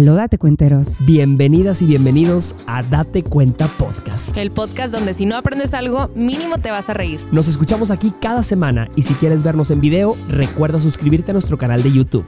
Aló, 0.00 0.14
date 0.14 0.38
cuenteros. 0.38 0.96
Bienvenidas 1.00 1.82
y 1.82 1.84
bienvenidos 1.84 2.54
a 2.66 2.82
Date 2.82 3.22
Cuenta 3.22 3.66
Podcast. 3.66 4.34
El 4.38 4.50
podcast 4.50 4.94
donde 4.94 5.12
si 5.12 5.26
no 5.26 5.36
aprendes 5.36 5.74
algo, 5.74 6.08
mínimo 6.14 6.56
te 6.56 6.70
vas 6.70 6.88
a 6.88 6.94
reír. 6.94 7.20
Nos 7.32 7.48
escuchamos 7.48 7.90
aquí 7.90 8.10
cada 8.18 8.42
semana 8.42 8.88
y 8.96 9.02
si 9.02 9.12
quieres 9.12 9.42
vernos 9.42 9.70
en 9.70 9.82
video, 9.82 10.16
recuerda 10.30 10.78
suscribirte 10.78 11.32
a 11.32 11.34
nuestro 11.34 11.58
canal 11.58 11.82
de 11.82 11.92
YouTube. 11.92 12.24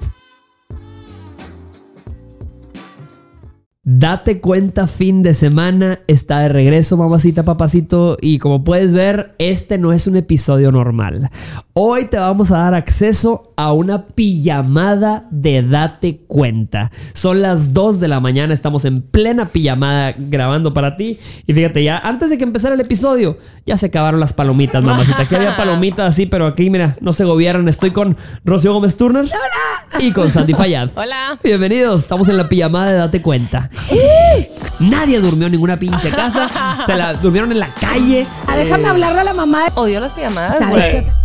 Date 3.84 4.40
cuenta, 4.40 4.86
fin 4.86 5.24
de 5.24 5.34
semana 5.34 5.98
está 6.06 6.38
de 6.38 6.50
regreso, 6.50 6.96
mamacita, 6.96 7.42
papacito. 7.42 8.16
Y 8.20 8.38
como 8.38 8.62
puedes 8.62 8.94
ver, 8.94 9.34
este 9.38 9.76
no 9.76 9.92
es 9.92 10.06
un 10.06 10.14
episodio 10.14 10.70
normal. 10.70 11.30
Hoy 11.72 12.04
te 12.04 12.16
vamos 12.16 12.52
a 12.52 12.58
dar 12.58 12.74
acceso 12.74 13.52
a 13.56 13.72
una 13.72 14.06
pijamada 14.06 15.26
de 15.32 15.64
Date 15.64 16.20
cuenta. 16.28 16.92
Son 17.12 17.42
las 17.42 17.72
2 17.72 17.98
de 17.98 18.06
la 18.06 18.20
mañana, 18.20 18.54
estamos 18.54 18.84
en 18.84 19.02
plena 19.02 19.46
pijamada 19.46 20.14
grabando 20.16 20.73
para 20.73 20.95
ti. 20.95 21.18
Y 21.48 21.52
fíjate, 21.52 21.82
ya 21.82 21.98
antes 21.98 22.30
de 22.30 22.38
que 22.38 22.45
empezara 22.45 22.76
el 22.76 22.80
episodio, 22.80 23.38
ya 23.66 23.76
se 23.78 23.87
acabaron 23.87 24.20
las 24.20 24.32
palomitas, 24.32 24.80
mamacita. 24.84 25.23
Aquí 25.23 25.34
había 25.34 25.56
palomitas 25.56 26.09
así, 26.09 26.26
pero 26.26 26.46
aquí, 26.46 26.70
mira, 26.70 26.96
no 27.01 27.12
se 27.12 27.24
gobiernan. 27.24 27.66
Estoy 27.66 27.90
con 27.90 28.16
Rocío 28.45 28.74
Gómez 28.74 28.96
Turner. 28.96 29.28
Y 29.98 30.12
con 30.12 30.30
Sandy 30.30 30.54
Fayad. 30.54 30.90
Hola. 30.95 31.38
Bienvenidos, 31.42 32.01
estamos 32.01 32.28
en 32.28 32.37
la 32.37 32.48
pijamada 32.48 32.92
de 32.92 32.98
Date 32.98 33.20
Cuenta. 33.23 33.70
Nadie 34.78 35.20
durmió 35.20 35.46
en 35.46 35.52
ninguna 35.52 35.78
pinche 35.78 36.10
casa. 36.10 36.50
Se 36.86 36.95
la 36.95 37.14
durmieron 37.14 37.52
en 37.52 37.60
la 37.60 37.73
calle. 37.74 38.27
Ah, 38.46 38.56
déjame 38.56 38.88
hablarle 38.88 39.20
a 39.20 39.24
la 39.24 39.34
mamá. 39.34 39.64
Odio 39.74 40.00
las 40.00 40.12
pijamadas, 40.12 40.59
¿Sabes 40.59 40.74
güey. 40.74 40.90
qué? 40.90 41.23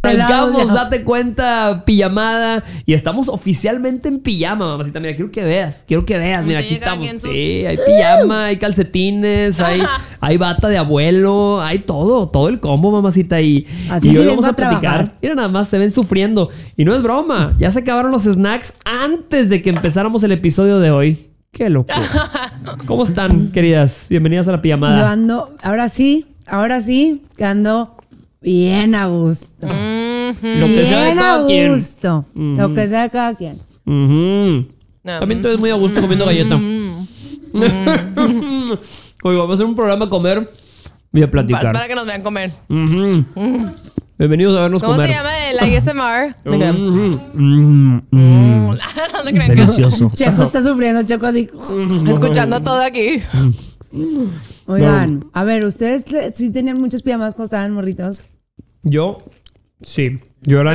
Arrancamos, 0.00 0.72
date 0.72 1.02
cuenta, 1.02 1.82
pijamada. 1.84 2.62
Y 2.86 2.94
estamos 2.94 3.28
oficialmente 3.28 4.08
en 4.08 4.20
pijama, 4.20 4.66
mamacita. 4.66 5.00
Mira, 5.00 5.14
quiero 5.16 5.30
que 5.30 5.44
veas, 5.44 5.84
quiero 5.86 6.06
que 6.06 6.16
veas. 6.16 6.46
Mira, 6.46 6.60
aquí 6.60 6.74
estamos. 6.74 7.08
Sí, 7.20 7.64
hay 7.66 7.76
pijama, 7.76 8.46
hay 8.46 8.56
calcetines, 8.58 9.60
hay, 9.60 9.82
hay 10.20 10.36
bata 10.36 10.68
de 10.68 10.78
abuelo, 10.78 11.60
hay 11.60 11.80
todo, 11.80 12.28
todo 12.28 12.48
el 12.48 12.60
combo, 12.60 12.92
mamacita. 12.92 13.40
Y, 13.40 13.66
Así 13.90 14.10
y 14.10 14.16
hoy 14.16 14.26
vamos 14.26 14.44
a 14.44 14.50
a 14.50 14.52
platicar. 14.52 15.14
Mira, 15.20 15.34
nada 15.34 15.48
más 15.48 15.68
se 15.68 15.78
ven 15.78 15.92
sufriendo. 15.92 16.48
Y 16.76 16.84
no 16.84 16.94
es 16.94 17.02
broma, 17.02 17.52
ya 17.58 17.72
se 17.72 17.80
acabaron 17.80 18.12
los 18.12 18.22
snacks 18.22 18.74
antes 18.84 19.50
de 19.50 19.62
que 19.62 19.70
empezáramos 19.70 20.22
el 20.22 20.32
episodio 20.32 20.78
de 20.78 20.90
hoy. 20.92 21.27
Qué 21.52 21.70
loco. 21.70 21.92
¿Cómo 22.86 23.04
están, 23.04 23.50
queridas? 23.52 24.06
Bienvenidas 24.08 24.46
a 24.48 24.52
la 24.52 24.58
Yo 24.58 24.62
pijamada. 24.62 25.12
ando, 25.12 25.56
ahora 25.62 25.88
sí, 25.88 26.26
ahora 26.46 26.80
sí, 26.82 27.22
que 27.36 27.44
ando 27.44 27.96
bien 28.40 28.94
a 28.94 29.06
gusto. 29.06 29.66
Lo 29.66 29.72
que 30.66 30.84
sea 30.84 30.98
de 31.00 31.04
bien 31.06 31.18
a 31.18 31.22
cada 31.22 31.46
quien. 31.46 31.72
gusto. 31.72 32.26
Lo 32.34 32.74
que 32.74 32.88
sea 32.88 33.02
de 33.02 33.10
cada 33.10 33.34
quien. 33.34 33.58
Ujú. 33.86 34.66
También 35.02 35.40
tú 35.42 35.48
eres 35.48 35.58
muy 35.60 35.70
a 35.70 35.74
gusto 35.74 36.00
comiendo 36.00 36.26
galleta. 36.26 36.56
Oye, 39.24 39.36
vamos 39.36 39.50
a 39.50 39.54
hacer 39.54 39.66
un 39.66 39.74
programa 39.74 40.04
a 40.04 40.10
comer 40.10 40.48
y 41.12 41.22
a 41.22 41.26
Pa- 41.26 41.30
platicar. 41.32 41.72
para 41.72 41.88
que 41.88 41.94
nos 41.94 42.06
vean 42.06 42.22
comer. 42.22 42.52
Ujú. 42.68 43.24
Bienvenidos 44.18 44.56
a 44.56 44.62
vernos 44.62 44.82
¿Cómo 44.82 44.94
comer. 44.94 45.08
se 45.10 45.14
llama 45.14 45.48
el 45.50 45.58
ASMR? 45.60 46.34
De 46.44 46.70
Ujú. 46.72 47.20
Mm, 47.34 47.94
mm. 47.94 48.02
Mm, 48.10 48.68
no 49.24 49.24
que- 49.24 49.54
Delicioso. 49.54 50.10
Checo 50.14 50.42
está 50.42 50.62
sufriendo, 50.62 51.02
Checo 51.04 51.26
así. 51.26 51.48
Escuchando 52.08 52.60
todo 52.60 52.80
aquí. 52.80 53.22
Oigan, 54.66 55.26
a 55.32 55.44
ver, 55.44 55.64
¿ustedes 55.64 56.04
te- 56.04 56.32
sí 56.34 56.50
tenían 56.50 56.80
muchas 56.80 57.02
pijamas 57.02 57.34
cuando 57.34 57.44
estaban 57.44 57.72
morritos? 57.72 58.24
Yo, 58.82 59.18
sí. 59.82 60.18
Yo 60.42 60.60
era 60.60 60.72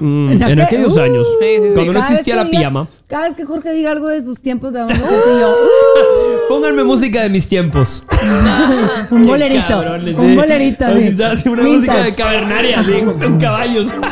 mm, 0.00 0.28
¿En 0.30 0.32
en 0.32 0.42
aquel- 0.42 0.60
aquellos 0.62 0.96
Uh, 0.96 1.00
años. 1.00 1.26
Sí, 1.40 1.46
sí, 1.56 1.68
sí. 1.68 1.74
Cuando 1.74 1.92
no 1.94 2.00
Cada 2.00 2.12
existía 2.12 2.36
la 2.36 2.44
diga- 2.44 2.50
pijama. 2.50 2.88
Cada 3.08 3.24
vez 3.28 3.36
que 3.36 3.44
Jorge 3.44 3.72
diga 3.72 3.90
algo 3.92 4.08
de 4.08 4.22
sus 4.24 4.40
tiempos, 4.42 4.72
le 4.72 4.78
vamos 4.80 4.98
a 4.98 5.00
yo, 5.40 5.50
"Uh, 5.50 6.23
Pónganme 6.48 6.84
música 6.84 7.22
de 7.22 7.30
mis 7.30 7.48
tiempos. 7.48 8.06
un 9.10 9.26
bolerito. 9.26 9.64
cabrones, 9.68 10.16
un 10.18 10.30
sí. 10.30 10.36
bolerito, 10.36 10.84
así. 10.84 11.14
Ya, 11.14 11.36
sí, 11.36 11.48
una 11.48 11.62
Vintage. 11.62 11.76
música 11.76 12.02
de 12.04 12.14
cavernaria, 12.14 12.80
así, 12.80 12.92
con 13.18 13.38
caballos. 13.40 13.88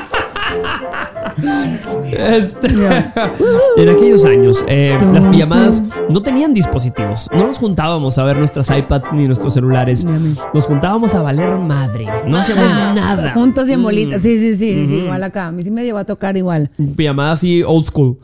Este, 2.12 2.68
en 2.68 3.88
aquellos 3.88 4.24
años, 4.26 4.62
eh, 4.68 4.98
las 5.12 5.26
pijamadas 5.26 5.82
no 6.10 6.22
tenían 6.22 6.52
dispositivos. 6.52 7.28
No 7.32 7.46
nos 7.46 7.58
juntábamos 7.58 8.18
a 8.18 8.24
ver 8.24 8.36
nuestras 8.38 8.68
iPads 8.70 9.12
ni 9.14 9.26
nuestros 9.26 9.54
celulares. 9.54 10.04
Nos 10.52 10.66
juntábamos 10.66 11.14
a 11.14 11.22
valer 11.22 11.56
madre. 11.56 12.06
No 12.26 12.36
hacíamos 12.38 12.94
nada. 12.94 13.32
Juntos 13.32 13.66
y 13.68 13.72
en 13.72 13.80
Mm. 13.80 13.82
bolitas. 13.82 14.20
Sí, 14.22 14.38
sí, 14.38 14.54
sí, 14.56 14.86
sí, 14.86 14.96
igual 14.96 15.24
acá. 15.24 15.46
A 15.46 15.52
mí 15.52 15.62
sí 15.62 15.70
me 15.70 15.84
llegó 15.84 15.98
a 15.98 16.04
tocar 16.04 16.36
igual. 16.36 16.70
Pijamadas 16.96 17.38
así 17.40 17.62
old 17.62 17.86
school. 17.86 18.18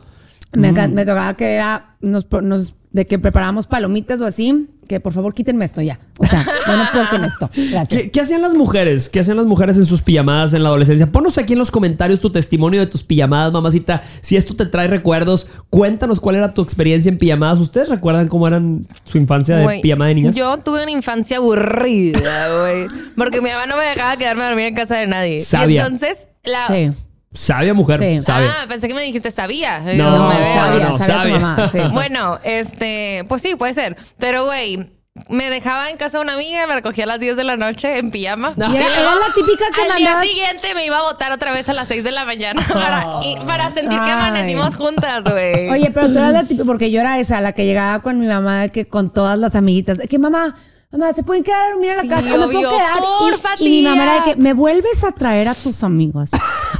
Me, 0.53 0.71
Mm. 0.71 0.93
me 0.93 1.03
tocaba 1.05 1.33
que 1.33 1.51
era 1.55 1.95
nos, 2.01 2.27
nos- 2.43 2.75
de 2.91 3.05
que 3.05 3.19
preparábamos 3.19 3.67
palomitas 3.67 4.19
o 4.19 4.25
así, 4.25 4.67
que 4.87 4.99
por 4.99 5.13
favor 5.13 5.35
quítenme 5.35 5.63
esto 5.63 5.79
ya. 5.81 5.99
O 6.17 6.25
sea, 6.25 6.43
yo 6.65 6.75
no 6.75 6.85
puedo 6.91 7.09
con 7.09 7.23
esto. 7.23 7.49
Gracias. 7.55 7.87
¿Qué, 7.87 8.11
qué 8.11 8.21
hacían 8.21 8.41
las 8.41 8.55
mujeres? 8.55 9.09
¿Qué 9.09 9.19
hacían 9.19 9.37
las 9.37 9.45
mujeres 9.45 9.77
en 9.77 9.85
sus 9.85 10.01
pijamadas 10.01 10.55
en 10.55 10.63
la 10.63 10.69
adolescencia? 10.69 11.11
Ponos 11.11 11.37
aquí 11.37 11.53
en 11.53 11.59
los 11.59 11.69
comentarios 11.69 12.19
tu 12.19 12.31
testimonio 12.31 12.79
de 12.79 12.87
tus 12.87 13.03
pijamadas, 13.03 13.53
mamacita. 13.53 14.01
Si 14.21 14.35
esto 14.35 14.55
te 14.55 14.65
trae 14.65 14.87
recuerdos, 14.87 15.47
cuéntanos 15.69 16.19
cuál 16.19 16.37
era 16.37 16.49
tu 16.49 16.63
experiencia 16.63 17.09
en 17.09 17.19
pijamadas. 17.19 17.59
¿Ustedes 17.59 17.89
recuerdan 17.89 18.27
cómo 18.27 18.47
eran 18.47 18.81
su 19.03 19.19
infancia 19.19 19.55
de 19.55 19.63
Güey, 19.63 19.81
pijamada 19.81 20.09
de 20.09 20.15
niñas? 20.15 20.35
Yo 20.35 20.57
tuve 20.57 20.81
una 20.81 20.91
infancia 20.91 21.37
aburrida, 21.37 22.59
güey. 22.59 22.87
Porque 23.15 23.41
mi 23.41 23.49
mamá 23.51 23.67
no 23.67 23.77
me 23.77 23.83
dejaba 23.83 24.17
quedarme 24.17 24.43
a 24.43 24.47
dormir 24.47 24.65
en 24.65 24.75
casa 24.75 24.97
de 24.97 25.05
nadie. 25.05 25.41
Sabia. 25.41 25.83
Y 25.83 25.85
entonces, 25.85 26.27
la. 26.43 26.65
Sí. 26.67 26.89
Sabia 27.33 27.73
mujer, 27.73 27.99
Sí. 28.01 28.21
sabia. 28.23 28.49
Ah, 28.63 28.65
pensé 28.67 28.87
que 28.87 28.93
me 28.95 29.01
dijiste 29.03 29.29
sabía. 29.31 29.79
No, 29.79 29.93
Yo 29.93 30.23
me 30.29 30.35
veo. 30.39 30.53
sabia, 30.53 30.89
no, 30.89 30.97
sabia 30.97 31.13
sabia. 31.15 31.33
tu 31.35 31.39
mamá. 31.41 31.67
Sí. 31.67 31.77
Bueno, 31.93 32.39
este, 32.43 33.23
pues 33.29 33.41
sí, 33.41 33.55
puede 33.55 33.73
ser. 33.75 33.95
Pero, 34.17 34.45
güey, 34.45 34.91
me 35.27 35.49
dejaba 35.51 35.89
en 35.89 35.97
casa 35.97 36.17
de 36.17 36.23
una 36.23 36.33
amiga, 36.33 36.65
me 36.65 36.73
recogía 36.75 37.03
a 37.03 37.07
las 37.07 37.19
10 37.19 37.35
de 37.37 37.43
la 37.43 37.55
noche 37.57 37.97
en 37.99 38.09
pijama. 38.09 38.53
Y 38.57 38.61
era, 38.61 38.85
era 39.01 39.15
la 39.15 39.33
típica 39.35 39.65
que 39.75 39.81
Al 39.91 39.97
día 39.97 40.21
siguiente 40.23 40.73
me 40.73 40.85
iba 40.85 40.97
a 40.97 41.01
votar 41.03 41.31
otra 41.31 41.51
vez 41.51 41.67
a 41.69 41.73
las 41.73 41.87
6 41.89 42.03
de 42.03 42.11
la 42.11 42.25
mañana 42.25 42.65
para, 42.73 43.19
y- 43.23 43.35
para 43.45 43.65
sentir 43.71 43.89
que 43.99 44.05
Ay. 44.05 44.11
amanecimos 44.11 44.75
juntas, 44.75 45.23
güey. 45.23 45.69
Oye, 45.69 45.91
pero 45.93 46.07
tú 46.07 46.17
eras 46.17 46.31
la 46.33 46.43
típica, 46.43 46.63
porque 46.65 46.89
yo 46.89 46.99
era 47.01 47.19
esa, 47.19 47.41
la 47.41 47.51
que 47.51 47.65
llegaba 47.65 48.01
con 48.01 48.19
mi 48.19 48.25
mamá, 48.27 48.69
que 48.69 48.87
con 48.87 49.11
todas 49.11 49.37
las 49.37 49.55
amiguitas, 49.55 49.99
que 50.09 50.17
mamá, 50.17 50.55
mamá, 50.91 51.13
¿se 51.13 51.21
pueden 51.21 51.43
quedar 51.43 51.61
a 51.67 51.71
dormir 51.73 51.91
a 51.91 51.95
la 51.97 52.01
Sí, 52.03 52.07
casa? 52.07 52.21
¿O 52.33 52.37
me 52.37 52.45
puedo 52.45 52.59
obvio. 52.59 52.69
quedar? 52.71 52.97
Y- 52.97 53.31
Porfa, 53.31 53.49
y, 53.59 53.69
mi 53.69 53.81
mamá 53.83 54.03
era 54.03 54.13
de 54.15 54.23
que 54.23 54.35
me 54.37 54.53
vuelves 54.53 55.03
a 55.03 55.11
traer 55.11 55.47
a 55.49 55.53
tus 55.53 55.83
amigos 55.83 56.31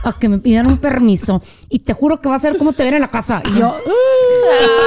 a 0.03 0.13
que 0.13 0.29
me 0.29 0.37
pidan 0.39 0.67
un 0.67 0.77
permiso 0.77 1.41
y 1.69 1.79
te 1.79 1.93
juro 1.93 2.19
que 2.21 2.29
va 2.29 2.35
a 2.35 2.39
ser 2.39 2.57
como 2.57 2.73
te 2.73 2.83
ven 2.83 2.95
en 2.95 3.01
la 3.01 3.07
casa. 3.07 3.41
Y 3.53 3.59
yo, 3.59 3.75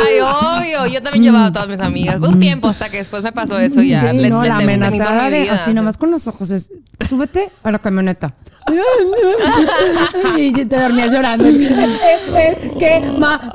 Ay, 0.06 0.18
obvio. 0.20 0.86
Yo 0.86 1.02
también 1.02 1.22
llevaba 1.24 1.46
a 1.46 1.52
todas 1.52 1.68
mis 1.68 1.80
amigas. 1.80 2.18
Fue 2.18 2.28
un 2.28 2.38
tiempo 2.40 2.68
hasta 2.68 2.88
que 2.88 2.98
después 2.98 3.22
me 3.22 3.32
pasó 3.32 3.58
eso 3.58 3.80
y 3.82 3.90
ya. 3.90 4.10
Sí, 4.10 4.16
le- 4.18 4.30
no, 4.30 4.42
le 4.42 4.48
la 4.48 4.56
amenazada 4.56 5.30
de 5.30 5.50
así 5.50 5.72
nomás 5.74 5.96
con 5.96 6.10
los 6.10 6.26
ojos 6.26 6.50
es 6.50 6.70
súbete 7.08 7.48
a 7.62 7.70
la 7.70 7.78
camioneta. 7.78 8.34
y 10.36 10.52
te 10.52 10.78
dormías 10.80 11.12
llorando. 11.12 11.44
Es, 12.32 12.58
que 12.78 13.00
mamá 13.18 13.52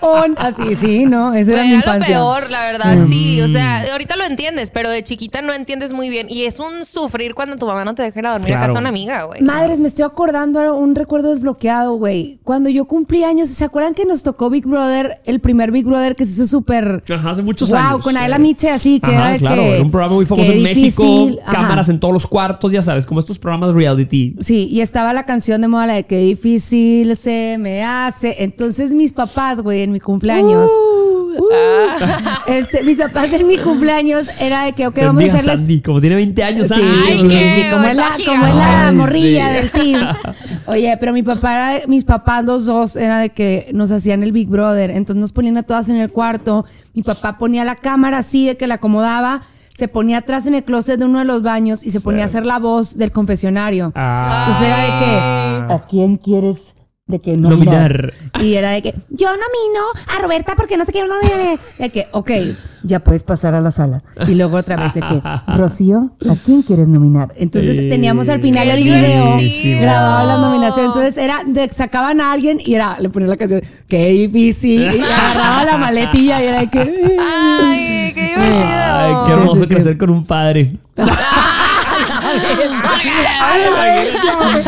on. 0.00 0.34
Así, 0.38 0.76
sí, 0.76 1.04
no, 1.06 1.34
esa 1.34 1.52
era 1.52 1.62
mi 1.62 1.68
era 1.68 1.78
lo 1.78 1.84
infancia. 1.84 2.14
peor, 2.16 2.50
la 2.50 2.60
verdad, 2.62 3.02
sí. 3.06 3.38
Mm. 3.40 3.44
O 3.44 3.48
sea, 3.48 3.84
ahorita 3.92 4.16
lo 4.16 4.24
entiendes, 4.24 4.70
pero 4.70 4.88
de 4.90 5.02
chiquita 5.02 5.42
no 5.42 5.52
entiendes 5.52 5.92
muy 5.92 6.08
bien. 6.08 6.26
Y 6.30 6.44
es 6.44 6.58
un 6.60 6.84
sufrir 6.84 7.34
cuando 7.34 7.56
tu 7.56 7.66
mamá 7.66 7.84
no 7.84 7.94
te 7.94 8.02
deja 8.02 8.18
ir 8.18 8.26
a 8.26 8.32
dormir 8.32 8.54
a 8.54 8.56
Claro. 8.58 8.66
casa 8.68 8.72
de 8.74 8.80
una 8.80 8.88
amiga, 8.88 9.24
güey. 9.24 9.42
Madres, 9.42 9.78
me 9.80 9.88
estoy 9.88 9.97
acordando 10.06 10.58
ahora 10.58 10.72
un 10.72 10.94
recuerdo 10.94 11.30
desbloqueado, 11.30 11.94
güey. 11.94 12.38
Cuando 12.44 12.68
yo 12.70 12.84
cumplí 12.86 13.24
años, 13.24 13.48
¿se 13.48 13.64
acuerdan 13.64 13.94
que 13.94 14.04
nos 14.04 14.22
tocó 14.22 14.50
Big 14.50 14.66
Brother, 14.66 15.20
el 15.24 15.40
primer 15.40 15.70
Big 15.72 15.84
Brother 15.84 16.14
que 16.16 16.24
se 16.26 16.32
hizo 16.32 16.46
súper 16.46 17.02
Ajá, 17.08 17.30
hace 17.30 17.42
muchos 17.42 17.70
wow, 17.70 17.78
años. 17.78 18.00
con 18.02 18.16
Adela 18.16 18.36
Eh, 18.36 18.40
Miche 18.40 18.70
así, 18.70 19.00
que 19.00 19.06
Ajá, 19.14 19.30
era 19.30 19.38
claro, 19.38 19.62
que 19.62 19.74
era 19.74 19.82
un 19.82 19.90
programa 19.90 20.14
muy 20.16 20.26
famoso 20.26 20.52
en 20.52 20.62
México, 20.62 21.02
difícil, 21.02 21.40
ajá. 21.42 21.52
cámaras 21.52 21.88
en 21.88 22.00
todos 22.00 22.14
los 22.14 22.26
cuartos, 22.26 22.72
ya 22.72 22.82
sabes, 22.82 23.06
como 23.06 23.20
estos 23.20 23.38
programas 23.38 23.74
reality. 23.74 24.34
Sí, 24.40 24.68
y 24.70 24.80
estaba 24.80 25.12
la 25.12 25.24
canción 25.24 25.60
de 25.60 25.68
moda, 25.68 25.86
la 25.86 25.94
de 25.94 26.04
qué 26.04 26.18
difícil 26.18 27.16
se 27.16 27.56
me 27.58 27.82
hace. 27.82 28.42
Entonces 28.42 28.94
mis 28.94 29.12
papás, 29.12 29.60
güey, 29.62 29.82
en 29.82 29.92
mi 29.92 30.00
cumpleaños, 30.00 30.70
Ah. 31.52 32.42
este, 32.46 32.82
mis 32.82 32.98
papás 32.98 33.32
en 33.32 33.46
mi 33.46 33.58
cumpleaños 33.58 34.28
era 34.40 34.64
de 34.64 34.72
que, 34.72 34.86
ok, 34.86 34.98
vamos 35.02 35.22
a 35.22 35.26
hacerles... 35.26 35.60
Sandy, 35.60 35.80
como 35.80 36.00
tiene 36.00 36.16
20 36.16 36.42
años. 36.44 36.62
Sí, 36.68 36.74
Sandy. 36.74 36.84
sí, 36.84 37.02
Ay, 37.08 37.20
sí, 37.22 37.28
qué 37.28 37.62
sí, 37.64 37.70
como 37.70 37.84
es 37.86 37.94
la, 37.96 38.08
como 38.26 38.46
es 38.46 38.54
la 38.54 38.88
Ay, 38.88 38.94
morrilla 38.94 39.48
sí. 39.48 39.54
del 39.54 39.70
team. 39.70 40.08
Oye, 40.66 40.96
pero 40.98 41.12
mi 41.12 41.22
papá 41.22 41.54
era, 41.54 41.68
de- 41.80 41.86
mis 41.88 42.04
papás 42.04 42.44
los 42.44 42.66
dos 42.66 42.96
era 42.96 43.18
de 43.18 43.30
que 43.30 43.70
nos 43.72 43.90
hacían 43.90 44.22
el 44.22 44.32
Big 44.32 44.48
Brother, 44.48 44.90
entonces 44.90 45.20
nos 45.20 45.32
ponían 45.32 45.56
a 45.58 45.62
todas 45.62 45.88
en 45.88 45.96
el 45.96 46.10
cuarto. 46.10 46.64
Mi 46.94 47.02
papá 47.02 47.38
ponía 47.38 47.64
la 47.64 47.76
cámara 47.76 48.18
así 48.18 48.46
de 48.46 48.56
que 48.56 48.66
la 48.66 48.74
acomodaba, 48.74 49.42
se 49.74 49.86
ponía 49.88 50.18
atrás 50.18 50.46
en 50.46 50.54
el 50.56 50.64
closet 50.64 50.98
de 50.98 51.04
uno 51.04 51.20
de 51.20 51.24
los 51.24 51.42
baños 51.42 51.84
y 51.84 51.90
se 51.90 52.00
ponía 52.00 52.24
a 52.24 52.26
hacer 52.26 52.44
la 52.44 52.58
voz 52.58 52.96
del 52.98 53.12
confesionario. 53.12 53.92
Ah. 53.94 54.44
Entonces 54.44 54.66
era 54.66 54.82
de 54.82 54.88
que, 55.68 55.74
¿a 55.74 55.86
quién 55.88 56.16
quieres 56.16 56.74
de 57.08 57.20
que 57.20 57.36
nominar? 57.36 58.12
Nominar. 58.12 58.12
Y 58.40 58.54
era 58.54 58.70
de 58.70 58.82
que, 58.82 58.94
yo 59.10 59.28
nomino 59.28 59.80
a 60.16 60.22
Roberta 60.22 60.54
porque 60.56 60.76
no 60.76 60.84
te 60.86 60.92
quiero 60.92 61.08
nominar. 61.08 61.58
De 61.78 61.88
que, 61.90 62.06
ok, 62.12 62.30
ya 62.84 63.00
puedes 63.00 63.22
pasar 63.24 63.54
a 63.54 63.60
la 63.60 63.72
sala. 63.72 64.02
Y 64.28 64.34
luego 64.34 64.58
otra 64.58 64.76
vez 64.76 64.94
de 64.94 65.00
que, 65.00 65.22
Rocío, 65.56 66.10
¿a 66.30 66.34
quién 66.44 66.62
quieres 66.62 66.88
nominar? 66.88 67.32
Entonces 67.36 67.76
Sí. 67.76 67.88
teníamos 67.88 68.28
al 68.28 68.40
final 68.40 68.64
Qué 68.68 68.74
el 68.74 68.84
video 68.84 69.26
buenísimo. 69.26 69.80
grabado 69.80 70.28
las 70.28 70.38
nominaciones. 70.40 70.86
Entonces 70.86 71.16
era, 71.16 71.42
de- 71.46 71.70
sacaban 71.70 72.20
a 72.20 72.30
alguien 72.32 72.58
y 72.64 72.74
era, 72.74 72.96
le 73.00 73.08
ponían 73.08 73.30
la 73.30 73.36
canción, 73.36 73.62
qué 73.88 74.08
difícil. 74.10 74.82
Y 74.82 75.00
agarraba 75.02 75.64
la 75.64 75.76
maletilla 75.78 76.42
y 76.42 76.46
era 76.46 76.60
de 76.60 76.70
que. 76.70 76.78
Ay, 77.20 78.12
qué 78.14 78.22
divertido. 78.36 78.68
Ay, 78.70 79.14
qué 79.26 79.32
hermoso 79.32 79.56
sí, 79.56 79.66
sí. 79.66 79.74
crecer 79.74 79.96
con 79.98 80.10
un 80.10 80.24
padre. 80.26 80.76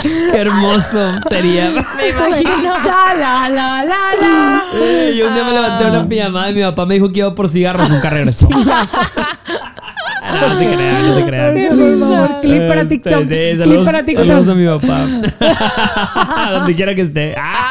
qué 0.02 0.38
hermoso 0.38 1.12
sería. 1.28 1.70
Me 1.70 2.08
imagino. 2.08 2.76
Cha, 2.84 3.14
la, 3.14 3.48
la, 3.48 3.84
la, 3.84 3.98
la. 4.20 4.62
Eh, 4.74 5.14
Yo 5.16 5.28
un 5.28 5.34
día 5.34 5.44
me 5.44 5.52
levanté 5.52 5.84
una 5.86 6.08
pijamada 6.08 6.50
y 6.50 6.54
mi 6.54 6.62
papá 6.62 6.86
me 6.86 6.94
dijo 6.94 7.10
que 7.12 7.20
iba 7.20 7.34
por 7.34 7.48
cigarros, 7.48 7.90
nunca 7.90 8.10
regresó. 8.10 8.48
No, 8.50 10.48
no 10.48 10.58
se 10.58 10.64
crean, 10.74 11.08
no 11.08 11.14
se 11.16 11.24
crean. 11.24 11.54
Por 11.76 11.98
favor, 11.98 12.40
clip 12.42 12.68
para 12.68 12.82
Este, 12.82 12.98
TikTok. 12.98 13.22
sí, 13.22 13.28
clip 13.28 13.58
saludos, 13.58 13.86
para 13.86 14.02
TikTok. 14.04 14.26
saludos 14.26 14.48
a 14.48 14.54
mi 14.54 14.66
papá. 14.66 16.50
Donde 16.58 16.74
quiera 16.74 16.94
que 16.94 17.02
esté. 17.02 17.34
Ah, 17.38 17.69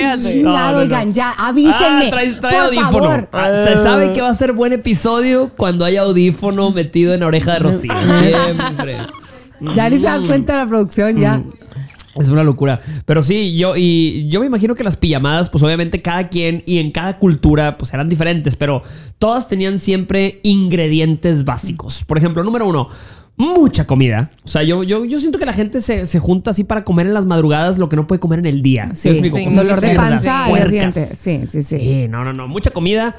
cállate. 0.00 0.16
No, 0.42 0.50
no, 0.50 0.54
Chingado, 0.56 0.72
no. 0.72 0.78
oigan, 0.78 1.14
ya, 1.14 1.30
avísenme. 1.32 2.06
Ah, 2.06 2.10
trae, 2.10 2.32
trae 2.32 2.52
por 2.54 2.64
audífono. 2.66 2.90
favor. 3.08 3.28
Ah, 3.32 3.64
Se 3.66 3.76
sabe 3.76 4.12
que 4.12 4.20
va 4.22 4.30
a 4.30 4.34
ser 4.34 4.52
buen 4.52 4.72
episodio 4.72 5.50
cuando 5.56 5.84
haya 5.84 6.02
audífono 6.02 6.70
metido 6.70 7.14
en 7.14 7.20
la 7.20 7.26
oreja 7.26 7.54
de 7.54 7.58
Rocío. 7.60 7.92
Siempre. 8.20 8.98
Ya 9.74 9.90
ni 9.90 9.96
se 9.98 10.04
dan 10.04 10.24
cuenta 10.26 10.54
de 10.54 10.58
la 10.60 10.66
producción, 10.66 11.16
ya. 11.18 11.38
Mm. 11.38 11.52
Es 12.16 12.28
una 12.28 12.42
locura. 12.42 12.80
Pero 13.06 13.22
sí, 13.22 13.56
yo 13.56 13.76
y 13.76 14.26
yo 14.28 14.40
me 14.40 14.46
imagino 14.46 14.74
que 14.74 14.82
las 14.82 14.96
pijamadas, 14.96 15.48
pues 15.48 15.62
obviamente 15.62 16.02
cada 16.02 16.28
quien 16.28 16.62
y 16.66 16.78
en 16.78 16.90
cada 16.90 17.18
cultura, 17.18 17.78
pues 17.78 17.94
eran 17.94 18.08
diferentes, 18.08 18.56
pero 18.56 18.82
todas 19.18 19.46
tenían 19.48 19.78
siempre 19.78 20.40
ingredientes 20.42 21.44
básicos. 21.44 22.04
Por 22.04 22.18
ejemplo, 22.18 22.42
número 22.42 22.66
uno, 22.66 22.88
mucha 23.40 23.86
comida. 23.86 24.30
O 24.44 24.48
sea, 24.48 24.62
yo, 24.62 24.82
yo, 24.82 25.04
yo 25.04 25.18
siento 25.18 25.38
que 25.38 25.46
la 25.46 25.52
gente 25.52 25.80
se, 25.80 26.06
se 26.06 26.18
junta 26.18 26.50
así 26.50 26.62
para 26.62 26.84
comer 26.84 27.06
en 27.06 27.14
las 27.14 27.24
madrugadas 27.24 27.78
lo 27.78 27.88
que 27.88 27.96
no 27.96 28.06
puede 28.06 28.20
comer 28.20 28.40
en 28.40 28.46
el 28.46 28.62
día. 28.62 28.90
¿Sí 28.94 29.14
Sí, 29.14 29.22
sí, 29.22 29.30
Cosas 29.30 29.56
dolor 29.56 29.80
de 29.80 29.94
panza. 29.94 30.46
Sí, 31.14 31.40
sí, 31.50 31.62
sí. 31.62 31.78
Sí, 31.78 32.08
no, 32.08 32.22
no, 32.22 32.32
no. 32.32 32.46
Mucha 32.46 32.70
comida, 32.70 33.16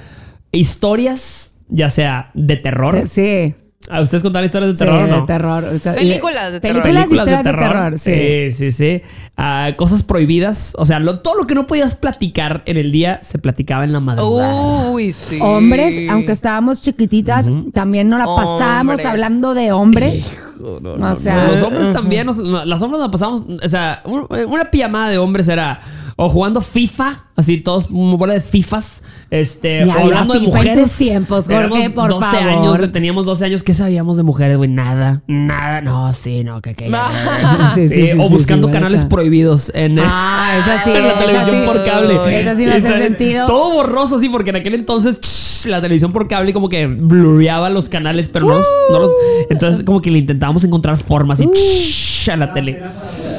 historias, 0.51 1.56
ya 1.69 1.89
sea 1.89 2.31
de 2.33 2.56
terror. 2.57 3.07
Sí. 3.09 3.56
¿A 3.89 4.00
ustedes 4.01 4.24
contaron 4.24 4.45
historias 4.45 4.72
de 4.72 4.75
Sí, 4.78 4.83
terror 4.86 5.01
o 5.04 5.07
no? 5.07 5.22
de 5.22 5.28
terror. 5.28 5.63
O 5.63 5.78
sea, 5.80 5.94
Películas 5.95 6.51
de 6.54 6.60
terror. 6.62 6.81
Películas 6.83 7.12
historias 7.12 7.44
de 7.44 7.51
terror, 7.51 8.00
sí. 8.00 8.13
Sí, 8.13 8.51
sí, 8.51 8.72
sí. 8.72 9.01
Ah, 9.36 9.72
cosas 9.75 10.04
prohibidas. 10.04 10.74
O 10.78 10.86
sea, 10.86 11.00
lo- 11.00 11.19
todo 11.19 11.36
lo 11.36 11.48
que 11.48 11.56
no 11.56 11.68
podías 11.68 11.95
platicar 11.95 12.62
en 12.66 12.78
el 12.78 12.92
día 12.92 13.19
se 13.24 13.38
platicaba 13.39 13.83
en 13.83 13.92
la 13.92 14.00
madrugada. 14.00 14.89
Uy, 14.92 15.12
sí. 15.13 15.39
Hombres, 15.42 16.10
aunque 16.10 16.31
estábamos 16.31 16.81
chiquititas, 16.81 17.48
también 17.74 18.07
nos 18.07 18.19
la 18.19 18.25
pasábamos 18.28 18.92
Hombres. 18.94 19.06
hablando 19.06 19.54
de 19.54 19.72
hombres. 19.72 20.25
O 20.63 21.16
sea, 21.16 21.48
los 21.52 21.62
hombres 21.62 21.92
también, 21.94 22.25
nos- 22.28 22.38
no, 22.38 22.63
las 22.66 22.81
hombres 22.81 23.00
nos 23.02 23.10
pasamos, 23.12 23.44
o 23.63 23.68
sea, 23.68 24.02
un- 24.06 24.28
una 24.48 24.66
pijamada 24.72 25.10
de 25.10 25.18
hombres 25.18 25.48
era 25.50 25.80
o 26.18 26.30
jugando 26.30 26.62
FIFA, 26.62 27.25
así 27.36 27.58
todos, 27.58 27.90
una 27.90 28.16
bola 28.16 28.34
de 28.34 28.42
FIFAs, 28.42 29.02
este, 29.31 29.80
o 29.86 29.92
había 29.92 30.04
hablando 30.04 30.34
de 30.36 30.40
FIFA 30.42 30.52
en 30.52 30.56
mujeres. 30.66 30.90
tus 30.90 30.98
tiempos, 30.98 31.46
Jorge, 31.48 31.90
por 31.90 32.10
12 32.10 32.25
favor. 32.38 32.50
años, 32.50 32.92
teníamos 32.92 33.25
12 33.25 33.46
años, 33.46 33.63
¿qué 33.63 33.74
sabíamos 33.74 34.18
de 34.18 34.24
mujeres, 34.24 34.58
güey? 34.58 34.69
Nada, 34.69 35.24
nada, 35.28 35.81
no, 35.81 36.13
sí, 36.13 36.44
no, 36.44 36.62
que, 36.62 36.75
que 36.75 36.92
Sí, 37.75 37.88
Sí, 37.88 37.90
sí, 37.90 37.96
sí, 38.12 38.12
o 38.19 38.28
sí, 38.28 38.34
buscando 38.34 38.68
sí, 38.68 38.74
canales 38.74 39.04
prohibidos 39.06 39.72
en, 39.74 39.98
Ah, 40.00 40.60
esa 40.60 40.84
sí, 40.84 40.92
en 40.96 41.02
la 41.02 41.10
esa 41.14 41.19
televisión 41.25 41.56
sí. 41.62 41.66
por 41.66 41.86
cable. 41.86 42.40
Esa 42.42 42.56
sí 42.56 42.66
me 42.66 42.74
hace 42.74 42.98
sentido. 43.00 43.48
Todo 43.48 43.74
borroso, 43.74 44.19
sí, 44.19 44.30
porque 44.30 44.52
en 44.52 44.57
aquel 44.57 44.75
entonces 44.75 45.19
ch, 45.22 45.68
la 45.69 45.81
televisión 45.81 46.12
por 46.12 46.28
cable 46.28 46.54
como 46.54 46.69
que 46.69 46.86
blurreaba 46.88 47.69
los 47.69 47.88
canales, 47.90 48.28
pero 48.28 48.46
no 48.48 48.56
los, 48.57 48.68
no 48.92 49.00
los- 49.00 49.12
Entonces 49.50 49.84
como 49.84 50.02
que 50.02 50.12
le 50.12 50.19
intentábamos 50.51 50.63
encontrar 50.63 50.98
formas 50.98 51.39
y 51.39 51.48
ch, 51.53 52.30
a 52.30 52.36
la 52.36 52.53
tele. 52.53 52.81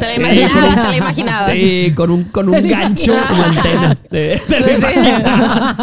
Te 0.00 0.06
la 0.06 0.14
imaginabas, 0.16 0.74
te 0.74 0.88
la 0.88 0.96
imaginabas. 1.04 1.52
Sí, 1.52 1.92
con 1.94 2.10
un, 2.10 2.24
con 2.24 2.48
un 2.48 2.68
gancho 2.68 3.14
como 3.28 3.42
antena. 3.42 3.94
Te- 3.94 4.40
te 4.48 4.60
lo 4.60 4.72
imaginabas. 4.78 5.78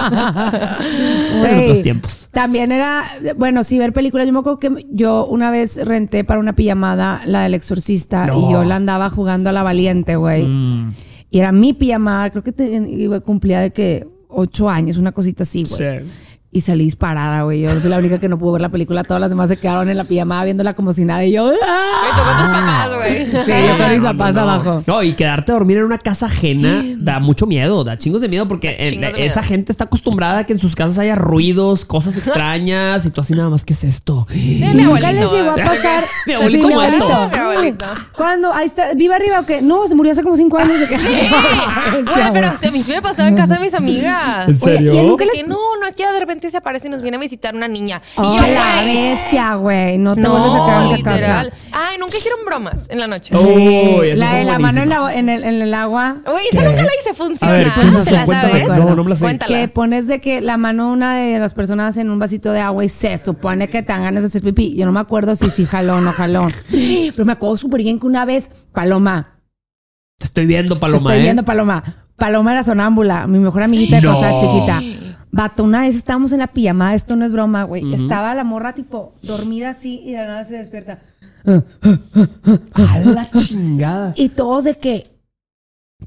En 1.34 1.40
Güey, 1.40 1.64
otros 1.64 1.82
tiempos. 1.84 2.28
También 2.32 2.72
era, 2.72 3.04
bueno, 3.38 3.64
sí, 3.64 3.78
ver 3.80 3.94
películas. 3.94 4.28
Yo 4.28 4.34
me 4.34 4.40
acuerdo 4.40 4.60
que 4.60 4.86
yo 4.92 5.26
una 5.28 5.52
vez 5.52 5.80
renté 5.86 6.24
para 6.24 6.40
una 6.40 6.54
pijamada 6.54 7.22
la 7.26 7.44
del 7.44 7.54
exorcista 7.54 8.26
No. 8.28 8.50
y 8.50 8.52
yo 8.52 8.64
la 8.64 8.76
andaba 8.76 9.10
jugando 9.10 9.50
a 9.50 9.54
la 9.54 9.64
valiente, 9.64 10.16
güey. 10.16 10.44
Mm, 10.44 10.94
Y 11.32 11.40
era 11.40 11.52
mi 11.52 11.74
pijamada, 11.74 12.30
creo 12.32 12.44
que 12.44 12.52
te, 12.52 12.66
iba- 12.90 13.20
cumplía 13.22 13.62
de 13.62 13.72
que 13.72 14.08
ocho 14.28 14.70
años, 14.70 14.98
una 14.98 15.12
cosita 15.12 15.44
así, 15.44 15.64
güey. 15.64 16.00
sí. 16.00 16.06
Y 16.52 16.62
salí 16.62 16.84
disparada, 16.86 17.44
güey. 17.44 17.62
Yo 17.62 17.70
fui 17.80 17.92
la 17.92 18.00
única 18.00 18.18
que 18.20 18.28
no 18.28 18.40
pudo 18.40 18.54
ver 18.54 18.62
la 18.64 18.70
película. 18.70 19.04
Todas 19.04 19.22
las 19.22 19.30
demás 19.30 19.50
se 19.50 19.58
quedaron 19.58 19.88
en 19.88 19.98
la 19.98 20.04
pijamada 20.04 20.46
viéndola 20.46 20.74
como 20.74 20.94
si 20.94 21.06
nada. 21.06 21.24
Y 21.24 21.32
yo, 21.34 21.48
¡ah! 21.64 22.10
tú 22.10 22.24
con 22.24 22.38
tus 22.38 22.58
papás, 22.58 22.96
güey. 22.96 23.26
Sí, 23.46 23.68
yo 23.68 23.78
con 23.78 23.90
mis 23.90 23.98
no, 24.02 24.04
papás 24.18 24.34
no. 24.34 24.42
abajo. 24.42 24.84
No, 24.88 25.04
y 25.04 25.14
quedarte 25.14 25.52
a 25.52 25.54
dormir 25.56 25.78
en 25.78 25.84
una 25.84 26.00
casa 26.00 26.26
ajena 26.26 26.84
da 26.98 27.20
mucho 27.20 27.46
miedo, 27.46 27.84
da 27.84 28.00
chingos 28.00 28.22
de 28.22 28.30
miedo 28.30 28.48
porque 28.48 28.76
Chingos 28.90 28.92
de 29.12 29.14
miedo. 29.14 29.18
esa 29.18 29.44
gente 29.44 29.72
está 29.72 29.84
acostumbrada 29.84 30.40
a 30.40 30.44
que 30.46 30.54
en 30.54 30.58
sus 30.60 30.76
casas 30.76 30.98
haya 30.98 31.14
ruidos, 31.14 31.86
cosas 31.86 32.18
extrañas 32.18 33.06
y 33.06 33.12
tú 33.12 33.22
así 33.22 33.36
nada 33.36 33.52
más, 33.52 33.64
¿qué 33.64 33.74
es 33.74 33.84
esto? 33.84 34.26
mi 34.34 34.60
Nunca 34.74 35.08
abuelito. 35.10 35.12
les 35.12 35.32
llegó 35.32 35.50
a 35.52 35.56
pasar. 35.64 36.04
Mi 36.26 36.34
abuelito 36.34 36.68
Sí, 36.68 36.74
muerto. 36.74 37.30
Mi 37.32 37.38
abuelito. 37.38 37.86
¿Cuándo? 38.18 38.52
Ahí 38.52 38.66
está. 38.66 38.94
¿Viva 38.96 39.18
arriba 39.18 39.42
o 39.42 39.46
qué? 39.46 39.62
No, 39.62 39.88
se 39.88 39.94
murió 39.94 40.14
hace 40.14 40.24
como 40.24 40.36
cinco 40.36 40.58
años. 40.58 40.78
Güey, 40.90 41.00
pero 42.34 42.48
a 42.48 42.72
mí 42.72 42.82
sí 42.82 42.92
me 42.92 43.04
pasaba 43.04 43.30
en 43.30 43.36
casa 43.36 43.54
de 43.54 43.60
mis 43.60 43.74
amigas. 43.76 44.50
¿En 44.50 44.58
Oye, 44.62 44.76
serio? 44.78 44.94
¿y 44.96 45.02
nunca 45.04 45.26
les- 45.26 45.36
que 45.36 45.44
no, 45.44 45.58
no 45.80 45.88
es 45.88 45.94
que 45.94 46.04
de 46.12 46.20
repente 46.20 46.39
se 46.50 46.58
aparece 46.58 46.88
y 46.88 46.92
nos 46.92 47.02
viene 47.02 47.18
a 47.18 47.20
visitar 47.20 47.56
una 47.56 47.68
niña. 47.68 48.02
Y 48.18 48.22
Oh, 48.22 48.36
yo, 48.38 48.48
la 48.48 48.82
güey, 48.84 48.96
bestia, 49.12 49.56
güey. 49.56 49.98
No 49.98 50.16
te 50.16 50.28
vuelves 50.28 50.54
a 50.56 50.66
quedar 50.66 50.82
en 50.82 50.88
esa 50.88 51.04
casa. 51.04 51.16
literal. 51.18 51.54
Ay, 51.72 51.98
nunca 51.98 52.18
hicieron 52.18 52.40
bromas 52.46 52.88
en 52.90 53.00
la 53.00 53.08
noche. 53.08 53.36
Oh. 53.36 53.42
Uy, 53.42 54.12
Sí, 54.14 54.16
la 54.20 54.34
de 54.36 54.44
la 54.46 54.60
mano 54.60 54.84
en, 54.84 54.90
la- 54.90 55.14
en 55.14 55.30
el, 55.30 55.44
en 55.44 55.62
el 55.62 55.74
agua. 55.74 56.18
Güey, 56.26 56.46
esa 56.52 56.64
nunca 56.64 56.84
la 56.84 56.90
hice, 57.02 57.14
funciona. 57.14 57.54
A 57.54 57.58
ver, 57.58 57.74
¿qué 57.74 57.80
es 57.88 57.94
¿No 57.94 58.04
te 58.04 58.12
la 58.12 58.26
Cuéntame. 58.26 58.66
sabes? 58.68 58.86
No, 58.86 58.96
no 58.96 59.04
me 59.04 59.10
la 59.10 59.16
sé. 59.16 59.24
Cuéntala. 59.26 59.58
Que 59.58 59.68
pones 59.68 60.08
de 60.08 60.22
que 60.22 60.42
la 60.42 60.58
mano 60.58 60.92
una 60.92 61.16
de 61.16 61.40
las 61.40 61.54
personas 61.54 61.98
en 61.98 62.10
un 62.10 62.20
vasito 62.20 62.52
de 62.52 62.62
agua 62.62 62.86
y 62.86 62.90
se 62.90 63.18
supone 63.18 63.68
que 63.70 63.82
te 63.82 63.92
dan 63.92 64.04
ganas 64.04 64.24
de 64.24 64.28
hacer 64.28 64.42
pipí. 64.44 64.76
Yo 64.78 64.86
no 64.86 64.92
me 64.92 65.00
acuerdo 65.00 65.36
si 65.36 65.50
sí 65.50 65.66
jaló 65.66 65.96
o 65.98 66.02
no 66.02 66.12
jaló. 66.14 66.48
Pero 66.72 67.26
me 67.26 67.34
acuerdo 67.34 67.58
súper 67.58 67.82
bien 67.82 68.00
que 68.00 68.06
una 68.08 68.26
vez, 68.26 68.50
Paloma, 68.74 69.40
Te 70.18 70.26
estoy 70.26 70.46
viendo, 70.46 70.76
te 70.76 70.80
Paloma, 70.82 70.98
estoy 70.98 71.18
¿eh? 71.18 71.22
viendo 71.22 71.44
Paloma. 71.44 71.84
Paloma 72.18 72.52
era 72.52 72.64
sonámbula, 72.64 73.28
mi 73.28 73.40
mejor 73.40 73.64
amiguita 73.64 73.96
de 73.96 74.02
cuando 74.08 74.22
No. 74.22 74.28
estaba 74.36 74.54
chiquita. 74.78 75.09
Vato, 75.32 75.64
una 75.64 75.82
vez 75.82 75.96
estábamos 75.96 76.32
en 76.32 76.40
la 76.40 76.48
pijamada, 76.48 76.96
esto 76.96 77.16
no 77.16 77.26
es 77.26 77.32
broma, 77.32 77.64
güey. 77.64 77.94
Estaba 77.94 78.34
la 78.34 78.44
morra 78.44 78.74
tipo 78.74 79.14
dormida 79.22 79.70
así 79.70 80.02
y 80.04 80.12
de 80.12 80.18
la 80.18 80.28
nada 80.28 80.44
se 80.44 80.58
despierta. 80.58 81.00
A 81.46 83.00
la 83.00 83.30
chingada. 83.32 84.14
Y 84.16 84.30
todos 84.30 84.64
de 84.64 84.78
que, 84.78 85.19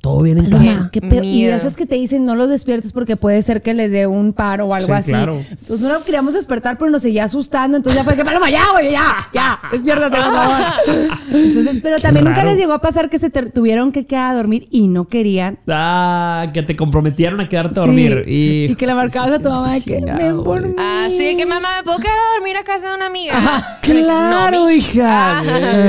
Todo 0.00 0.22
bien 0.22 0.38
en 0.38 0.50
Paloma, 0.50 0.64
casa. 0.74 0.88
¿qué 0.90 1.00
pedo? 1.02 1.22
Y 1.22 1.44
esas 1.44 1.76
que 1.76 1.84
te 1.86 1.94
dicen 1.96 2.24
no 2.24 2.34
los 2.34 2.48
despiertes 2.48 2.92
porque 2.92 3.16
puede 3.16 3.40
ser 3.42 3.60
que 3.62 3.74
les 3.74 3.92
dé 3.92 4.06
un 4.06 4.32
paro 4.32 4.64
o 4.66 4.74
algo 4.74 4.86
Sí, 4.88 4.92
así. 4.94 5.10
claro. 5.10 5.36
Entonces 5.48 5.80
no 5.80 5.92
lo 5.92 6.02
queríamos 6.02 6.32
despertar, 6.32 6.78
pero 6.78 6.90
nos 6.90 7.02
seguía 7.02 7.24
asustando. 7.24 7.76
Entonces 7.76 8.00
ya 8.00 8.04
fue 8.04 8.16
que, 8.16 8.24
Paloma, 8.24 8.48
ya, 8.50 8.62
güey, 8.72 8.90
ya, 8.90 9.28
ya, 9.34 9.60
despiértate, 9.70 10.16
por 10.16 10.32
favor. 10.34 10.56
Entonces, 11.32 11.78
pero 11.82 12.00
también 12.00 12.24
nunca 12.24 12.42
les 12.42 12.58
llegó 12.58 12.72
a 12.72 12.80
pasar 12.80 13.10
que 13.10 13.18
se 13.18 13.28
te- 13.30 13.50
tuvieron 13.50 13.92
que 13.92 14.06
quedar 14.06 14.32
a 14.32 14.34
dormir 14.34 14.66
y 14.70 14.88
no 14.88 15.06
querían. 15.08 15.58
Ah, 15.68 16.46
que 16.54 16.62
te 16.62 16.74
comprometieron 16.74 17.38
a 17.40 17.48
quedarte 17.50 17.78
a 17.78 17.82
Sí. 17.84 17.86
dormir. 17.86 18.24
Y, 18.26 18.74
que 18.76 18.86
le 18.86 18.94
marcabas 18.94 19.30
a 19.32 19.38
tu 19.40 19.50
mamá 19.50 19.74
de 19.74 19.82
que 19.82 20.00
ven 20.00 20.42
por 20.42 20.66
mí. 20.66 20.74
Ah, 20.78 21.06
sí, 21.10 21.36
que 21.36 21.44
mamá, 21.46 21.68
¿me 21.76 21.84
puedo 21.84 21.98
quedar 21.98 22.16
a 22.16 22.34
dormir 22.38 22.56
a 22.56 22.64
casa 22.64 22.88
de 22.88 22.94
una 22.96 23.06
amiga? 23.06 23.78
Claro, 23.82 24.58
No, 24.58 24.66
mi- 24.66 24.72
hija. 24.72 25.38
Ah. 25.38 25.42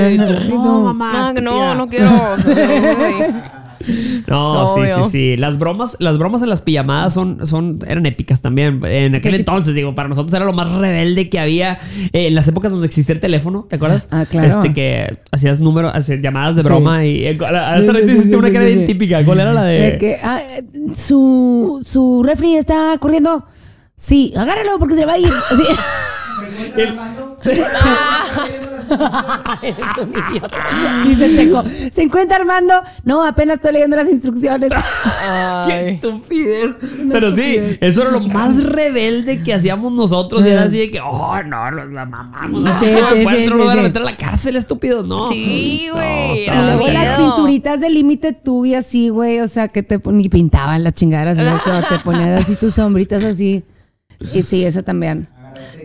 Ay, 0.05 0.17
No, 0.17 0.25
No, 0.49 0.93
mamá. 0.93 1.33
No, 1.33 1.41
no, 1.41 1.75
no 1.75 1.87
quiero. 1.87 2.05
No, 2.11 3.62
sí, 4.25 4.31
Obvio. 4.31 5.03
sí, 5.03 5.09
sí. 5.09 5.37
Las 5.37 5.57
bromas, 5.59 5.97
las 5.99 6.17
bromas 6.17 6.41
en 6.41 6.49
las 6.49 6.61
pijamadas 6.61 7.13
son, 7.13 7.45
son, 7.45 7.79
eran 7.87 8.05
épicas 8.05 8.41
también. 8.41 8.81
En 8.85 9.15
aquel 9.15 9.21
¿Qué- 9.21 9.29
qué- 9.31 9.35
entonces, 9.37 9.75
digo, 9.75 9.93
para 9.95 10.09
nosotros 10.09 10.33
era 10.33 10.45
lo 10.45 10.53
más 10.53 10.71
rebelde 10.71 11.29
que 11.29 11.39
había 11.39 11.79
eh, 12.13 12.27
en 12.27 12.35
las 12.35 12.47
épocas 12.47 12.71
donde 12.71 12.87
existía 12.87 13.13
el 13.15 13.21
teléfono, 13.21 13.65
¿te 13.69 13.75
acuerdas? 13.75 14.07
Ah, 14.11 14.25
claro. 14.29 14.47
Este 14.47 14.73
que 14.73 15.17
hacías 15.31 15.59
números, 15.59 15.91
hacías 15.93 16.21
llamadas 16.21 16.55
de 16.55 16.61
Sí. 16.63 16.67
broma 16.67 17.05
y 17.05 17.25
eh, 17.25 17.37
Sí, 17.37 17.85
sí, 17.85 17.97
hiciste 18.05 18.23
sí, 18.29 18.35
una 18.35 18.47
sí, 18.47 18.51
que 18.53 18.57
era 18.57 18.67
sí, 18.67 18.73
bien 18.75 18.87
sí. 18.87 18.93
típica. 18.93 19.23
¿Cuál 19.25 19.39
era 19.39 19.53
la 19.53 19.63
de? 19.63 19.97
Que 19.97 20.17
ah, 20.23 20.41
su, 20.95 21.83
su 21.85 22.23
refri 22.23 22.55
está 22.55 22.97
corriendo. 22.99 23.45
Sí, 23.95 24.33
agárralo 24.35 24.79
porque 24.79 24.95
se 24.95 25.05
va 25.05 25.13
a 25.13 25.17
ir. 25.19 25.27
Así. 25.49 25.63
El- 26.77 26.93
Eres 29.61 29.97
un 30.01 30.09
idiota. 30.11 30.57
Dice 31.05 31.35
Checo. 31.35 31.63
¿Se 31.91 32.01
encuentra 32.01 32.37
Armando? 32.37 32.73
No, 33.03 33.23
apenas 33.23 33.57
estoy 33.57 33.73
leyendo 33.73 33.95
las 33.95 34.09
instrucciones. 34.09 34.71
¡Qué 35.67 35.89
estupidez! 35.89 36.71
Pero 37.11 37.35
sí, 37.35 37.41
estupidez. 37.41 37.77
eso 37.81 38.01
era 38.01 38.11
lo 38.11 38.19
más 38.21 38.63
rebelde 38.63 39.43
que 39.43 39.53
hacíamos 39.53 39.91
nosotros. 39.91 40.45
Y 40.45 40.49
era 40.49 40.63
así 40.63 40.77
de 40.79 40.91
que, 40.91 40.99
oh, 40.99 41.41
no, 41.43 41.71
los 41.71 41.91
la 41.91 42.05
mamamos. 42.05 42.61
No, 42.61 42.73
Sí, 42.79 42.87
no, 42.91 43.09
sí, 43.09 43.17
sí, 43.17 43.47
no 43.49 43.57
sí, 43.57 43.63
van 43.63 43.69
a 43.69 43.73
sí. 43.75 43.81
meter 43.81 44.01
a 44.01 44.05
la 44.05 44.17
cárcel, 44.17 44.55
estúpido. 44.55 45.03
No. 45.03 45.29
Sí, 45.29 45.85
No, 45.87 45.95
güey. 45.95 46.39
Y 46.39 46.45
era 46.45 46.75
luego 46.75 46.87
las 46.91 47.19
pinturitas 47.19 47.79
de 47.79 47.89
límite 47.89 48.33
tú 48.33 48.65
y 48.65 48.75
así, 48.75 49.09
güey. 49.09 49.39
O 49.39 49.47
sea, 49.47 49.67
que 49.67 49.83
te 49.83 49.99
ni 50.05 50.29
pintaban 50.29 50.83
las 50.83 50.93
chingaderas. 50.93 51.37
te 51.87 51.99
ponías 51.99 52.41
así 52.43 52.55
tus 52.55 52.75
sombritas 52.75 53.23
así. 53.23 53.63
Y 54.33 54.41
sí, 54.43 54.65
esa 54.65 54.83
también. 54.83 55.27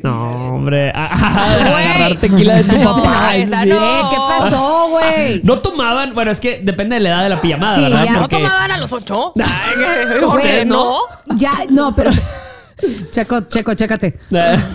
No, 0.02 0.28
hombre. 0.54 0.90
a- 0.94 1.06
a- 1.12 1.58
Güey. 1.58 1.84
agarrar 1.84 2.16
tequila 2.20 2.54
de 2.56 2.64
tu 2.64 2.78
No, 2.78 2.94
papá. 3.02 3.36
esa 3.36 3.62
sí. 3.62 3.68
no. 3.68 3.74
Eh, 3.76 4.00
¿Qué 4.10 4.16
pasó, 4.16 4.88
güey? 4.90 5.40
No 5.44 5.58
tomaban, 5.58 6.14
bueno, 6.14 6.30
es 6.30 6.40
que 6.40 6.60
depende 6.62 6.94
de 6.96 7.00
la 7.00 7.08
edad 7.10 7.22
de 7.24 7.28
la 7.30 7.40
pijamada, 7.40 7.74
Sí, 7.76 7.82
¿verdad? 7.82 8.04
ya. 8.04 8.12
¿No 8.12 8.20
Porque- 8.20 8.36
tomaban 8.36 8.70
a 8.70 8.76
los 8.78 8.92
ocho? 8.92 9.32
¿ustedes 10.26 10.66
no? 10.66 10.98
Ya, 11.36 11.52
no, 11.70 11.94
pero. 11.94 12.10
Checo, 13.10 13.40
checo, 13.40 13.74
chécate. 13.74 14.14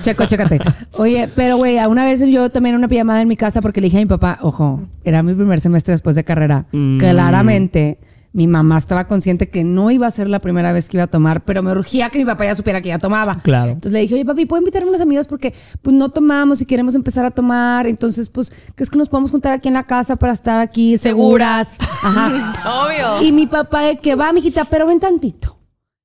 Checo, 0.01 0.25
chécate. 0.25 0.59
Oye, 0.97 1.29
pero 1.35 1.55
güey, 1.55 1.77
una 1.85 2.03
vez 2.03 2.19
yo 2.27 2.50
también 2.50 2.75
una 2.75 2.89
pijamada 2.89 3.21
en 3.21 3.29
mi 3.29 3.38
casa 3.38 3.62
porque 3.62 3.79
le 3.79 3.85
dije 3.85 3.97
a 3.97 4.01
mi 4.01 4.05
papá, 4.07 4.39
ojo, 4.41 4.81
era 5.05 5.23
mi 5.23 5.33
primer 5.33 5.62
semestre 5.62 5.93
después 5.93 6.13
de 6.15 6.25
carrera. 6.25 6.65
Mm. 6.73 6.97
Claramente, 7.00 7.97
mi 8.33 8.47
mamá 8.47 8.79
estaba 8.79 9.05
consciente 9.05 9.49
que 9.49 9.63
no 9.63 9.91
iba 9.91 10.07
a 10.07 10.11
ser 10.11 10.27
la 10.27 10.39
primera 10.39 10.73
vez 10.73 10.89
que 10.89 10.97
iba 10.97 11.03
a 11.03 11.07
tomar, 11.07 11.45
pero 11.45 11.61
me 11.61 11.71
urgía 11.71 12.09
que 12.09 12.17
mi 12.17 12.25
papá 12.25 12.45
ya 12.45 12.55
supiera 12.55 12.81
que 12.81 12.89
ya 12.89 12.97
tomaba. 12.97 13.37
Claro. 13.37 13.71
Entonces 13.71 13.93
le 13.93 13.99
dije, 13.99 14.15
oye, 14.15 14.25
papi, 14.25 14.47
¿puedo 14.47 14.61
invitar 14.61 14.81
a 14.81 14.87
unas 14.87 15.01
amigas? 15.01 15.27
Porque 15.27 15.53
pues 15.83 15.95
no 15.95 16.09
tomamos 16.09 16.59
y 16.59 16.65
queremos 16.65 16.95
empezar 16.95 17.25
a 17.25 17.31
tomar. 17.31 17.85
Entonces, 17.85 18.29
pues, 18.29 18.51
¿crees 18.73 18.89
que 18.89 18.97
nos 18.97 19.07
podemos 19.07 19.29
juntar 19.29 19.53
aquí 19.53 19.67
en 19.67 19.75
la 19.75 19.83
casa 19.83 20.15
para 20.15 20.33
estar 20.33 20.59
aquí 20.59 20.97
seguras? 20.97 21.77
Ajá. 21.79 22.53
Obvio. 22.85 23.27
Y 23.27 23.31
mi 23.31 23.45
papá 23.45 23.83
de 23.83 23.97
que 23.97 24.15
va, 24.15 24.33
mijita, 24.33 24.65
pero 24.65 24.87
ven 24.87 24.99
tantito. 24.99 25.59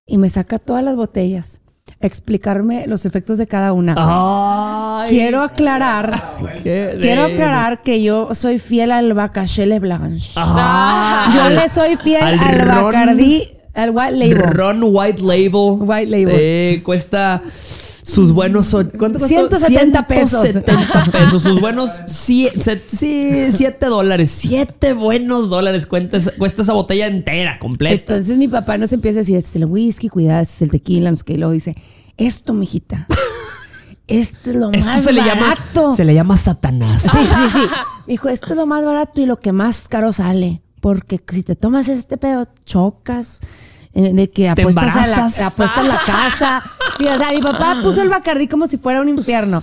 Y 0.07 0.19
me 0.19 0.29
saca 0.29 0.59
todas 0.59 0.85
las 0.85 0.97
botellas, 0.97 1.63
explicarme 2.01 2.87
los 2.87 3.05
efectos 3.07 3.39
de 3.39 3.47
cada 3.47 3.73
una. 3.73 3.95
Ay, 3.99 5.11
Quiero 5.11 5.43
aclarar, 5.43 6.23
quiero 6.63 7.25
aclarar 7.25 7.83
que 7.83 8.03
yo 8.03 8.35
soy 8.35 8.59
fiel 8.59 8.93
al 8.93 9.13
Bacachele 9.15 9.79
Blanche. 9.81 10.31
Ah, 10.37 11.33
Yo 11.35 11.51
le 11.51 11.69
soy 11.69 11.97
fiel 11.97 12.23
al 12.23 12.39
al, 12.39 12.59
ron- 12.61 12.85
Bacardi, 12.85 13.49
al 13.75 13.91
White 13.91 14.13
Label. 14.13 14.37
Ron 14.43 14.81
White 14.85 15.23
Label. 15.23 15.79
White 15.81 16.07
Label. 16.11 16.37
Eh, 16.39 16.81
cuesta 16.85 17.43
sus 18.09 18.33
buenos. 18.33 18.71
¿Cuánto 18.71 19.19
costó? 19.19 19.27
170 19.29 20.07
pesos. 20.07 20.41
170 20.43 21.05
pesos. 21.13 21.43
Sus 21.43 21.61
buenos. 21.61 21.91
Sí, 22.07 22.49
7 22.57 23.87
dólares. 23.87 24.31
7 24.31 24.95
buenos 24.95 25.49
dólares 25.51 25.87
cuesta, 25.87 26.17
esa- 26.17 26.33
cuesta 26.33 26.63
esa 26.63 26.73
botella 26.73 27.07
entera, 27.07 27.59
completa. 27.59 28.15
Entonces 28.15 28.39
mi 28.39 28.49
papá 28.49 28.79
nos 28.79 28.93
empieza 28.93 29.19
a 29.19 29.23
decir, 29.23 29.37
este 29.37 29.51
es 29.51 29.57
el 29.57 29.67
whisky, 29.67 30.09
cuidado, 30.09 30.43
este 30.43 30.55
es 30.55 30.63
el 30.63 30.71
tequila, 30.71 31.11
no 31.11 31.17
sé 31.17 31.25
qué. 31.25 31.35
Y 31.35 31.37
luego 31.37 31.53
dice, 31.53 31.77
esto, 32.17 32.55
mijita, 32.55 33.07
esto 34.07 34.51
es 34.51 34.57
lo 34.57 34.73
Esto 34.73 34.87
más 34.87 35.03
se 35.03 35.13
le 35.13 35.21
llama. 35.25 35.49
barato. 35.49 35.93
Se 35.93 36.05
le 36.05 36.15
llama 36.15 36.37
Satanás. 36.39 37.03
Sí, 37.03 37.09
sí, 37.19 37.49
sí. 37.53 37.61
Dijo, 38.07 38.29
esto 38.29 38.47
es 38.51 38.57
lo 38.57 38.67
más 38.67 38.85
barato 38.85 39.21
y 39.21 39.27
lo 39.27 39.39
que 39.39 39.53
más 39.53 39.87
caro 39.89 40.13
sale. 40.13 40.63
Porque 40.81 41.21
si 41.33 41.43
te 41.43 41.57
tomas 41.57 41.89
este 41.89 42.17
pedo, 42.17 42.49
chocas. 42.65 43.41
Eh, 43.99 44.11
de 44.15 44.31
que 44.31 44.49
apuestas 44.49 44.95
a 44.97 45.07
la, 45.09 45.47
apuestas 45.47 45.79
a 45.79 45.83
la 45.83 45.99
casa. 46.07 46.63
Sí, 46.97 47.07
o 47.07 47.19
sea, 47.19 47.31
mi 47.33 47.43
papá 47.43 47.79
puso 47.83 48.01
el 48.03 48.09
Bacardí 48.09 48.47
como 48.47 48.67
si 48.69 48.77
fuera 48.79 49.01
un 49.01 49.09
infierno. 49.09 49.63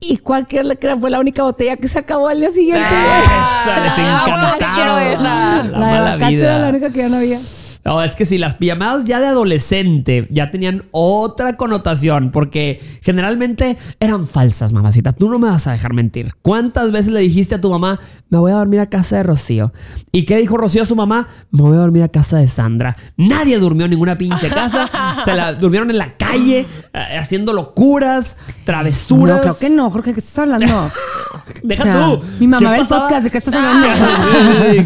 ¿Y 0.00 0.16
cuál 0.18 0.46
que 0.46 0.62
fue 1.00 1.10
la 1.10 1.18
única 1.20 1.42
botella 1.42 1.76
que 1.76 1.88
se 1.88 1.98
acabó 1.98 2.28
al 2.28 2.38
día 2.40 2.50
siguiente? 2.50 2.82
Esa, 2.82 3.80
les 3.80 3.92
Ah, 3.98 4.24
encantaba. 4.26 5.04
La, 5.04 5.62
la 5.62 5.78
mala 5.78 6.00
Bacacho 6.12 6.30
vida. 6.30 6.44
era 6.46 6.58
la 6.58 6.68
única 6.70 6.90
que 6.90 6.98
ya 6.98 7.08
no 7.08 7.16
había. 7.16 7.38
No, 7.84 8.02
es 8.02 8.16
que 8.16 8.24
si 8.24 8.38
las 8.38 8.54
pijamadas 8.54 9.04
ya 9.04 9.20
de 9.20 9.26
adolescente 9.26 10.26
ya 10.30 10.50
tenían 10.50 10.84
otra 10.90 11.56
connotación, 11.56 12.30
porque 12.30 12.80
generalmente 13.02 13.76
eran 14.00 14.26
falsas, 14.26 14.72
mamacita. 14.72 15.12
Tú 15.12 15.28
no 15.28 15.38
me 15.38 15.48
vas 15.48 15.66
a 15.66 15.72
dejar 15.72 15.92
mentir. 15.92 16.32
¿Cuántas 16.42 16.92
veces 16.92 17.12
le 17.12 17.20
dijiste 17.20 17.54
a 17.56 17.60
tu 17.60 17.70
mamá, 17.70 18.00
me 18.30 18.38
voy 18.38 18.52
a 18.52 18.56
dormir 18.56 18.80
a 18.80 18.86
casa 18.86 19.16
de 19.16 19.22
Rocío? 19.22 19.72
¿Y 20.12 20.24
qué 20.24 20.38
dijo 20.38 20.56
Rocío 20.56 20.82
a 20.82 20.86
su 20.86 20.96
mamá? 20.96 21.28
Me 21.50 21.62
voy 21.62 21.74
a 21.76 21.80
dormir 21.80 22.02
a 22.02 22.08
casa 22.08 22.38
de 22.38 22.48
Sandra. 22.48 22.96
Nadie 23.16 23.58
durmió 23.58 23.84
en 23.84 23.90
ninguna 23.90 24.16
pinche 24.16 24.48
casa. 24.48 24.88
Se 25.24 25.34
la 25.34 25.52
durmieron 25.54 25.90
en 25.90 25.98
la 25.98 26.16
calle, 26.16 26.66
eh, 26.92 27.18
haciendo 27.18 27.52
locuras, 27.52 28.38
travesuras. 28.64 29.36
No, 29.36 29.42
creo 29.42 29.58
que 29.58 29.70
no, 29.70 29.90
Jorge, 29.90 30.14
¿qué 30.14 30.20
estás 30.20 30.38
hablando? 30.38 30.90
Deja 31.62 31.82
O 31.82 31.86
sea, 31.86 32.06
tú. 32.06 32.22
mi 32.40 32.46
mamá 32.46 32.70
¿Qué 32.70 32.72
ve 32.76 32.80
el 32.82 32.88
podcast, 32.88 33.24
¿de 33.24 33.30
qué 33.30 33.38
estás 33.38 33.54
hablando? 33.56 33.86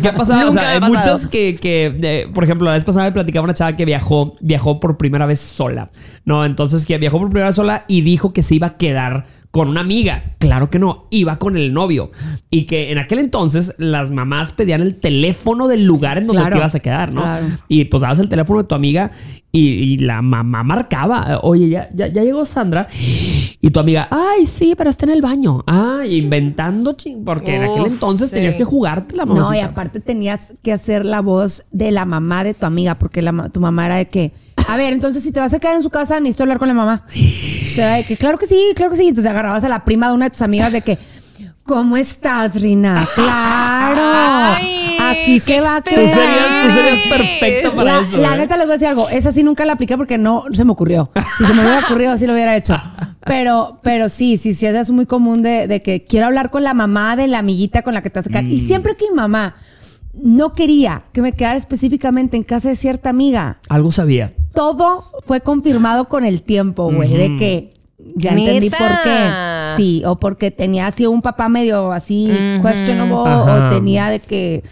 ¿Qué? 0.02 0.12
O 0.18 0.24
sea, 0.24 0.70
hay 0.70 0.76
ha 0.76 0.80
pasado. 0.80 0.80
muchas 0.88 1.26
que, 1.26 1.56
que 1.56 1.96
eh, 2.02 2.28
por 2.32 2.42
ejemplo, 2.44 2.66
la 2.66 2.72
vez 2.72 2.84
pasada 2.88 3.06
me 3.06 3.12
platicaba 3.12 3.44
una 3.44 3.54
chava 3.54 3.76
que 3.76 3.84
viajó, 3.84 4.34
viajó 4.40 4.80
por 4.80 4.96
primera 4.96 5.26
vez 5.26 5.40
sola. 5.40 5.90
No, 6.24 6.44
entonces 6.44 6.84
que 6.84 6.98
viajó 6.98 7.18
por 7.18 7.28
primera 7.28 7.46
vez 7.46 7.56
sola 7.56 7.84
y 7.88 8.00
dijo 8.02 8.32
que 8.32 8.42
se 8.42 8.54
iba 8.56 8.66
a 8.68 8.76
quedar 8.76 9.26
con 9.50 9.68
una 9.68 9.80
amiga. 9.80 10.34
Claro 10.38 10.68
que 10.68 10.78
no, 10.78 11.06
iba 11.10 11.38
con 11.38 11.56
el 11.56 11.72
novio. 11.72 12.10
Y 12.50 12.64
que 12.64 12.92
en 12.92 12.98
aquel 12.98 13.18
entonces 13.18 13.74
las 13.78 14.10
mamás 14.10 14.52
pedían 14.52 14.80
el 14.82 14.96
teléfono 14.96 15.68
del 15.68 15.84
lugar 15.84 16.18
en 16.18 16.26
donde 16.26 16.42
Claro, 16.42 16.56
te 16.56 16.58
ibas 16.58 16.74
a 16.74 16.80
quedar, 16.80 17.12
¿no? 17.12 17.22
claro. 17.22 17.46
Y 17.66 17.84
pues 17.86 18.02
dabas 18.02 18.18
el 18.18 18.28
teléfono 18.28 18.62
de 18.62 18.68
tu 18.68 18.74
amiga 18.74 19.10
y, 19.50 19.68
y 19.68 19.98
la 19.98 20.20
mamá 20.20 20.62
marcaba, 20.62 21.40
oye, 21.42 21.68
ya, 21.70 21.88
ya, 21.94 22.08
ya 22.08 22.22
llegó 22.22 22.44
Sandra. 22.44 22.88
Y 23.60 23.70
tu 23.70 23.80
amiga, 23.80 24.06
ay, 24.12 24.46
sí, 24.46 24.74
pero 24.76 24.88
está 24.88 25.04
en 25.06 25.10
el 25.10 25.20
baño. 25.20 25.64
Ah, 25.66 26.02
inventando, 26.08 26.92
ching, 26.92 27.24
porque 27.24 27.56
en 27.56 27.64
aquel 27.64 27.86
entonces 27.86 28.28
sí. 28.30 28.36
tenías 28.36 28.56
que 28.56 28.62
jugarte 28.64 29.16
la 29.16 29.26
mamá. 29.26 29.40
No, 29.40 29.52
y 29.54 29.58
aparte 29.58 29.98
tenías 29.98 30.52
que 30.62 30.72
hacer 30.72 31.04
la 31.04 31.20
voz 31.22 31.64
de 31.72 31.90
la 31.90 32.04
mamá 32.04 32.44
de 32.44 32.54
tu 32.54 32.66
amiga, 32.66 32.94
porque 32.96 33.20
la 33.20 33.32
ma- 33.32 33.48
tu 33.48 33.58
mamá 33.60 33.86
era 33.86 33.96
de 33.96 34.06
que, 34.08 34.32
a 34.68 34.76
ver, 34.76 34.92
entonces 34.92 35.24
si 35.24 35.32
te 35.32 35.40
vas 35.40 35.52
a 35.54 35.58
quedar 35.58 35.74
en 35.74 35.82
su 35.82 35.90
casa, 35.90 36.20
necesito 36.20 36.44
hablar 36.44 36.58
con 36.58 36.68
la 36.68 36.74
mamá. 36.74 37.04
O 37.08 37.74
sea, 37.74 37.94
de 37.96 38.04
que, 38.04 38.16
claro 38.16 38.38
que 38.38 38.46
sí, 38.46 38.60
claro 38.76 38.92
que 38.92 38.96
sí. 38.98 39.08
Entonces 39.08 39.28
agarrabas 39.28 39.64
a 39.64 39.68
la 39.68 39.84
prima 39.84 40.06
de 40.08 40.14
una 40.14 40.26
de 40.26 40.30
tus 40.30 40.42
amigas 40.42 40.70
de 40.72 40.82
que, 40.82 40.96
¿cómo 41.64 41.96
estás, 41.96 42.60
Rina? 42.60 43.08
Claro. 43.16 44.00
Ay, 44.56 44.77
Aquí 45.10 45.34
qué 45.34 45.40
se 45.40 45.60
va 45.60 45.76
a 45.76 45.80
Tú 45.82 45.90
quedar. 45.90 46.08
serías, 46.10 46.66
tú 46.66 46.72
serías 46.74 47.00
perfecta 47.08 47.70
para 47.70 47.84
La, 47.96 48.00
eso. 48.00 48.16
la 48.16 48.34
¿eh? 48.34 48.38
neta 48.38 48.56
les 48.56 48.66
voy 48.66 48.72
a 48.72 48.76
decir 48.76 48.88
algo. 48.88 49.08
Esa 49.08 49.32
sí 49.32 49.42
nunca 49.42 49.64
la 49.64 49.74
apliqué 49.74 49.96
porque 49.96 50.18
no 50.18 50.44
se 50.52 50.64
me 50.64 50.72
ocurrió. 50.72 51.10
Si 51.38 51.44
se 51.44 51.54
me 51.54 51.62
hubiera 51.62 51.80
ocurrido, 51.80 52.16
sí 52.16 52.26
lo 52.26 52.32
hubiera 52.34 52.56
hecho. 52.56 52.74
Pero, 53.24 53.78
pero 53.82 54.08
sí, 54.08 54.36
sí, 54.36 54.54
sí, 54.54 54.66
es 54.66 54.90
muy 54.90 55.06
común 55.06 55.42
de, 55.42 55.66
de 55.66 55.82
que 55.82 56.04
quiero 56.04 56.26
hablar 56.26 56.50
con 56.50 56.62
la 56.64 56.72
mamá 56.74 57.14
de 57.16 57.28
la 57.28 57.38
amiguita 57.40 57.82
con 57.82 57.94
la 57.94 58.02
que 58.02 58.10
te 58.10 58.18
vas 58.18 58.26
a 58.26 58.30
quedar. 58.30 58.44
Mm. 58.44 58.52
Y 58.52 58.58
siempre 58.60 58.94
que 58.96 59.06
mi 59.10 59.16
mamá 59.16 59.56
no 60.14 60.52
quería 60.54 61.02
que 61.12 61.22
me 61.22 61.32
quedara 61.32 61.56
específicamente 61.58 62.36
en 62.36 62.42
casa 62.42 62.68
de 62.70 62.76
cierta 62.76 63.10
amiga, 63.10 63.58
Algo 63.68 63.92
sabía. 63.92 64.32
todo 64.54 65.04
fue 65.26 65.40
confirmado 65.42 66.08
con 66.08 66.24
el 66.24 66.42
tiempo, 66.42 66.90
güey, 66.92 67.12
de 67.12 67.36
que 67.36 67.74
ya 68.16 68.30
entendí 68.30 68.70
por 68.70 69.02
qué. 69.04 69.28
Sí, 69.76 70.02
o 70.06 70.18
porque 70.18 70.50
tenía 70.50 70.86
así 70.86 71.06
un 71.06 71.20
papá 71.22 71.48
medio 71.48 71.92
así 71.92 72.32
questionable, 72.62 73.30
Ajá. 73.30 73.66
o 73.66 73.68
tenía 73.68 74.08
de 74.08 74.20
que 74.20 74.64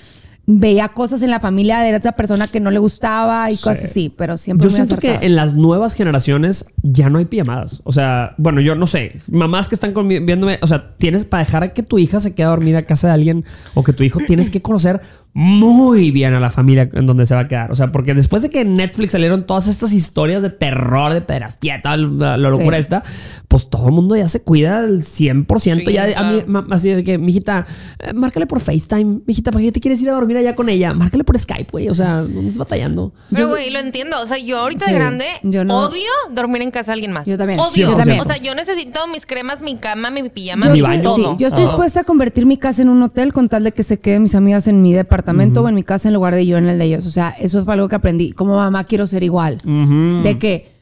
veía 0.46 0.88
cosas 0.88 1.22
en 1.22 1.30
la 1.30 1.40
familia 1.40 1.80
de 1.80 1.94
esa 1.94 2.12
persona 2.12 2.46
que 2.46 2.60
no 2.60 2.70
le 2.70 2.78
gustaba 2.78 3.50
y 3.50 3.56
cosas 3.56 3.84
así, 3.84 4.14
pero 4.16 4.36
siempre 4.36 4.64
Yo 4.64 4.70
muy 4.70 4.76
siento 4.76 4.96
que 4.96 5.26
en 5.26 5.34
las 5.34 5.54
nuevas 5.54 5.94
generaciones 5.94 6.66
ya 6.82 7.10
no 7.10 7.18
hay 7.18 7.24
pijamadas. 7.24 7.82
O 7.84 7.90
sea, 7.90 8.34
bueno, 8.38 8.60
yo 8.60 8.76
no 8.76 8.86
sé. 8.86 9.20
Mamás 9.28 9.68
que 9.68 9.74
están 9.74 9.92
viéndome, 10.06 10.58
o 10.62 10.66
sea, 10.68 10.96
tienes 10.96 11.24
para 11.24 11.44
dejar 11.44 11.72
que 11.72 11.82
tu 11.82 11.98
hija 11.98 12.20
se 12.20 12.34
quede 12.34 12.46
a 12.46 12.50
dormir 12.50 12.76
a 12.76 12.86
casa 12.86 13.08
de 13.08 13.14
alguien 13.14 13.44
o 13.74 13.82
que 13.82 13.92
tu 13.92 14.04
hijo 14.04 14.20
tienes 14.26 14.48
que 14.50 14.62
conocer 14.62 15.00
muy 15.38 16.12
bien 16.12 16.32
a 16.32 16.40
la 16.40 16.48
familia 16.48 16.88
en 16.94 17.04
donde 17.06 17.26
se 17.26 17.34
va 17.34 17.42
a 17.42 17.46
quedar. 17.48 17.70
O 17.70 17.76
sea, 17.76 17.92
porque 17.92 18.14
después 18.14 18.40
de 18.40 18.48
que 18.48 18.62
en 18.62 18.74
Netflix 18.74 19.12
salieron 19.12 19.44
todas 19.44 19.66
estas 19.66 19.92
historias 19.92 20.42
de 20.42 20.48
terror, 20.48 21.12
de 21.12 21.20
pederastía, 21.20 21.82
toda 21.82 21.98
la, 21.98 22.38
la 22.38 22.48
locura 22.48 22.78
Sí. 22.78 22.80
esta, 22.80 23.02
pues 23.46 23.68
todo 23.68 23.88
el 23.88 23.92
mundo 23.92 24.16
ya 24.16 24.30
se 24.30 24.40
cuida 24.40 24.78
al 24.78 25.02
100%. 25.04 25.84
Sí, 25.86 25.92
ya 25.92 26.18
a 26.18 26.32
mí, 26.32 26.38
ma- 26.46 26.66
así 26.70 26.88
de 26.88 27.04
que, 27.04 27.18
mijita, 27.18 27.66
eh, 27.98 28.14
márcale 28.14 28.46
por 28.46 28.60
FaceTime. 28.60 29.20
Mijita, 29.26 29.50
¿para 29.52 29.62
qué 29.62 29.72
te 29.72 29.80
quieres 29.80 30.00
ir 30.00 30.08
a 30.08 30.14
dormir 30.14 30.38
allá 30.38 30.54
con 30.54 30.70
ella? 30.70 30.94
Márcale 30.94 31.22
por 31.22 31.38
Skype, 31.38 31.68
güey. 31.70 31.90
O 31.90 31.94
sea, 31.94 32.22
no 32.26 32.40
estás 32.40 32.56
batallando. 32.56 33.12
Pero, 33.30 33.48
güey, 33.50 33.68
lo 33.68 33.78
entiendo. 33.80 34.16
O 34.22 34.26
sea, 34.26 34.38
yo 34.38 34.56
ahorita 34.58 34.86
Sí, 34.86 34.92
de 34.92 34.98
grande 34.98 35.26
yo 35.42 35.64
no- 35.66 35.80
odio 35.80 36.00
dormir 36.32 36.62
en 36.62 36.70
casa 36.70 36.92
de 36.92 36.94
alguien 36.94 37.12
más. 37.12 37.26
Yo 37.28 37.36
también. 37.36 37.60
Odio. 37.60 37.90
Yo 37.90 37.94
también. 37.96 38.20
O 38.20 38.24
sea, 38.24 38.38
yo 38.38 38.54
necesito 38.54 39.06
mis 39.08 39.26
cremas, 39.26 39.60
mi 39.60 39.76
cama, 39.76 40.10
mi 40.10 40.26
pijama, 40.30 40.64
Yo, 40.64 40.72
Mi 40.72 40.78
mi 40.78 40.82
baño. 40.82 41.02
todo. 41.02 41.14
sí, 41.32 41.36
yo 41.40 41.48
estoy 41.48 41.64
dispuesta 41.64 42.00
a 42.00 42.04
convertir 42.04 42.46
mi 42.46 42.56
casa 42.56 42.80
en 42.80 42.88
un 42.88 43.02
hotel 43.02 43.34
con 43.34 43.50
tal 43.50 43.64
de 43.64 43.72
que 43.72 43.82
se 43.82 43.98
queden 44.00 44.22
mis 44.22 44.34
amigas 44.34 44.66
en 44.66 44.80
mi 44.80 44.94
departamento 44.94 45.25
o 45.62 45.68
en 45.68 45.74
mi 45.74 45.82
casa 45.82 46.08
en 46.08 46.14
lugar 46.14 46.34
de 46.34 46.46
yo 46.46 46.56
en 46.58 46.68
el 46.68 46.78
de 46.78 46.84
ellos. 46.84 47.06
O 47.06 47.10
sea, 47.10 47.30
eso 47.38 47.64
fue 47.64 47.74
algo 47.74 47.88
que 47.88 47.96
aprendí. 47.96 48.32
Como 48.32 48.56
mamá 48.56 48.84
quiero 48.84 49.06
ser 49.06 49.22
igual. 49.22 49.58
De 49.64 50.38
que, 50.38 50.72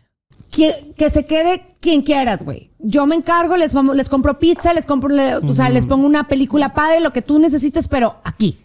que 0.50 0.72
que 0.96 1.10
se 1.10 1.26
quede 1.26 1.76
quien 1.80 2.02
quieras, 2.02 2.44
güey. 2.44 2.70
Yo 2.78 3.06
me 3.06 3.14
encargo, 3.14 3.56
les, 3.56 3.72
les 3.74 4.08
compro 4.08 4.38
pizza, 4.38 4.72
les 4.72 4.86
compro, 4.86 5.08
le- 5.10 5.36
o 5.36 5.54
sea, 5.54 5.68
les 5.70 5.86
pongo 5.86 6.06
una 6.06 6.28
película 6.28 6.72
padre, 6.74 7.00
lo 7.00 7.12
que 7.12 7.22
tú 7.22 7.38
necesites, 7.38 7.88
pero 7.88 8.16
aquí. 8.24 8.58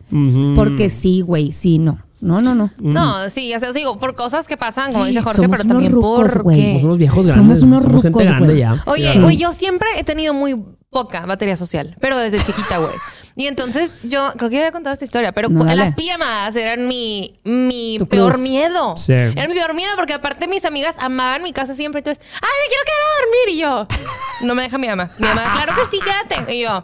Porque 0.56 0.90
sí, 0.90 1.22
güey, 1.22 1.52
sí, 1.54 1.80
no. 1.80 2.00
No, 2.22 2.42
no, 2.42 2.54
no. 2.54 2.70
No, 2.80 3.30
sí, 3.30 3.54
o 3.56 3.60
sea, 3.62 3.72
digo, 3.72 3.98
por 3.98 4.14
cosas 4.14 4.46
que 4.46 4.58
pasan, 4.58 4.92
como 4.92 5.06
dice 5.06 5.22
Jorge, 5.22 5.38
Somos 5.42 5.52
pero 5.58 5.64
unos 5.64 5.74
también 5.74 5.92
rucos, 5.94 6.32
por. 6.34 6.54
Somos 6.54 6.84
unos 6.84 6.98
viejos 6.98 7.16
Somos 7.28 7.36
grandes. 7.36 7.62
unos 7.64 7.84
Somos 7.84 8.02
gente 8.02 8.08
rucos, 8.10 8.24
grande 8.26 8.46
güey. 8.48 8.60
ya. 8.60 8.84
Oye, 8.88 9.14
Sí. 9.14 9.20
güey, 9.22 9.38
yo 9.38 9.54
siempre 9.54 9.88
he 9.98 10.04
tenido 10.04 10.34
muy 10.34 10.62
poca 10.90 11.26
batería 11.26 11.56
social, 11.56 11.96
pero 12.02 12.18
desde 12.18 12.44
chiquita, 12.44 12.80
güey. 12.80 12.92
Y 13.40 13.48
entonces 13.48 13.96
yo 14.04 14.34
creo 14.36 14.50
que 14.50 14.56
ya 14.58 14.62
había 14.64 14.74
contado 14.74 14.92
esta 14.94 15.06
historia, 15.06 15.32
pero 15.32 15.48
No, 15.48 15.64
las 15.64 15.94
pijamadas 15.94 16.54
eran 16.58 16.90
mi, 16.90 17.40
mi 17.46 17.96
Tu 17.98 18.06
peor 18.06 18.34
cruz. 18.34 18.42
miedo. 18.44 18.98
Sí. 18.98 19.14
Era 19.14 19.48
mi 19.48 19.54
peor 19.54 19.74
miedo 19.74 19.92
porque 19.96 20.14
aparte 20.14 20.46
mis 20.46 20.66
amigas 20.66 20.98
amaban 21.00 21.42
mi 21.42 21.54
casa 21.54 21.74
siempre. 21.74 22.00
Entonces, 22.00 22.22
ay, 22.34 22.42
me 22.42 22.68
quiero 22.68 22.84
quedar 22.84 23.00
a 23.00 23.22
dormir. 23.22 23.50
Y 23.56 23.58
yo, 23.60 24.46
no 24.46 24.56
me 24.56 24.64
deja 24.64 24.78
mi 24.78 24.88
mamá. 24.88 25.12
Mi 25.18 25.26
mamá, 25.28 25.54
claro 25.54 25.74
que 25.74 25.86
sí, 25.90 26.04
quédate. 26.04 26.54
Y 26.54 26.64
yo, 26.64 26.84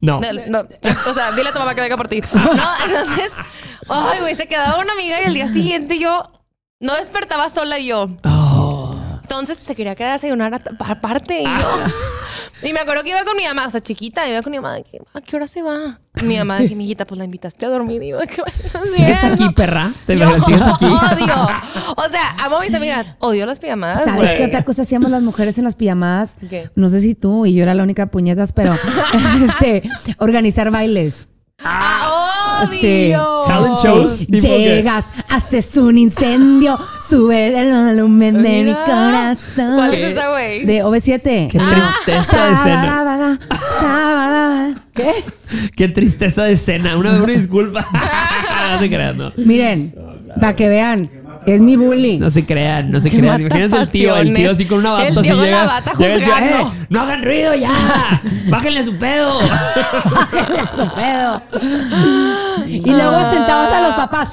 No. 0.00 0.20
no, 0.20 0.32
no. 0.46 0.68
O 1.10 1.14
sea, 1.14 1.32
dile 1.32 1.48
a 1.48 1.52
tu 1.52 1.58
mamá 1.58 1.74
que 1.74 1.80
venga 1.80 1.96
por 1.96 2.06
ti. 2.06 2.20
No, 2.32 2.68
entonces, 2.84 3.32
ay, 3.88 4.20
güey, 4.20 4.36
se 4.36 4.46
quedaba 4.46 4.78
una 4.80 4.92
amiga 4.92 5.20
y 5.20 5.24
el 5.24 5.34
día 5.34 5.48
siguiente 5.48 5.98
yo 5.98 6.30
no 6.78 6.94
despertaba 6.94 7.48
sola 7.50 7.80
y 7.80 7.86
yo. 7.86 8.08
Oh. 8.22 8.47
Entonces 9.28 9.58
se 9.62 9.74
quería 9.74 9.94
quedar 9.94 10.12
a 10.12 10.14
desayunar 10.14 10.60
aparte. 10.78 11.42
Y 11.42 11.44
yo. 11.44 11.50
Y 12.62 12.72
me 12.72 12.80
acuerdo 12.80 13.04
que 13.04 13.10
iba 13.10 13.22
con 13.24 13.36
mi 13.36 13.44
mamá, 13.44 13.66
o 13.66 13.70
sea, 13.70 13.80
chiquita, 13.80 14.28
iba 14.28 14.42
con 14.42 14.50
mi 14.50 14.58
mamá 14.58 14.74
de 14.74 14.82
que, 14.82 15.00
¿a 15.14 15.20
qué 15.20 15.36
hora 15.36 15.46
se 15.46 15.62
va? 15.62 16.00
Mi 16.22 16.36
mamá 16.36 16.58
de 16.58 16.68
que, 16.68 16.74
mi 16.74 16.84
hijita, 16.84 17.04
pues 17.04 17.16
la 17.18 17.24
invitaste 17.24 17.64
a 17.66 17.68
dormir. 17.68 18.02
Y 18.02 18.08
yo, 18.08 18.18
que, 18.18 18.42
¿Sigues 18.96 19.22
aquí, 19.22 19.48
perra? 19.50 19.92
¿Te 20.06 20.16
Yo 20.18 20.28
sigues 20.44 20.62
aquí? 20.62 20.86
odio. 20.86 21.48
O 21.96 22.08
sea, 22.08 22.36
amo 22.40 22.56
a 22.56 22.60
mis 22.62 22.74
amigas. 22.74 23.14
Odio 23.20 23.46
las 23.46 23.60
pijamadas. 23.60 24.04
¿Sabes 24.04 24.22
güey. 24.22 24.36
qué 24.36 24.44
otra 24.46 24.64
cosa 24.64 24.82
hacíamos 24.82 25.10
las 25.10 25.22
mujeres 25.22 25.58
en 25.58 25.64
las 25.64 25.76
pijamadas? 25.76 26.36
¿Qué? 26.50 26.70
No 26.74 26.88
sé 26.88 27.00
si 27.00 27.14
tú 27.14 27.46
y 27.46 27.54
yo 27.54 27.62
era 27.62 27.74
la 27.74 27.82
única 27.84 28.06
puñetas, 28.06 28.52
pero 28.52 28.76
este, 29.44 29.88
organizar 30.18 30.70
bailes. 30.70 31.28
¡Ah! 31.62 32.17
Sí. 32.66 33.12
Talent 33.46 33.76
shows. 33.82 34.26
tipo 34.26 34.56
Llegas, 34.56 35.12
haces 35.28 35.76
un 35.76 35.98
incendio, 35.98 36.78
sube 37.00 37.58
el 37.58 37.70
volumen 37.70 38.42
de 38.42 38.48
mi 38.50 38.64
Mira. 38.64 38.84
corazón. 38.84 39.76
¿Cuál 39.76 39.94
es 39.94 40.12
esa, 40.12 40.30
güey? 40.30 40.64
De 40.64 40.84
OV7. 40.84 41.48
Qué 41.48 41.58
tristeza 41.58 42.46
de 42.46 42.52
escena. 42.54 42.84
Shabadabada, 42.84 43.38
shabadabada. 43.80 44.74
¿Qué? 44.94 45.12
Qué 45.76 45.88
tristeza 45.88 46.44
de 46.44 46.52
escena. 46.52 46.96
Una, 46.96 47.22
una 47.22 47.32
disculpa. 47.32 47.86
no 48.72 48.78
se 48.78 48.88
crean, 48.88 49.18
no. 49.18 49.32
Miren, 49.36 49.94
para 50.40 50.56
que 50.56 50.68
vean, 50.68 51.10
es 51.54 51.60
mi 51.60 51.76
bullying. 51.76 52.18
No 52.20 52.30
se 52.30 52.44
crean, 52.46 52.90
no 52.90 53.00
se 53.00 53.10
crean. 53.10 53.40
Imagínense 53.40 53.76
el 53.76 53.88
tío, 53.88 54.16
el 54.16 54.34
tío 54.34 54.50
así 54.52 54.64
con 54.64 54.78
una 54.78 54.92
bata 54.92 55.06
El 55.08 55.14
tío 55.20 55.34
con 55.36 55.44
llega. 55.44 55.58
la 55.60 55.66
bata 55.66 55.92
tío, 55.96 56.06
juzgando. 56.14 56.46
"Eh, 56.72 56.86
no 56.88 57.00
hagan 57.02 57.22
ruido 57.24 57.54
ya. 57.54 57.70
Bájenle 58.48 58.82
su 58.84 58.94
pedo. 58.96 59.40
Su 59.40 60.88
pedo. 60.94 61.42
Y 62.66 62.80
luego 62.90 63.30
sentados 63.30 63.72
a 63.72 63.80
los 63.82 63.94
papás. 63.94 64.28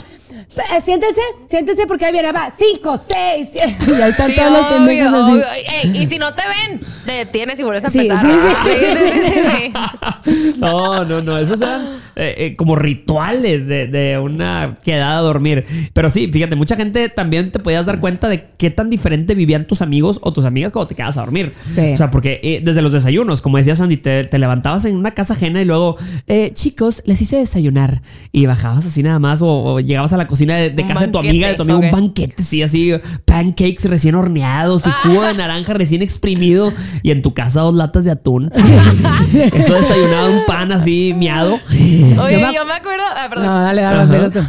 Eh, 0.56 0.82
siéntense, 0.82 1.20
siéntense 1.50 1.86
porque 1.86 2.06
ahí 2.06 2.12
viene, 2.14 2.32
va, 2.32 2.52
cinco, 2.58 2.98
seis, 2.98 3.50
siete. 3.52 3.76
Y 3.88 4.02
ahí 4.02 4.12
están 4.12 4.30
Sí, 4.30 4.36
todos 4.38 4.52
los 4.52 4.72
obvio, 4.88 5.46
así. 5.46 5.60
Ey, 5.84 5.98
y 6.04 6.08
si 6.08 6.18
no 6.18 6.34
te 6.34 6.44
ven, 6.48 6.82
te 7.06 7.12
detienes 7.12 7.60
y 7.60 7.64
vuelves 7.64 7.84
a 7.86 7.90
Sí, 7.90 8.00
empezar. 8.08 8.22
sí, 8.26 8.32
sí. 8.32 8.72
sí, 8.72 8.86
sí, 8.96 9.32
sí, 9.34 9.40
sí. 9.50 10.56
No, 10.60 11.04
no, 11.04 11.22
no. 11.22 11.38
Esos 11.38 11.62
eran 11.62 12.00
eh, 12.16 12.36
eh, 12.38 12.56
como 12.56 12.76
rituales 12.78 13.68
de, 13.68 13.88
de 13.88 14.18
una 14.18 14.76
quedada 14.84 15.18
a 15.18 15.22
dormir. 15.22 15.66
Pero 15.94 16.10
sí, 16.10 16.30
fíjate, 16.32 16.56
mucha 16.56 16.76
gente 16.78 17.10
también 17.10 17.52
te 17.52 17.60
podías 17.60 17.86
dar 17.86 18.00
cuenta 18.00 18.30
de 18.30 18.46
qué 18.58 18.70
tan 18.70 18.90
diferente 18.90 19.36
vivían 19.36 19.68
tus 19.68 19.82
amigos 19.82 20.20
o 20.24 20.32
tus 20.32 20.46
amigas 20.46 20.72
cuando 20.72 20.88
te 20.88 20.96
quedabas 20.96 21.18
a 21.18 21.22
dormir. 21.22 21.54
Sí. 21.70 21.92
O 21.94 21.98
sea, 21.98 22.10
porque 22.12 22.40
eh, 22.44 22.62
desde 22.64 22.82
los 22.82 22.94
desayunos, 22.94 23.42
como 23.42 23.58
decía 23.58 23.76
Sandy, 23.76 23.98
te, 23.98 24.24
te 24.24 24.40
levantabas 24.40 24.86
en 24.86 24.96
una 24.96 25.12
casa 25.12 25.34
ajena 25.34 25.62
y 25.62 25.66
luego, 25.66 25.98
eh, 26.28 26.52
chicos, 26.54 27.04
les 27.06 27.22
hice 27.22 27.36
desayunar. 27.38 28.02
Y 28.32 28.46
bajabas 28.46 28.86
así 28.86 29.04
nada 29.04 29.20
más 29.20 29.42
o, 29.42 29.48
o 29.50 29.80
llegabas 29.82 30.14
a 30.14 30.18
la 30.18 30.28
cocina 30.28 30.35
de, 30.40 30.70
de 30.72 30.82
Un 30.84 30.88
casa 30.90 31.06
de 31.06 31.12
tu 31.12 31.18
amiga, 31.20 31.48
de 31.48 31.54
tu 31.56 31.62
amigo, 31.62 31.80
un 31.80 31.92
banquete, 31.92 32.44
sí, 32.44 32.62
así, 32.62 32.94
pancakes 33.26 33.86
recién 33.90 34.16
horneados 34.16 34.86
y 34.86 34.92
jugo 34.92 35.24
de 35.24 35.34
naranja 35.36 35.74
recién 35.74 36.02
exprimido 36.02 36.74
y 37.04 37.12
en 37.12 37.22
tu 37.22 37.34
casa 37.34 37.62
dos 37.62 37.74
latas 37.76 38.04
de 38.06 38.12
atún. 38.12 38.52
Eso 39.54 39.76
desayunado 39.76 40.32
un 40.32 40.46
pan 40.46 40.72
así 40.72 41.14
miado. 41.16 41.60
Oye, 41.70 42.16
Yo 42.40 42.48
me- 42.48 42.54
yo 42.54 42.66
me 42.66 42.74
acuerdo. 42.74 43.04
Ah, 43.16 43.28
perdón. 43.30 43.46
No, 43.48 43.62
dale, 43.62 43.82
dale, 43.82 44.30
tú. 44.32 44.42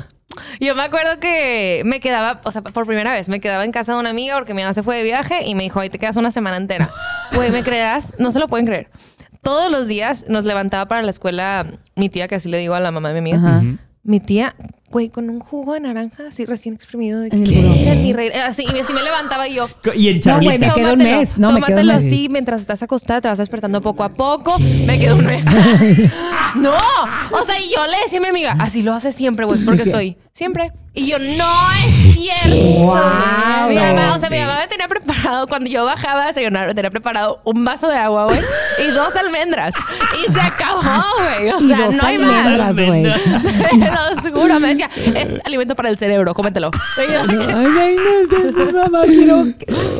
Yo 0.60 0.74
me 0.74 0.82
acuerdo 0.82 1.18
que 1.20 1.82
me 1.84 2.00
quedaba, 2.00 2.40
o 2.44 2.52
sea, 2.52 2.62
por 2.62 2.86
primera 2.86 3.12
vez, 3.12 3.28
me 3.28 3.40
quedaba 3.40 3.64
en 3.64 3.72
casa 3.72 3.92
de 3.94 3.98
una 4.00 4.10
amiga 4.10 4.34
porque 4.36 4.54
mi 4.54 4.62
mamá 4.62 4.74
se 4.74 4.82
fue 4.82 4.96
de 4.96 5.02
viaje 5.04 5.46
y 5.46 5.54
me 5.54 5.62
dijo, 5.62 5.80
ahí 5.80 5.90
te 5.90 5.98
quedas 5.98 6.16
una 6.16 6.30
semana 6.30 6.56
entera. 6.56 6.90
Güey, 7.34 7.50
¿me 7.50 7.62
creerás? 7.62 8.14
No 8.18 8.30
se 8.30 8.38
lo 8.38 8.48
pueden 8.48 8.66
creer. 8.66 8.88
Todos 9.42 9.70
los 9.70 9.86
días 9.86 10.26
nos 10.28 10.44
levantaba 10.44 10.88
para 10.88 11.02
la 11.02 11.10
escuela 11.10 11.66
mi 11.94 12.08
tía, 12.08 12.26
que 12.28 12.34
así 12.34 12.48
le 12.50 12.58
digo 12.58 12.74
a 12.74 12.80
la 12.80 12.90
mamá 12.90 13.12
de 13.12 13.20
mi 13.20 13.30
amiga. 13.32 13.48
Ajá. 13.48 13.62
Mi 14.02 14.20
tía, 14.20 14.54
güey, 14.90 15.08
con 15.08 15.28
un 15.30 15.40
jugo 15.40 15.74
de 15.74 15.80
naranja 15.80 16.24
así 16.28 16.44
recién 16.44 16.74
exprimido. 16.74 17.20
De 17.20 17.30
que- 17.30 18.32
Así, 18.44 18.64
y 18.64 18.78
así 18.78 18.92
me 18.92 19.02
levantaba 19.02 19.48
y 19.48 19.54
yo. 19.54 19.68
Y 19.94 20.08
en 20.08 20.20
No, 20.24 20.40
güey, 20.40 20.58
charlita. 20.58 20.58
me 20.68 20.74
quedó 20.74 20.92
un 20.92 20.98
mes, 20.98 21.38
no, 21.38 21.52
me 21.52 21.60
tómatelo 21.60 21.92
mes. 21.94 22.04
así 22.06 22.28
mientras 22.30 22.60
estás 22.60 22.82
acostada, 22.82 23.20
te 23.20 23.28
vas 23.28 23.38
despertando 23.38 23.80
poco 23.80 24.04
a 24.04 24.08
poco. 24.10 24.58
Me 24.58 24.98
quedó 24.98 25.16
un 25.16 25.26
mes. 25.26 25.44
no, 26.56 26.74
o 26.74 27.44
sea, 27.44 27.58
y 27.60 27.72
yo 27.74 27.86
le 27.86 27.98
decía 28.02 28.18
a 28.18 28.22
mi 28.22 28.28
amiga, 28.28 28.56
así 28.58 28.82
lo 28.82 28.92
hace 28.94 29.12
siempre, 29.12 29.44
güey, 29.46 29.64
porque 29.64 29.82
estoy 29.82 30.16
siempre. 30.32 30.72
Y 30.98 31.06
yo, 31.10 31.18
no 31.18 31.52
es 31.84 32.14
cierto. 32.14 32.56
Guau, 32.56 33.68
mi 33.68 33.74
mamá, 33.74 34.14
o 34.16 34.18
sea, 34.18 34.30
mi 34.30 34.38
mamá 34.38 34.60
me 34.60 34.66
tenía 34.66 34.88
preparado, 34.88 35.46
cuando 35.46 35.68
yo 35.68 35.84
bajaba 35.84 36.24
a 36.24 36.26
desayunar, 36.28 36.66
me 36.66 36.74
tenía 36.74 36.90
preparado 36.90 37.40
un 37.44 37.64
vaso 37.66 37.88
de 37.88 37.96
agua, 37.98 38.24
güey, 38.24 38.40
y 38.82 38.90
dos 38.92 39.14
almendras. 39.14 39.74
Y 40.26 40.32
se 40.32 40.40
acabó, 40.40 40.82
güey. 41.18 41.50
O 41.50 41.60
sea, 41.68 41.86
dos 41.86 41.94
no 41.96 42.02
hay 42.02 42.18
más. 42.18 42.74
güey. 42.74 43.02
Te 44.22 44.30
lo 44.32 44.40
juro, 44.40 44.58
me 44.58 44.68
decía, 44.68 44.88
es 45.14 45.38
alimento 45.44 45.74
para 45.76 45.90
el 45.90 45.98
cerebro, 45.98 46.32
cómetelo. 46.32 46.70
Ay, 46.96 47.06
ay, 47.14 47.96
no, 48.56 48.72
no, 48.72 48.82
mamá, 48.84 49.04
quiero, 49.04 49.44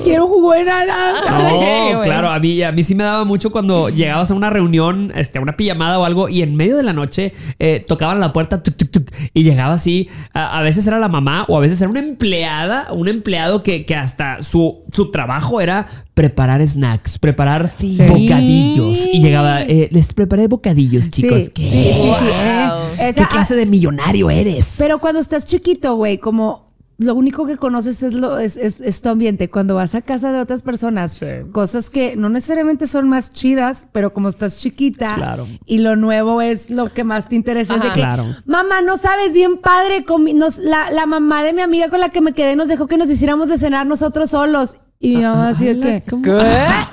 quiero 0.02 0.26
jugo 0.26 0.52
de 0.54 0.64
naranja. 0.64 1.50
Sí, 1.50 1.92
No, 1.92 2.02
claro, 2.02 2.30
a 2.30 2.38
mí, 2.38 2.62
a 2.62 2.72
mí 2.72 2.82
sí 2.84 2.94
me 2.94 3.04
daba 3.04 3.24
mucho 3.24 3.52
cuando 3.52 3.90
llegabas 3.90 4.30
a 4.30 4.34
una 4.34 4.48
reunión, 4.48 5.12
este, 5.14 5.38
a 5.38 5.42
una 5.42 5.56
pijamada 5.58 5.98
o 5.98 6.06
algo, 6.06 6.30
y 6.30 6.40
en 6.40 6.56
medio 6.56 6.78
de 6.78 6.82
la 6.82 6.94
noche 6.94 7.34
eh, 7.58 7.84
tocaban 7.86 8.18
la 8.18 8.32
puerta 8.32 8.62
tuc, 8.62 8.76
tuc, 8.76 8.90
tuc, 8.90 9.10
y 9.34 9.42
llegaba 9.42 9.74
así. 9.74 10.08
A, 10.32 10.58
a 10.58 10.62
veces 10.62 10.85
era 10.86 10.98
la 10.98 11.08
mamá 11.08 11.44
o 11.48 11.56
a 11.56 11.60
veces 11.60 11.80
era 11.80 11.90
una 11.90 12.00
empleada, 12.00 12.88
un 12.92 13.08
empleado 13.08 13.62
que, 13.62 13.84
que 13.86 13.94
hasta 13.94 14.42
su, 14.42 14.82
su 14.92 15.10
trabajo 15.10 15.60
era 15.60 15.86
preparar 16.14 16.66
snacks, 16.66 17.18
preparar 17.18 17.70
bocadillos. 18.08 19.06
Y 19.12 19.20
llegaba, 19.20 19.62
eh, 19.62 19.88
les 19.92 20.12
preparé 20.12 20.48
bocadillos, 20.48 21.10
chicos. 21.10 21.38
Sí, 21.40 21.48
¿Qué? 21.54 21.62
sí, 21.70 22.00
sí, 22.02 22.10
sí. 22.18 22.24
eh. 22.32 22.68
Esa- 22.98 23.14
¿Qué 23.22 23.26
clase 23.26 23.54
de 23.56 23.66
millonario 23.66 24.30
eres? 24.30 24.74
Pero 24.78 24.98
cuando 24.98 25.20
estás 25.20 25.46
chiquito, 25.46 25.94
güey, 25.96 26.18
como 26.18 26.65
lo 26.98 27.14
único 27.14 27.46
que 27.46 27.56
conoces 27.58 28.02
es, 28.02 28.14
lo, 28.14 28.38
es, 28.38 28.56
es- 28.56 28.80
es 28.80 29.02
tu 29.02 29.10
ambiente. 29.10 29.50
Cuando 29.50 29.74
vas 29.74 29.94
a 29.94 30.00
casa 30.02 30.32
de 30.32 30.40
otras 30.40 30.62
personas, 30.62 31.20
cosas 31.52 31.90
que 31.90 32.16
no 32.16 32.28
necesariamente 32.30 32.86
son 32.86 33.08
más 33.08 33.32
chidas, 33.32 33.84
pero 33.92 34.12
como 34.14 34.28
estás 34.28 34.60
chiquita 34.60 35.14
Claro. 35.14 35.46
y 35.66 35.78
lo 35.78 35.96
nuevo 35.96 36.40
es 36.40 36.70
lo 36.70 36.92
que 36.92 37.04
más 37.04 37.28
te 37.28 37.34
interesa. 37.36 37.74
Es 37.76 37.82
de 37.82 37.88
Ajá. 37.88 37.94
que, 37.94 38.00
Claro. 38.00 38.24
mamá, 38.46 38.80
no 38.82 38.96
sabes 38.96 39.34
bien 39.34 39.58
padre, 39.58 40.04
comi- 40.06 40.34
nos- 40.34 40.58
la, 40.58 40.90
la 40.90 41.04
mamá 41.06 41.42
de 41.42 41.52
mi 41.52 41.60
amiga 41.60 41.90
con 41.90 42.00
la 42.00 42.08
que 42.08 42.20
me 42.22 42.32
quedé 42.32 42.56
nos 42.56 42.68
dejó 42.68 42.86
que 42.86 42.96
nos 42.96 43.10
hiciéramos 43.10 43.48
de 43.48 43.58
cenar 43.58 43.86
nosotros 43.86 44.30
solos. 44.30 44.78
Y 44.98 45.16
mi 45.16 45.22
mamá 45.22 45.48
así 45.50 45.66
de 45.66 45.78
que, 45.78 46.02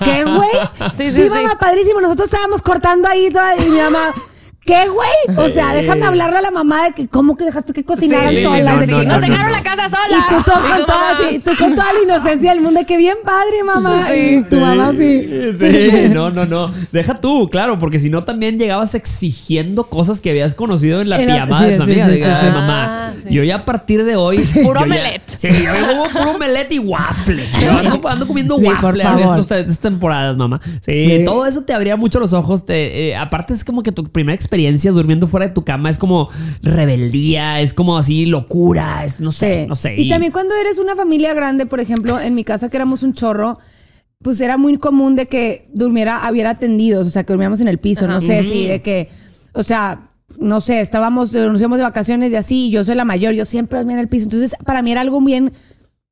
¿qué, 0.03 0.25
güey? 0.25 0.49
Sí, 0.97 1.05
Sí, 1.05 1.11
sí, 1.11 1.23
sí. 1.23 1.29
mamá, 1.29 1.57
padrísimo. 1.57 2.01
Nosotros 2.01 2.25
estábamos 2.27 2.61
cortando 2.61 3.07
ahí 3.07 3.29
toda- 3.29 3.55
y 3.55 3.69
mi 3.69 3.77
mamá, 3.77 4.09
¿qué, 4.65 4.87
güey? 4.89 5.37
O 5.37 5.49
sea, 5.53 5.73
déjame 5.73 6.05
hablarle 6.05 6.37
a 6.37 6.41
la 6.41 6.51
mamá 6.51 6.85
de 6.85 6.91
que, 6.93 7.07
¿cómo 7.07 7.35
que 7.37 7.45
dejaste 7.45 7.73
que 7.73 7.83
cocinaran 7.83 8.35
Sí, 8.35 8.43
solas? 8.43 8.73
no, 8.75 8.79
de 8.81 8.85
que 8.87 8.91
no, 8.93 9.03
Nos 9.03 9.07
no, 9.07 9.27
dejaron 9.27 9.51
no. 9.51 9.57
la 9.57 9.63
casa 9.63 9.87
y 9.87 10.11
sola. 10.13 10.25
tú, 10.29 10.51
todo 10.51 10.65
Y 10.65 10.69
con 10.69 10.79
tu 10.79 10.85
toda, 10.85 11.09
así, 11.11 11.39
tú 11.39 11.51
con 11.57 11.75
toda 11.75 11.93
la 11.93 11.99
inocencia 12.03 12.51
del 12.51 12.61
mundo, 12.61 12.81
que 12.87 12.97
bien 12.97 13.17
padre, 13.23 13.63
mamá. 13.63 14.15
Y 14.15 14.43
tu 14.43 14.57
mamá 14.57 14.89
así. 14.89 15.27
Sí, 15.59 16.09
no, 16.09 16.29
no, 16.29 16.45
no. 16.45 16.71
Deja 16.91 17.15
tú, 17.15 17.49
claro, 17.49 17.79
porque 17.79 17.99
si 17.99 18.09
no 18.09 18.23
también 18.23 18.57
llegabas 18.57 18.95
exigiendo 18.95 19.85
cosas 19.85 20.19
que 20.21 20.29
habías 20.29 20.55
conocido 20.55 21.01
en 21.01 21.09
la 21.09 21.19
En 21.19 21.27
la- 21.27 21.33
pijamada 21.33 21.59
sí, 21.65 21.71
de 21.71 21.77
tu 21.77 21.85
sí, 21.85 21.91
amiga. 21.91 22.05
sí, 22.05 22.11
De, 22.11 22.17
sí, 22.17 22.23
"Ay, 22.23 22.35
sí. 22.47 22.53
mamá, 22.53 22.83
Ah, 23.09 23.13
sí. 23.27 23.33
yo 23.33 23.43
ya 23.43 23.55
a 23.57 23.65
partir 23.65 24.03
de 24.03 24.15
hoy. 24.15 24.37
Puro 24.37 24.65
yo 24.65 24.73
ya- 24.73 24.81
omelette. 24.83 25.29
Sí, 25.37 25.47
yo 25.51 25.87
como 25.87 26.03
puro 26.09 26.31
omelette 26.31 26.71
y 26.73 26.79
waffle. 26.79 27.43
Yo 27.61 27.71
ando, 27.71 28.07
ando 28.07 28.27
comiendo 28.27 28.57
Sí, 28.57 28.65
por 28.65 28.73
waffle 28.85 29.03
favor. 29.03 29.39
estos- 29.39 29.51
estas 29.57 29.79
temporadas, 29.79 30.37
mamá. 30.37 30.59
Sí, 30.81 31.17
Sí. 31.19 31.21
todo 31.25 31.45
eso 31.45 31.63
te 31.63 31.73
abría 31.73 31.95
mucho 31.95 32.19
los 32.19 32.33
ojos. 32.33 32.65
Te, 32.65 33.09
eh, 33.09 33.15
aparte, 33.15 33.53
es 33.53 33.63
como 33.63 33.83
que 33.83 33.91
tu 33.91 34.03
primera 34.05 34.33
experiencia 34.53 34.91
durmiendo 34.91 35.25
fuera 35.27 35.47
de 35.47 35.53
tu 35.53 35.65
cama 35.65 35.89
es 35.89 35.97
como 35.97 36.29
rebeldía, 36.61 37.59
es 37.61 37.73
como 37.73 37.97
así 37.97 38.25
locura, 38.27 39.03
es 39.03 39.19
no 39.19 39.31
sé, 39.31 39.61
Sí. 39.63 39.67
no 39.67 39.75
sé. 39.75 39.95
Y 39.99 40.09
también 40.09 40.31
cuando 40.31 40.53
eres 40.55 40.77
una 40.77 40.95
familia 40.95 41.33
grande, 41.33 41.65
por 41.65 41.79
ejemplo, 41.79 42.19
en 42.19 42.35
mi 42.35 42.43
casa 42.43 42.69
que 42.69 42.77
éramos 42.77 43.01
un 43.01 43.13
chorro, 43.13 43.57
pues 44.21 44.39
era 44.41 44.57
muy 44.57 44.77
común 44.77 45.15
de 45.15 45.25
que 45.27 45.69
durmiera, 45.73 46.21
hubiera 46.31 46.55
tendidos, 46.59 47.07
o 47.07 47.09
sea, 47.09 47.23
que 47.23 47.33
durmiéramos 47.33 47.61
en 47.61 47.67
el 47.67 47.79
piso, 47.79 48.07
no 48.07 48.21
sé, 48.21 48.43
si 48.43 48.67
de 48.67 48.81
que, 48.81 49.09
o 49.53 49.63
sea, 49.63 50.11
no 50.39 50.61
sé, 50.61 50.81
estábamos, 50.81 51.33
nos 51.33 51.59
íbamos 51.59 51.77
de 51.79 51.83
vacaciones 51.83 52.31
y 52.31 52.35
así, 52.35 52.67
y 52.67 52.71
yo 52.71 52.83
soy 52.83 52.95
la 52.95 53.05
mayor, 53.05 53.33
yo 53.33 53.45
siempre 53.45 53.79
dormía 53.79 53.95
en 53.95 54.01
el 54.01 54.07
piso, 54.07 54.25
entonces 54.25 54.55
para 54.65 54.81
mí 54.81 54.91
era 54.91 55.01
algo 55.01 55.19
bien 55.21 55.51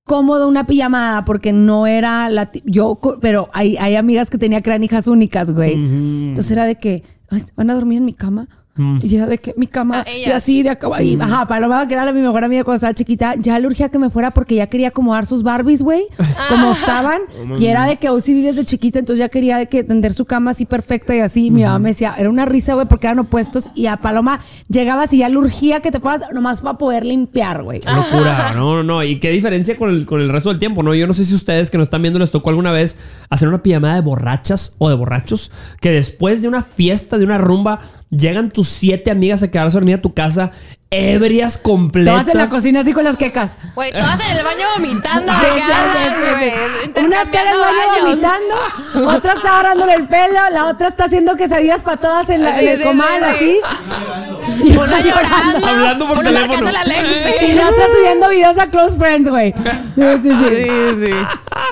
cómodo 0.03 0.47
una 0.47 0.65
pijamada 0.65 1.25
porque 1.25 1.53
no 1.53 1.85
era 1.85 2.27
la 2.29 2.51
yo 2.65 2.99
pero 3.21 3.49
hay, 3.53 3.77
hay 3.77 3.95
amigas 3.95 4.31
que 4.31 4.39
tenía 4.39 4.59
que 4.61 4.71
eran 4.71 4.83
hijas 4.83 5.05
únicas 5.05 5.51
güey 5.53 5.73
entonces 5.73 6.51
era 6.51 6.65
de 6.65 6.75
que 6.75 7.03
"Ay, 7.31 7.41
van 7.55 7.69
a 7.69 7.73
dormir 7.73 7.97
en 7.97 8.05
mi 8.05 8.13
cama 8.13 8.47
y 8.77 9.15
era 9.15 9.27
de 9.27 9.37
que 9.37 9.53
mi 9.57 9.67
cama 9.67 10.05
Ah, 10.07 10.11
y 10.11 10.25
así 10.25 10.63
de 10.63 10.69
acá 10.69 10.87
y 11.03 11.19
ajá 11.19 11.45
Paloma 11.45 11.87
que 11.87 11.93
era 11.93 12.05
la, 12.05 12.13
mi 12.13 12.21
mejor 12.21 12.43
amiga 12.43 12.63
cuando 12.63 12.77
estaba 12.77 12.93
chiquita 12.93 13.35
ya 13.37 13.59
le 13.59 13.67
urgía 13.67 13.89
que 13.89 13.99
me 13.99 14.09
fuera 14.09 14.31
porque 14.31 14.55
ya 14.55 14.67
quería 14.67 14.89
acomodar 14.89 15.25
sus 15.25 15.43
Barbies 15.43 15.81
güey 15.81 16.03
como 16.49 16.71
estaban 16.71 17.21
y 17.59 17.65
era 17.65 17.85
de 17.85 17.97
que 17.97 18.09
OCD 18.09 18.43
desde 18.43 18.65
chiquita 18.65 18.99
entonces 18.99 19.19
ya 19.19 19.29
quería 19.29 19.57
de 19.57 19.67
que 19.67 19.83
tender 19.83 20.13
su 20.13 20.25
cama 20.25 20.51
así 20.51 20.65
perfecta 20.65 21.15
y 21.15 21.19
así 21.19 21.47
y 21.47 21.51
mi 21.51 21.63
mamá 21.63 21.79
me 21.79 21.89
decía 21.89 22.15
era 22.17 22.29
una 22.29 22.45
risa 22.45 22.73
güey 22.73 22.87
porque 22.87 23.07
eran 23.07 23.19
opuestos 23.19 23.69
y 23.75 23.87
a 23.87 23.97
Paloma 23.97 24.39
llegabas 24.69 25.11
y 25.13 25.19
ya 25.19 25.29
le 25.29 25.37
urgía 25.37 25.81
que 25.81 25.91
te 25.91 25.99
fueras 25.99 26.23
nomás 26.33 26.61
para 26.61 26.77
poder 26.77 27.05
limpiar 27.05 27.63
güey. 27.63 27.79
Qué 27.79 27.91
locura, 27.91 28.53
no, 28.55 28.75
no, 28.75 28.83
no. 28.83 29.03
Y 29.03 29.19
qué 29.19 29.29
diferencia 29.31 29.75
con 29.77 29.89
el, 29.89 30.05
con 30.05 30.21
el 30.21 30.29
resto 30.29 30.49
del 30.49 30.59
tiempo, 30.59 30.83
¿no? 30.83 30.93
Yo 30.93 31.07
no 31.07 31.13
sé 31.13 31.25
si 31.25 31.33
ustedes 31.33 31.69
que 31.71 31.77
nos 31.77 31.87
están 31.87 32.01
viendo 32.01 32.19
les 32.19 32.31
tocó 32.31 32.49
alguna 32.49 32.71
vez 32.71 32.99
hacer 33.29 33.47
una 33.47 33.63
pijamada 33.63 33.95
de 33.95 34.01
borrachas 34.01 34.75
o 34.77 34.89
de 34.89 34.95
borrachos, 34.95 35.51
que 35.79 35.91
después 35.91 36.41
de 36.41 36.47
una 36.47 36.63
fiesta, 36.63 37.17
de 37.17 37.25
una 37.25 37.37
rumba, 37.37 37.81
llegan 38.09 38.51
tus 38.51 38.60
siete 38.63 39.11
amigas 39.11 39.43
a 39.43 39.49
quedarse 39.49 39.77
a 39.77 39.79
dormir 39.79 39.95
a 39.95 40.01
tu 40.01 40.13
casa, 40.13 40.51
ebrias 40.93 41.57
completas. 41.57 42.13
Todas 42.25 42.35
en 42.35 42.37
la 42.37 42.47
cocina 42.47 42.81
así 42.81 42.91
con 42.91 43.05
las 43.05 43.15
quecas. 43.15 43.57
Güey, 43.75 43.93
todas 43.93 44.19
en 44.29 44.37
el 44.37 44.43
baño 44.43 44.65
vomitando. 44.75 45.31
Sí, 45.33 45.61
sí. 45.65 46.99
Una 47.05 47.21
está 47.21 47.41
en 47.41 47.47
el 47.47 47.59
baño 47.59 47.77
baños. 47.87 48.03
vomitando, 48.03 49.09
otra 49.09 49.33
está 49.33 49.49
agarrándole 49.53 49.93
el 49.93 50.07
pelo, 50.09 50.49
la 50.51 50.65
otra 50.67 50.89
está 50.89 51.05
haciendo 51.05 51.37
quesadillas 51.37 51.81
para 51.81 51.95
todas 51.97 52.29
en, 52.29 52.43
la, 52.43 52.59
en 52.59 52.67
el 52.67 52.77
sí, 52.79 52.83
comal, 52.83 53.23
sí, 53.39 53.39
sí. 53.39 53.59
así. 53.63 54.67
Y 54.69 54.77
Una 54.77 54.99
llorando. 54.99 55.65
Hablando 55.67 56.07
por 56.09 56.17
teléfono. 56.25 56.47
marcando 56.47 56.71
la. 56.71 57.41
Y 57.41 57.53
la 57.53 57.69
otra 57.69 57.85
subiendo 57.95 58.29
videos 58.29 58.59
a 58.59 58.67
Close 58.69 58.97
Friends, 58.97 59.29
güey. 59.29 59.53
Sí, 59.53 60.03
sí, 60.23 60.29
sí. 60.33 60.49
Sí, 60.49 60.65
sí. 60.99 61.13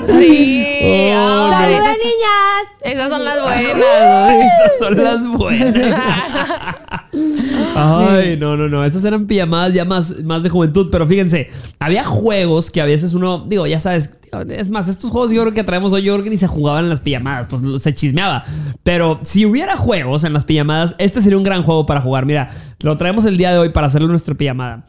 Sí. 0.08 1.12
Oh, 1.13 1.51
Ay, 1.53 1.73
¡Saluda, 1.73 1.91
esas, 1.91 1.97
niñas! 1.97 2.63
esas 2.82 3.10
son 3.10 3.25
las 3.25 3.43
buenas. 3.43 3.75
güey. 3.75 4.41
Esas 4.47 4.79
son 4.79 5.03
las 5.03 5.27
buenas. 5.27 6.01
Ay, 7.80 8.38
no, 8.38 8.58
no, 8.58 8.68
no. 8.68 8.84
Esas 8.84 9.04
eran 9.06 9.28
pijamadas 9.28 9.74
ya 9.74 9.86
más, 9.86 10.20
más 10.24 10.44
de 10.44 10.50
juventud. 10.50 10.89
Pero 10.92 11.08
fíjense, 11.08 11.50
había 11.80 12.04
juegos 12.04 12.70
que 12.72 12.82
a 12.82 12.86
veces 12.86 13.13
uno, 13.13 13.46
digo, 13.48 13.65
ya 13.68 13.80
sabes, 13.80 14.20
es 14.50 14.70
más, 14.70 14.88
estos 14.88 15.10
juegos 15.10 15.32
yo 15.32 15.42
creo 15.42 15.54
que 15.54 15.63
traemos 15.63 15.94
hoy, 15.94 16.04
yo 16.04 16.13
creo 16.13 16.24
que 16.24 16.30
ni 16.30 16.38
se 16.38 16.48
jugaban 16.48 16.84
en 16.84 16.89
las 16.89 17.00
pijamadas, 17.00 17.48
pues 17.50 17.82
se 17.82 17.94
chismeaba. 17.94 18.44
Pero 18.84 19.20
si 19.24 19.46
hubiera 19.46 19.78
juegos 19.78 20.24
en 20.24 20.34
las 20.34 20.44
pijamadas, 20.44 20.96
este 20.98 21.22
sería 21.22 21.38
un 21.38 21.44
gran 21.44 21.63
juego 21.63 21.86
para 21.86 22.02
jugar. 22.02 22.26
Mira, 22.26 22.50
lo 22.82 22.98
traemos 22.98 23.26
el 23.26 23.38
día 23.38 23.52
de 23.52 23.58
hoy 23.58 23.70
para 23.70 23.88
hacerlo 23.88 24.06
en 24.06 24.12
nuestra 24.12 24.36
pijamada. 24.36 24.86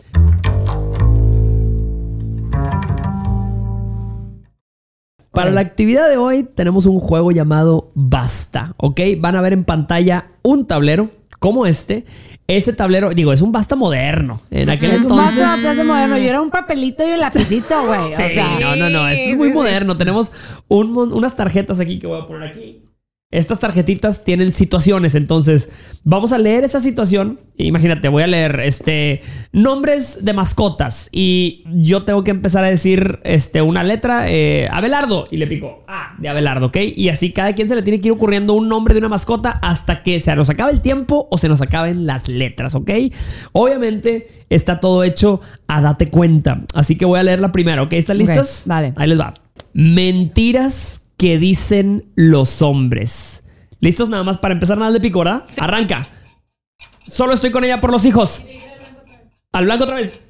Para 5.33 5.53
la 5.53 5.61
actividad 5.61 6.11
de 6.11 6.16
hoy 6.16 6.42
tenemos 6.42 6.87
un 6.87 6.98
juego 6.98 7.31
llamado 7.31 7.92
Basta, 7.94 8.74
¿ok? 8.76 9.00
Van 9.20 9.37
a 9.37 9.40
ver 9.40 9.53
en 9.53 9.64
pantalla 9.64 10.33
un 10.42 10.66
tablero 10.66 11.11
como 11.40 11.66
este. 11.66 12.05
Ese 12.46 12.72
tablero, 12.72 13.11
digo, 13.11 13.33
es 13.33 13.42
un 13.42 13.50
Basta 13.50 13.74
moderno. 13.74 14.40
En 14.50 14.70
aquel 14.70 14.90
Es 14.90 14.96
un 14.98 15.03
entonces... 15.05 15.42
atrás 15.42 15.76
de 15.76 15.85
moderno. 15.85 16.18
Yo 16.18 16.29
era 16.29 16.40
un 16.40 16.50
papelito 16.50 17.09
y 17.09 17.12
un 17.12 17.20
lapicito, 17.20 17.87
güey. 17.87 18.12
Sí, 18.12 18.22
O 18.22 18.29
sea, 18.29 18.59
no, 18.61 18.76
no, 18.76 18.88
no. 18.90 19.09
Esto 19.09 19.31
es 19.31 19.37
muy 19.37 19.53
moderno. 19.53 19.96
Tenemos 19.96 20.33
un 20.68 20.96
unas 20.96 21.35
tarjetas 21.35 21.81
aquí 21.81 21.98
que 21.98 22.07
voy 22.07 22.20
a 22.20 22.26
poner 22.26 22.48
aquí. 22.48 22.83
Estas 23.32 23.60
tarjetitas 23.60 24.24
tienen 24.24 24.50
situaciones, 24.50 25.14
entonces 25.14 25.70
vamos 26.02 26.32
a 26.32 26.38
leer 26.38 26.64
esa 26.64 26.80
situación. 26.80 27.38
Imagínate, 27.58 28.08
voy 28.08 28.24
a 28.24 28.26
leer 28.26 28.58
este 28.58 29.22
nombres 29.52 30.24
de 30.24 30.32
mascotas 30.32 31.08
y 31.12 31.62
yo 31.72 32.02
tengo 32.02 32.24
que 32.24 32.32
empezar 32.32 32.64
a 32.64 32.68
decir 32.68 33.20
este 33.22 33.62
una 33.62 33.84
letra 33.84 34.24
eh, 34.28 34.68
Abelardo 34.72 35.28
y 35.30 35.36
le 35.36 35.46
pico 35.46 35.84
A 35.86 36.16
de 36.18 36.28
Abelardo, 36.28 36.66
¿ok? 36.66 36.78
Y 36.96 37.08
así 37.08 37.30
cada 37.30 37.52
quien 37.52 37.68
se 37.68 37.76
le 37.76 37.82
tiene 37.82 38.00
que 38.00 38.08
ir 38.08 38.12
ocurriendo 38.12 38.54
un 38.54 38.68
nombre 38.68 38.94
de 38.94 38.98
una 38.98 39.08
mascota 39.08 39.50
hasta 39.62 40.02
que 40.02 40.18
se 40.18 40.34
nos 40.34 40.50
acabe 40.50 40.72
el 40.72 40.80
tiempo 40.80 41.28
o 41.30 41.38
se 41.38 41.48
nos 41.48 41.62
acaben 41.62 42.06
las 42.06 42.28
letras, 42.28 42.74
¿ok? 42.74 42.90
Obviamente 43.52 44.44
está 44.50 44.80
todo 44.80 45.04
hecho 45.04 45.40
a 45.68 45.80
date 45.80 46.08
cuenta, 46.08 46.64
así 46.74 46.96
que 46.96 47.04
voy 47.04 47.20
a 47.20 47.22
leer 47.22 47.38
la 47.38 47.52
primera, 47.52 47.84
¿ok? 47.84 47.92
¿Están 47.92 48.16
Ok, 48.20 48.26
listos? 48.26 48.62
dale. 48.66 48.92
Ahí 48.96 49.08
les 49.08 49.20
va. 49.20 49.34
Mentiras 49.72 50.99
que 51.20 51.38
dicen 51.38 52.11
los 52.16 52.62
hombres. 52.62 53.44
¿Listos 53.78 54.09
nada 54.09 54.24
más 54.24 54.38
para 54.38 54.54
empezar 54.54 54.78
nada 54.78 54.90
de 54.90 55.00
picora? 55.00 55.44
Arranca. 55.59 56.09
Solo 57.06 57.35
estoy 57.35 57.50
con 57.50 57.62
ella 57.62 57.78
por 57.78 57.92
los 57.92 58.06
hijos. 58.06 58.42
Al 59.52 59.66
blanco 59.66 59.85
otra 59.85 59.96
vez. 59.96 60.22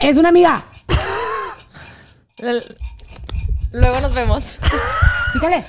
Es 0.00 0.16
una 0.16 0.30
amiga. 0.30 0.64
Luego 3.70 4.00
nos 4.00 4.12
vemos. 4.12 4.58
Pícale. 5.34 5.64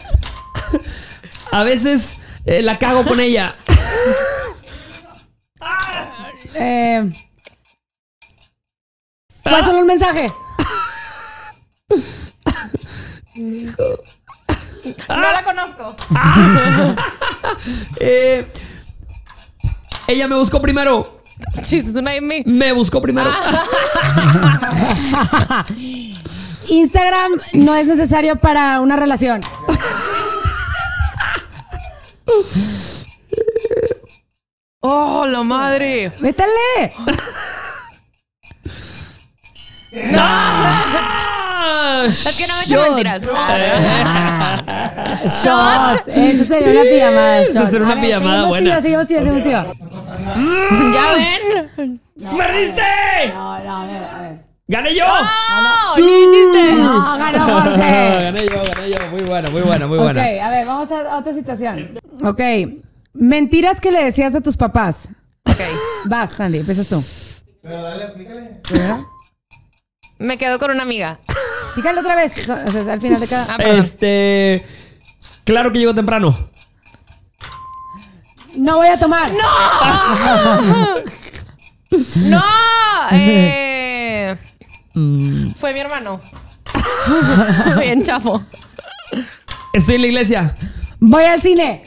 A 1.51 1.63
veces 1.63 2.17
eh, 2.45 2.63
la 2.63 2.79
cago 2.79 3.03
con 3.03 3.19
ella. 3.19 3.55
Eh, 6.55 7.13
fue 9.43 9.59
solo 9.59 9.77
un 9.77 9.85
mensaje. 9.85 10.33
No 14.83 15.31
la 15.31 15.43
conozco. 15.43 15.95
Eh, 17.99 18.45
ella 20.07 20.27
me 20.27 20.35
buscó 20.35 20.61
primero. 20.61 21.23
Es 21.61 21.71
una 21.95 22.11
Amy. 22.11 22.43
Me 22.45 22.71
buscó 22.71 23.01
primero. 23.01 23.29
Instagram 26.67 27.33
no 27.53 27.75
es 27.75 27.87
necesario 27.87 28.37
para 28.37 28.79
una 28.81 28.95
relación. 28.95 29.41
¡Oh, 34.79 35.25
la 35.27 35.43
madre! 35.43 36.11
¡Métale! 36.19 36.93
¡Ah! 41.65 42.03
Es 42.07 42.37
que 42.37 42.45
no 42.47 42.53
me 42.57 42.63
echan 42.63 42.81
mentiras. 42.81 43.21
Shot. 45.43 46.07
Eso 46.07 46.43
sería 46.43 46.71
una 46.71 46.81
pijamada. 46.83 47.39
Eso 47.41 47.53
shot. 47.53 47.69
sería 47.71 47.85
una 47.87 48.01
pijamada 48.01 48.45
buena. 48.47 48.81
Seguimos, 48.81 49.07
seguimos, 49.07 49.43
seguimos, 49.43 49.43
seguimos. 49.43 49.77
¿Ya 50.93 51.13
ven? 51.13 52.01
¡Perdiste! 52.37 52.81
No, 53.33 53.59
no, 53.59 53.77
a 53.77 53.85
ver, 53.85 54.03
a 54.03 54.21
ver. 54.21 54.33
¡Gané 54.67 54.95
yo! 54.95 55.05
¡Oh! 55.05 55.95
¡Sí! 55.95 56.03
No, 56.77 57.17
ganó 57.17 57.45
Jorge. 57.61 58.09
gané 58.21 58.41
yo, 58.45 58.61
gané 58.75 58.89
yo. 58.91 58.97
Muy 59.11 59.21
buena, 59.21 59.49
muy 59.49 59.61
buena, 59.61 59.87
muy 59.87 59.97
buena. 59.97 60.21
Ok, 60.21 60.27
a 60.41 60.49
ver, 60.49 60.65
vamos 60.65 60.91
a 60.91 61.17
otra 61.17 61.33
situación. 61.33 61.97
Ok. 62.23 62.41
Mentiras 63.13 63.79
que 63.79 63.91
le 63.91 64.03
decías 64.03 64.35
a 64.35 64.41
tus 64.41 64.57
papás. 64.57 65.07
Ok. 65.45 65.59
Vas, 66.05 66.31
Sandy, 66.31 66.59
empiezas 66.59 66.87
tú. 66.87 67.03
Me 70.23 70.37
quedo 70.37 70.57
con 70.59 70.71
una 70.71 70.83
amiga. 70.83 71.19
Pícale 71.75 71.99
otra 71.99 72.15
vez. 72.15 72.33
So- 72.45 72.53
o 72.53 72.71
sea, 72.71 72.93
al 72.93 73.01
final 73.01 73.19
de 73.19 73.27
cada. 73.27 73.53
Ah, 73.53 73.57
perdón. 73.57 73.79
Este. 73.79 74.65
Claro 75.43 75.71
que 75.71 75.79
llego 75.79 75.93
temprano. 75.93 76.49
No 78.55 78.77
voy 78.77 78.87
a 78.87 78.97
tomar. 78.99 79.29
¡No! 79.31 79.47
Eh, 83.11 84.35
Mm, 84.95 85.53
fue 85.55 85.73
mi 85.73 85.79
hermano. 85.79 86.21
Bien 87.79 88.03
chafo. 88.03 88.43
estoy 89.73 89.95
en 89.95 90.01
la 90.01 90.07
iglesia. 90.07 90.55
Voy 90.99 91.23
al 91.23 91.41
cine. 91.41 91.83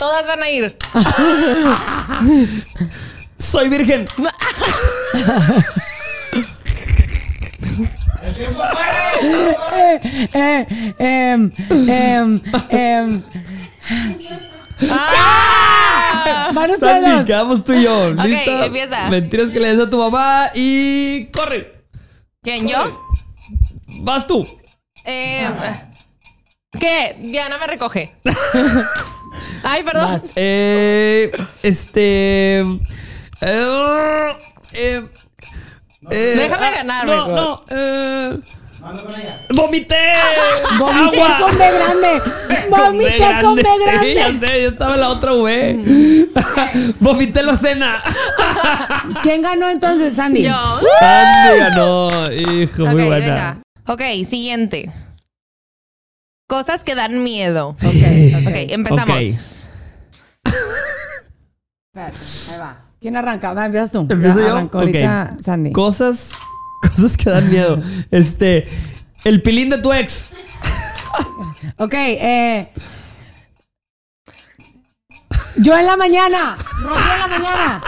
Todas 0.00 0.26
van 0.26 0.42
a 0.42 0.48
ir. 0.48 0.78
Soy 3.38 3.68
virgen. 3.68 4.06
Eh, 9.72 10.00
eh, 10.32 10.66
em, 10.98 11.52
em, 11.68 12.40
em. 12.70 13.22
¡Ah! 14.90 16.50
Van 16.54 16.70
ustedes 16.70 16.78
Sandy, 16.80 17.10
dos. 17.10 17.26
quedamos 17.26 17.64
tú 17.64 17.74
y 17.74 17.82
yo. 17.82 18.08
Ok, 18.12 18.24
¿Lista? 18.24 18.64
empieza. 18.64 19.10
Mentiras 19.10 19.50
que 19.50 19.60
le 19.60 19.76
des 19.76 19.86
a 19.86 19.90
tu 19.90 19.98
mamá 19.98 20.50
y. 20.54 21.26
¡Corre! 21.26 21.84
¿Quién, 22.42 22.66
yo? 22.66 22.98
Vas 23.86 24.26
tú. 24.26 24.48
Eh, 25.04 25.46
¿Qué? 26.78 27.18
Diana 27.20 27.58
me 27.58 27.66
recoge. 27.66 28.14
Ay, 29.62 29.82
perdón. 29.82 30.12
Vas. 30.12 30.22
Eh. 30.36 31.30
Este. 31.62 32.60
eh, 32.60 34.34
eh, 34.72 35.04
eh, 36.10 36.34
Déjame 36.36 36.66
ah, 36.66 36.70
ganar, 36.74 37.06
No, 37.06 37.12
mejor. 37.28 37.30
no. 37.34 37.64
Eh, 37.70 38.38
¡Vomité! 39.54 39.96
Vomité 40.78 41.20
¡Agua! 41.22 41.38
con 41.48 41.58
B 41.58 41.64
grande. 41.70 42.22
Vomité 42.70 43.26
con 43.42 43.54
B 43.56 43.62
Sí, 43.62 44.14
ya 44.14 44.22
grande. 44.24 44.46
sé, 44.46 44.62
yo 44.62 44.68
estaba 44.70 44.94
en 44.94 45.00
la 45.00 45.08
otra 45.10 45.32
V. 45.34 46.28
Vomité 47.00 47.42
la 47.42 47.56
cena. 47.56 48.02
¿Quién 49.22 49.42
ganó 49.42 49.68
entonces, 49.68 50.16
Sandy? 50.16 50.44
Yo. 50.44 50.54
Sandy 50.98 51.58
ganó. 51.58 52.08
Hijo, 52.32 52.86
muy 52.86 53.02
Ok, 53.02 53.08
buena. 53.08 53.26
venga. 53.26 53.58
Ok, 53.86 54.02
siguiente. 54.24 54.90
Cosas 56.50 56.82
que 56.82 56.96
dan 56.96 57.22
miedo. 57.22 57.68
Ok, 57.68 57.78
Ok, 57.84 58.54
empezamos. 58.70 59.20
Espérate, 59.20 59.70
ahí 62.52 62.58
va. 62.58 62.76
¿Quién 63.00 63.16
arranca? 63.16 63.52
Va, 63.52 63.66
empiezas 63.66 63.92
tú. 63.92 64.00
¿Empiezo 64.00 64.40
yo? 64.40 64.48
arrancó 64.48 64.78
Ok. 64.78 64.86
ahorita 64.86 65.36
Sandy. 65.40 65.70
Cosas, 65.70 66.30
cosas 66.82 67.16
que 67.16 67.30
dan 67.30 67.48
miedo. 67.48 67.80
Este, 68.10 68.68
el 69.22 69.42
pilín 69.42 69.70
de 69.70 69.78
tu 69.78 69.92
ex. 69.92 70.32
Ok, 71.76 71.94
eh. 71.94 72.68
Yo 75.58 75.78
en 75.78 75.86
la 75.86 75.96
mañana. 75.96 76.58
Rocío 76.82 77.12
en 77.12 77.18
la 77.20 77.26
mañana. 77.28 77.82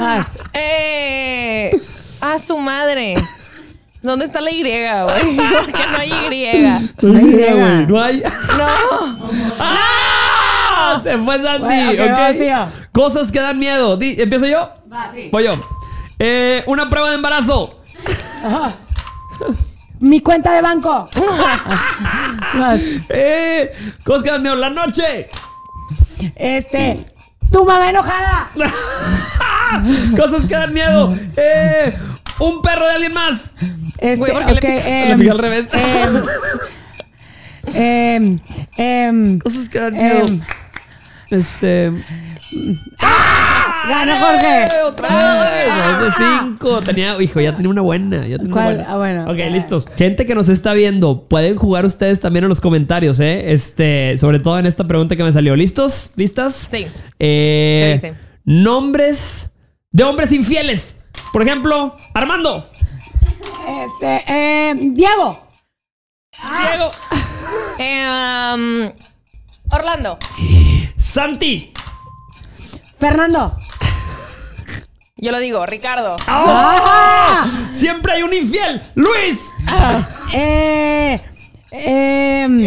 Vas. 0.00 0.36
Eh, 0.52 1.80
a 2.20 2.40
su 2.40 2.58
madre. 2.58 3.14
¿Dónde 4.02 4.24
está 4.26 4.40
la 4.40 4.50
Y, 4.50 4.62
güey? 4.62 5.36
Porque 5.56 5.86
no 5.92 5.98
hay 5.98 6.10
Y. 6.12 6.62
No 7.02 7.18
hay 7.18 7.24
Y. 7.26 7.32
güey, 7.32 7.86
No 7.86 8.00
hay. 8.02 8.22
No. 8.56 9.28
¡Ah! 9.58 11.00
Se 11.02 11.18
fue 11.18 11.42
Sandy. 11.42 11.64
Bueno, 11.64 11.90
ok, 11.92 12.00
ok. 12.00 12.10
vamos, 12.18 12.38
tío. 12.38 12.88
Cosas 12.92 13.32
que 13.32 13.40
dan 13.40 13.58
miedo. 13.58 13.96
Di- 13.96 14.16
¿Empiezo 14.20 14.46
yo? 14.46 14.70
Va, 14.92 15.10
sí. 15.14 15.28
Voy 15.32 15.44
yo. 15.44 15.52
Eh, 16.18 16.62
una 16.66 16.88
prueba 16.88 17.08
de 17.10 17.16
embarazo. 17.16 17.80
Mi 20.00 20.20
cuenta 20.20 20.52
de 20.52 20.62
banco. 20.62 21.08
Más. 22.54 22.80
Eh, 23.08 23.72
cosas 24.04 24.22
que 24.22 24.30
dan 24.30 24.42
miedo. 24.42 24.54
La 24.56 24.70
noche. 24.70 25.28
Este. 26.36 27.04
Tu 27.50 27.64
mamá 27.64 27.90
enojada. 27.90 28.50
Cosas 30.16 30.44
que 30.46 30.54
dan 30.54 30.72
miedo. 30.72 31.16
Eh, 31.36 31.96
un 32.40 32.62
perro 32.62 32.86
de 32.86 32.92
alguien 32.92 33.12
más. 33.14 33.54
Este, 33.98 34.16
Güey, 34.16 34.32
¿por 34.32 34.60
qué 34.60 34.68
le 34.68 35.10
em, 35.10 35.30
al 35.30 35.38
revés. 35.38 35.66
em, 37.74 38.38
em, 38.76 39.38
Cosas 39.40 39.68
que 39.68 39.78
dan 39.80 39.92
miedo. 39.92 40.26
Este. 41.30 41.92
Gana 43.88 44.16
Jorge. 44.20 44.68
Otra 44.86 45.40
vez. 45.42 45.66
Dos 46.00 46.18
de 46.18 46.24
cinco. 46.42 46.80
Tenía, 46.80 47.20
hijo, 47.20 47.40
ya 47.40 47.54
tenía 47.54 47.70
una 47.70 47.82
buena. 47.82 48.26
Ya 48.26 48.38
tenía 48.38 48.52
¿Cuál? 48.52 48.74
una 48.76 48.84
buena. 48.84 48.86
Ah, 48.88 48.96
bueno. 48.96 49.46
Ok, 49.46 49.52
listos. 49.52 49.86
Gente 49.96 50.26
que 50.26 50.34
nos 50.34 50.48
está 50.48 50.72
viendo, 50.72 51.26
pueden 51.28 51.56
jugar 51.56 51.84
ustedes 51.84 52.20
también 52.20 52.44
en 52.44 52.48
los 52.48 52.60
comentarios, 52.60 53.20
¿eh? 53.20 53.52
Este, 53.52 54.16
sobre 54.16 54.40
todo 54.40 54.58
en 54.58 54.66
esta 54.66 54.84
pregunta 54.84 55.16
que 55.16 55.24
me 55.24 55.32
salió. 55.32 55.54
¿Listos? 55.56 56.12
¿Listas? 56.16 56.54
Sí. 56.54 56.86
Eh, 57.18 57.98
¿Qué 58.00 58.08
dice? 58.08 58.14
Nombres 58.44 59.50
de 59.92 60.04
hombres 60.04 60.32
infieles. 60.32 60.96
Por 61.32 61.42
ejemplo, 61.42 61.96
Armando. 62.14 62.68
Este, 63.68 64.24
em, 64.26 64.94
Diego. 64.94 65.38
Diego. 66.32 66.90
Eh, 67.80 68.04
um, 68.54 68.90
Orlando. 69.70 70.18
Santi. 70.98 71.72
Fernando. 72.98 73.56
Yo 75.16 75.30
lo 75.30 75.38
digo, 75.38 75.64
Ricardo. 75.64 76.16
¡Ah! 76.26 77.48
Siempre 77.72 78.14
hay 78.14 78.22
un 78.22 78.34
infiel. 78.34 78.82
Luis. 78.96 79.38
Eh, 80.32 81.20
em, 81.70 82.66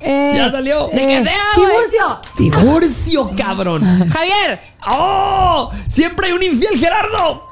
eh, 0.00 0.32
Ya 0.36 0.50
salió. 0.50 0.90
Que 0.90 1.18
eh, 1.18 1.24
sea, 1.24 1.42
güey. 1.56 1.68
Tiburcio. 1.68 2.20
Divorcio, 2.36 3.30
cabrón. 3.36 3.82
Javier. 4.10 4.60
¡Oh! 4.90 5.72
Siempre 5.88 6.26
hay 6.28 6.32
un 6.34 6.42
infiel, 6.42 6.78
Gerardo. 6.78 7.48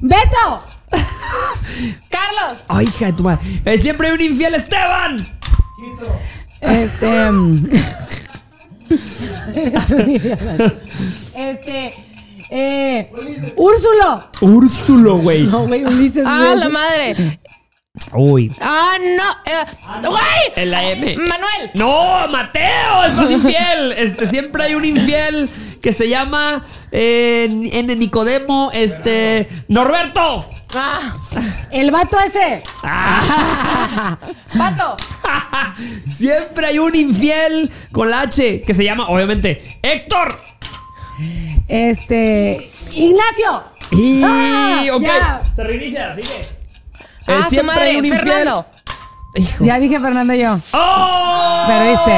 Beto. 0.00 0.71
Carlos. 2.08 2.62
Ay, 2.68 2.86
hija 2.86 3.06
de 3.06 3.12
tu 3.12 3.22
madre. 3.22 3.40
Eh, 3.64 3.78
siempre 3.78 4.08
hay 4.08 4.14
un 4.14 4.20
infiel, 4.20 4.54
Esteban. 4.54 5.38
Este. 6.60 7.06
em, 7.26 7.68
es 9.54 9.90
un 9.90 10.10
idiota. 10.10 10.72
este. 11.34 11.94
Eh, 12.50 13.10
Úrsulo. 13.56 14.30
Úrsulo, 14.42 15.16
güey. 15.16 15.44
No, 15.44 15.66
güey, 15.66 15.84
Ulises. 15.84 16.24
Ah, 16.26 16.48
güey. 16.50 16.58
la 16.58 16.68
madre. 16.68 17.40
Uy. 18.14 18.52
Ah, 18.60 18.94
no. 19.00 19.50
Eh, 19.50 19.64
¡Güey! 20.08 20.52
En 20.56 20.70
la 20.70 20.90
M. 20.90 21.16
Manuel. 21.16 21.70
No, 21.74 22.26
Mateo 22.28 23.04
es 23.06 23.14
más 23.14 23.30
infiel. 23.30 23.92
Este, 23.96 24.26
siempre 24.26 24.64
hay 24.64 24.74
un 24.74 24.84
infiel 24.84 25.48
que 25.80 25.92
se 25.92 26.08
llama 26.08 26.64
eh, 26.90 27.44
en 27.72 27.90
el 27.90 27.98
Nicodemo, 27.98 28.70
este, 28.72 29.48
Norberto. 29.68 30.48
Ah, 30.74 31.16
El 31.70 31.90
vato 31.90 32.18
ese. 32.20 32.62
Pato. 34.56 34.96
siempre 36.08 36.66
hay 36.66 36.78
un 36.78 36.94
infiel 36.94 37.70
con 37.92 38.10
la 38.10 38.22
H 38.22 38.62
que 38.62 38.74
se 38.74 38.84
llama, 38.84 39.08
obviamente, 39.08 39.78
Héctor. 39.82 40.38
Este. 41.68 42.70
Ignacio. 42.92 43.62
Y, 43.90 44.22
Ah, 44.24 44.84
ok, 44.94 45.02
ya. 45.02 45.42
se 45.54 45.62
reinicia, 45.64 46.14
sigue. 46.16 46.48
Ah, 47.26 47.32
Eh, 47.40 47.42
su 47.44 47.50
siempre 47.50 47.74
madre. 47.76 47.90
hay 47.90 47.96
un 47.96 48.04
infiel. 48.06 48.22
Fernando. 48.26 48.66
Hijo. 49.34 49.64
Ya 49.64 49.78
dije 49.78 50.00
Fernando 50.00 50.34
yo. 50.34 50.58
¡Oh! 50.72 51.64
Perdiste. 51.66 52.12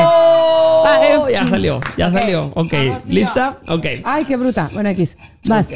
Ah, 0.86 1.28
Ya 1.30 1.46
salió, 1.48 1.80
ya 1.96 2.10
salió. 2.10 2.46
Ok, 2.54 2.72
Vamos, 2.72 3.04
tío. 3.04 3.14
¿lista? 3.14 3.58
Ok. 3.68 3.86
Ay, 4.04 4.24
qué 4.24 4.36
bruta. 4.36 4.68
Bueno, 4.72 4.88
X. 4.90 5.16
Vas. 5.44 5.68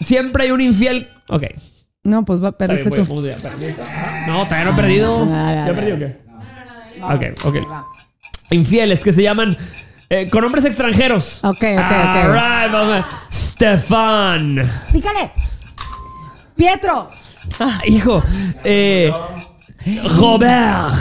Siempre 0.00 0.44
hay 0.44 0.50
un 0.50 0.60
infiel. 0.60 1.08
Ok. 1.30 1.44
No, 2.04 2.24
pues 2.24 2.42
va, 2.42 2.52
perdiste 2.52 2.90
bien, 2.90 3.06
tú. 3.06 3.14
No, 4.26 4.44
todavía 4.44 4.64
no 4.64 4.70
he 4.72 4.74
perdido. 4.74 5.28
Ah, 5.30 5.64
¿Ya 5.66 5.74
perdí 5.74 5.92
o 5.92 5.98
qué? 5.98 6.22
Ok, 7.02 7.44
ok. 7.44 7.56
Infieles 8.50 9.02
que 9.04 9.12
se 9.12 9.22
llaman 9.22 9.56
eh, 10.10 10.28
con 10.28 10.42
nombres 10.42 10.64
extranjeros. 10.64 11.42
Ok, 11.44 11.62
ok, 11.62 11.78
ok. 11.78 11.80
Alright, 11.80 12.72
vamos. 12.72 13.06
Stefan. 13.32 14.70
Pícale. 14.92 15.30
Pietro. 16.56 17.10
Hijo. 17.86 18.22
Eh, 18.64 19.12
Robert. 20.18 20.94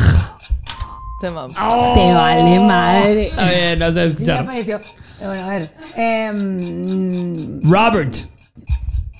Te. 1.20 1.28
Oh. 1.30 1.94
Te 1.96 2.14
vale 2.14 2.60
madre. 2.60 3.28
Está 3.28 3.50
bien, 3.50 3.80
no 3.80 3.90
ya 3.92 4.04
escuchar. 4.04 4.46
Bueno, 4.46 5.46
a 5.46 5.50
ver. 5.50 5.76
Em, 5.96 7.62
Robert. 7.64 8.16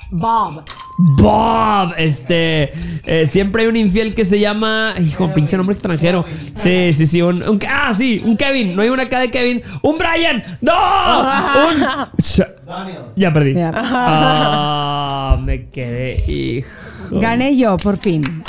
Bob. 0.10 0.64
Bob, 1.04 1.94
este, 1.98 2.72
eh, 3.06 3.26
siempre 3.28 3.64
hay 3.64 3.68
un 3.68 3.76
infiel 3.78 4.14
que 4.14 4.24
se 4.26 4.40
llama, 4.40 4.94
hijo, 5.00 5.34
pinche 5.34 5.58
nombre 5.58 5.74
extranjero. 5.74 6.26
Sí, 6.54 6.94
sí, 6.94 7.06
sí, 7.08 7.22
un, 7.22 7.42
un- 7.48 7.60
ah, 7.68 7.94
sí, 7.94 8.22
un 8.26 8.38
Kevin, 8.38 8.76
no 8.76 8.82
hay 8.82 8.90
una 8.90 9.04
acá 9.04 9.20
de 9.20 9.32
Kevin, 9.32 9.62
un 9.82 9.98
Brian, 9.98 10.44
no, 10.62 10.74
un, 11.22 11.82
Ch- 12.18 12.48
ya 13.16 13.34
perdí. 13.34 13.56
Ah, 13.74 15.40
me 15.44 15.70
quedé, 15.70 16.24
hijo. 16.32 16.70
Gané 17.12 17.58
yo, 17.58 17.78
por 17.78 17.98
fin. 17.98 18.44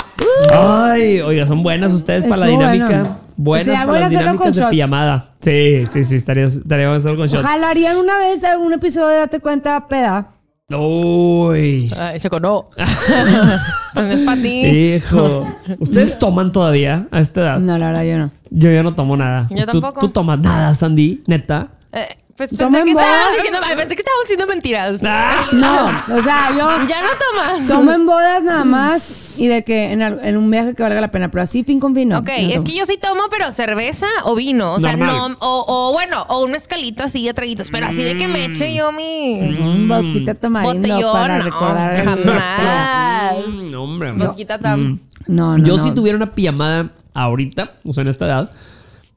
Ay, 0.53 1.19
oiga, 1.21 1.45
son 1.47 1.63
buenas 1.63 1.91
ustedes 1.93 2.23
para 2.23 2.37
la 2.37 2.45
dinámica. 2.47 2.87
bueno. 2.87 3.23
Buenas 3.35 3.85
para 3.85 3.99
las 3.99 4.07
hacerlo 4.09 4.37
con 4.37 4.51
dinámicas 4.51 4.55
de 4.55 4.61
shots. 4.61 4.71
pijamada. 4.71 5.29
Sí, 5.41 5.77
sí, 5.91 6.03
sí, 6.03 6.15
estaría, 6.15 6.43
estaría 6.45 6.85
bueno 6.87 6.99
hacerlo 6.99 7.17
con 7.17 7.27
shots. 7.27 7.43
Ojalá 7.43 7.69
harían 7.71 7.97
una 7.97 8.17
vez 8.19 8.43
algún 8.43 8.73
episodio 8.73 9.07
de 9.09 9.15
Date 9.17 9.39
Cuenta 9.39 9.87
Peda. 9.87 10.27
Uy. 10.79 11.91
Ay, 11.97 12.19
Choco, 12.19 12.39
no. 12.39 12.65
pues 13.93 14.05
no 14.05 14.11
es 14.13 14.19
para 14.21 14.41
ti. 14.41 14.65
Hijo. 14.65 15.47
¿Ustedes 15.79 16.17
toman 16.19 16.51
todavía 16.51 17.07
a 17.11 17.19
esta 17.19 17.41
edad? 17.41 17.59
No, 17.59 17.77
la 17.77 17.87
verdad, 17.87 18.03
yo 18.03 18.17
no. 18.17 18.31
Yo 18.49 18.71
ya 18.71 18.83
no 18.83 18.93
tomo 18.95 19.17
nada. 19.17 19.47
Yo 19.51 19.65
¿Tú, 19.65 19.81
tampoco. 19.81 19.99
tú 20.01 20.09
tomas 20.09 20.39
nada, 20.39 20.73
Sandy? 20.75 21.23
¿Neta? 21.27 21.69
Eh, 21.91 22.17
pues 22.35 22.49
pensé 22.49 22.77
que, 22.77 22.83
diciendo, 22.85 23.59
pensé 23.75 23.95
que 23.95 24.01
estábamos 24.01 24.23
diciendo 24.23 24.47
mentiras. 24.47 25.01
Ah. 25.05 25.45
No, 25.51 26.17
o 26.17 26.21
sea, 26.21 26.49
yo 26.51 26.87
Ya 26.87 27.01
no 27.01 27.09
tomas. 27.19 27.67
tomo 27.67 27.91
en 27.91 28.05
bodas 28.05 28.43
nada 28.43 28.65
más 28.65 29.22
y 29.37 29.47
de 29.47 29.63
que 29.63 29.91
en, 29.91 30.01
al- 30.01 30.19
en 30.23 30.37
un 30.37 30.49
viaje 30.51 30.73
que 30.75 30.83
valga 30.83 31.01
la 31.01 31.11
pena, 31.11 31.29
pero 31.31 31.41
así 31.43 31.63
fin 31.63 31.79
con 31.79 31.93
vino. 31.93 32.17
Ok, 32.19 32.27
no 32.29 32.33
es 32.47 32.53
tomo. 32.55 32.63
que 32.65 32.75
yo 32.75 32.85
sí 32.85 32.97
tomo, 33.01 33.21
pero 33.29 33.51
cerveza 33.51 34.07
o 34.25 34.35
vino. 34.35 34.73
O 34.73 34.79
sea, 34.79 34.95
Normal. 34.95 35.31
no. 35.31 35.37
O, 35.39 35.65
o 35.67 35.93
bueno, 35.93 36.23
o 36.29 36.43
un 36.43 36.51
mezcalito 36.51 37.03
así 37.03 37.25
de 37.25 37.33
traguitos. 37.33 37.69
Pero 37.71 37.87
así 37.87 38.03
de 38.03 38.17
que 38.17 38.27
me 38.27 38.45
eche 38.45 38.73
yo 38.75 38.91
mi 38.91 39.39
Un 39.41 39.87
vodka 39.87 40.33
tamarindo 40.35 40.87
botellón. 40.87 41.13
para 41.13 41.37
no, 41.39 41.43
recordar. 41.45 41.95
el- 41.99 42.05
jamás. 42.05 43.33
Mm, 43.47 43.75
hombre. 43.75 44.11
Vodquita 44.13 44.59
tam. 44.59 44.99
No, 45.27 45.57
no, 45.57 45.65
Yo 45.65 45.77
no. 45.77 45.83
si 45.83 45.91
tuviera 45.91 46.17
una 46.17 46.31
pijamada 46.33 46.89
ahorita, 47.13 47.73
o 47.85 47.93
sea, 47.93 48.03
en 48.03 48.09
esta 48.09 48.25
edad, 48.25 48.51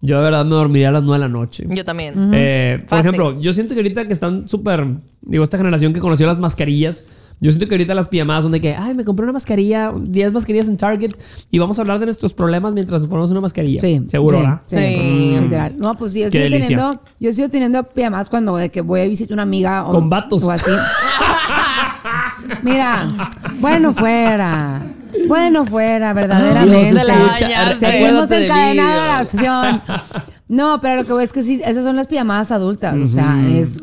yo 0.01 0.19
de 0.19 0.23
verdad 0.25 0.45
me 0.45 0.53
dormiría 0.53 0.91
a 0.91 0.93
las 0.93 1.03
9 1.03 1.23
de 1.23 1.29
la 1.29 1.33
noche. 1.33 1.65
Yo 1.69 1.85
también. 1.85 2.31
Eh, 2.33 2.79
por 2.81 2.99
Fácil. 2.99 3.07
ejemplo, 3.07 3.41
yo 3.41 3.53
siento 3.53 3.75
que 3.75 3.81
ahorita 3.81 4.07
que 4.07 4.13
están 4.13 4.47
súper, 4.47 4.87
digo, 5.23 5.43
esta 5.43 5.57
generación 5.59 5.93
que 5.93 6.01
conoció 6.01 6.27
las 6.27 6.39
mascarillas, 6.39 7.07
yo 7.41 7.51
siento 7.51 7.69
que 7.69 7.75
ahorita 7.75 7.95
las 7.95 8.09
pijamadas 8.09 8.45
son 8.45 8.53
de 8.53 8.61
que, 8.61 8.75
ay, 8.75 8.95
me 8.95 9.05
compré 9.05 9.25
una 9.25 9.33
mascarilla, 9.33 9.93
10 9.99 10.33
mascarillas 10.33 10.69
en 10.69 10.77
Target 10.77 11.13
y 11.51 11.59
vamos 11.59 11.79
a 11.79 11.83
hablar 11.83 11.99
de 11.99 12.07
nuestros 12.07 12.33
problemas 12.33 12.73
mientras 12.75 13.03
nos 13.03 13.11
ponemos 13.11 13.31
una 13.31 13.41
mascarilla. 13.43 13.81
Sí. 13.81 14.03
Seguro, 14.11 14.39
sí, 14.39 14.45
¿verdad? 14.45 14.61
Sí, 14.67 15.39
literal. 15.41 15.75
No, 15.79 15.95
pues 15.97 16.13
sí, 16.13 16.21
yo 16.21 16.31
Qué 16.31 16.39
sigo 16.39 16.43
delicia. 16.45 16.77
teniendo, 16.77 17.01
yo 17.21 17.33
sigo 17.35 17.49
teniendo 17.51 17.83
pijamas 17.85 18.31
cuando 18.31 18.57
de 18.57 18.71
que 18.71 18.81
voy 18.81 19.01
a 19.01 19.07
visitar 19.09 19.35
una 19.35 19.43
amiga 19.43 19.87
o, 19.87 19.93
Con 19.93 20.09
vatos. 20.09 20.43
o 20.45 20.51
así. 20.51 20.71
Mira, 22.63 23.31
bueno 23.61 23.93
fuera. 23.93 24.83
Bueno 25.29 25.65
fuera, 25.67 26.13
verdaderamente. 26.13 26.91
Dios, 26.91 27.05
escucha. 27.05 27.75
Seguimos 27.75 28.31
acuérdate 28.31 28.35
de 28.35 28.43
en 28.43 28.49
cadena 28.49 28.83
mí. 28.83 28.93
de 28.93 28.99
oración. 28.99 29.83
No, 30.49 30.81
pero 30.81 30.97
lo 30.97 31.05
que 31.05 31.13
voy 31.13 31.25
es 31.25 31.33
que 31.33 31.43
sí, 31.43 31.61
esas 31.65 31.83
son 31.83 31.97
las 31.97 32.07
pijamadas 32.07 32.53
adultas. 32.53 32.97
O 32.97 33.09
sea, 33.09 33.45
es 33.49 33.79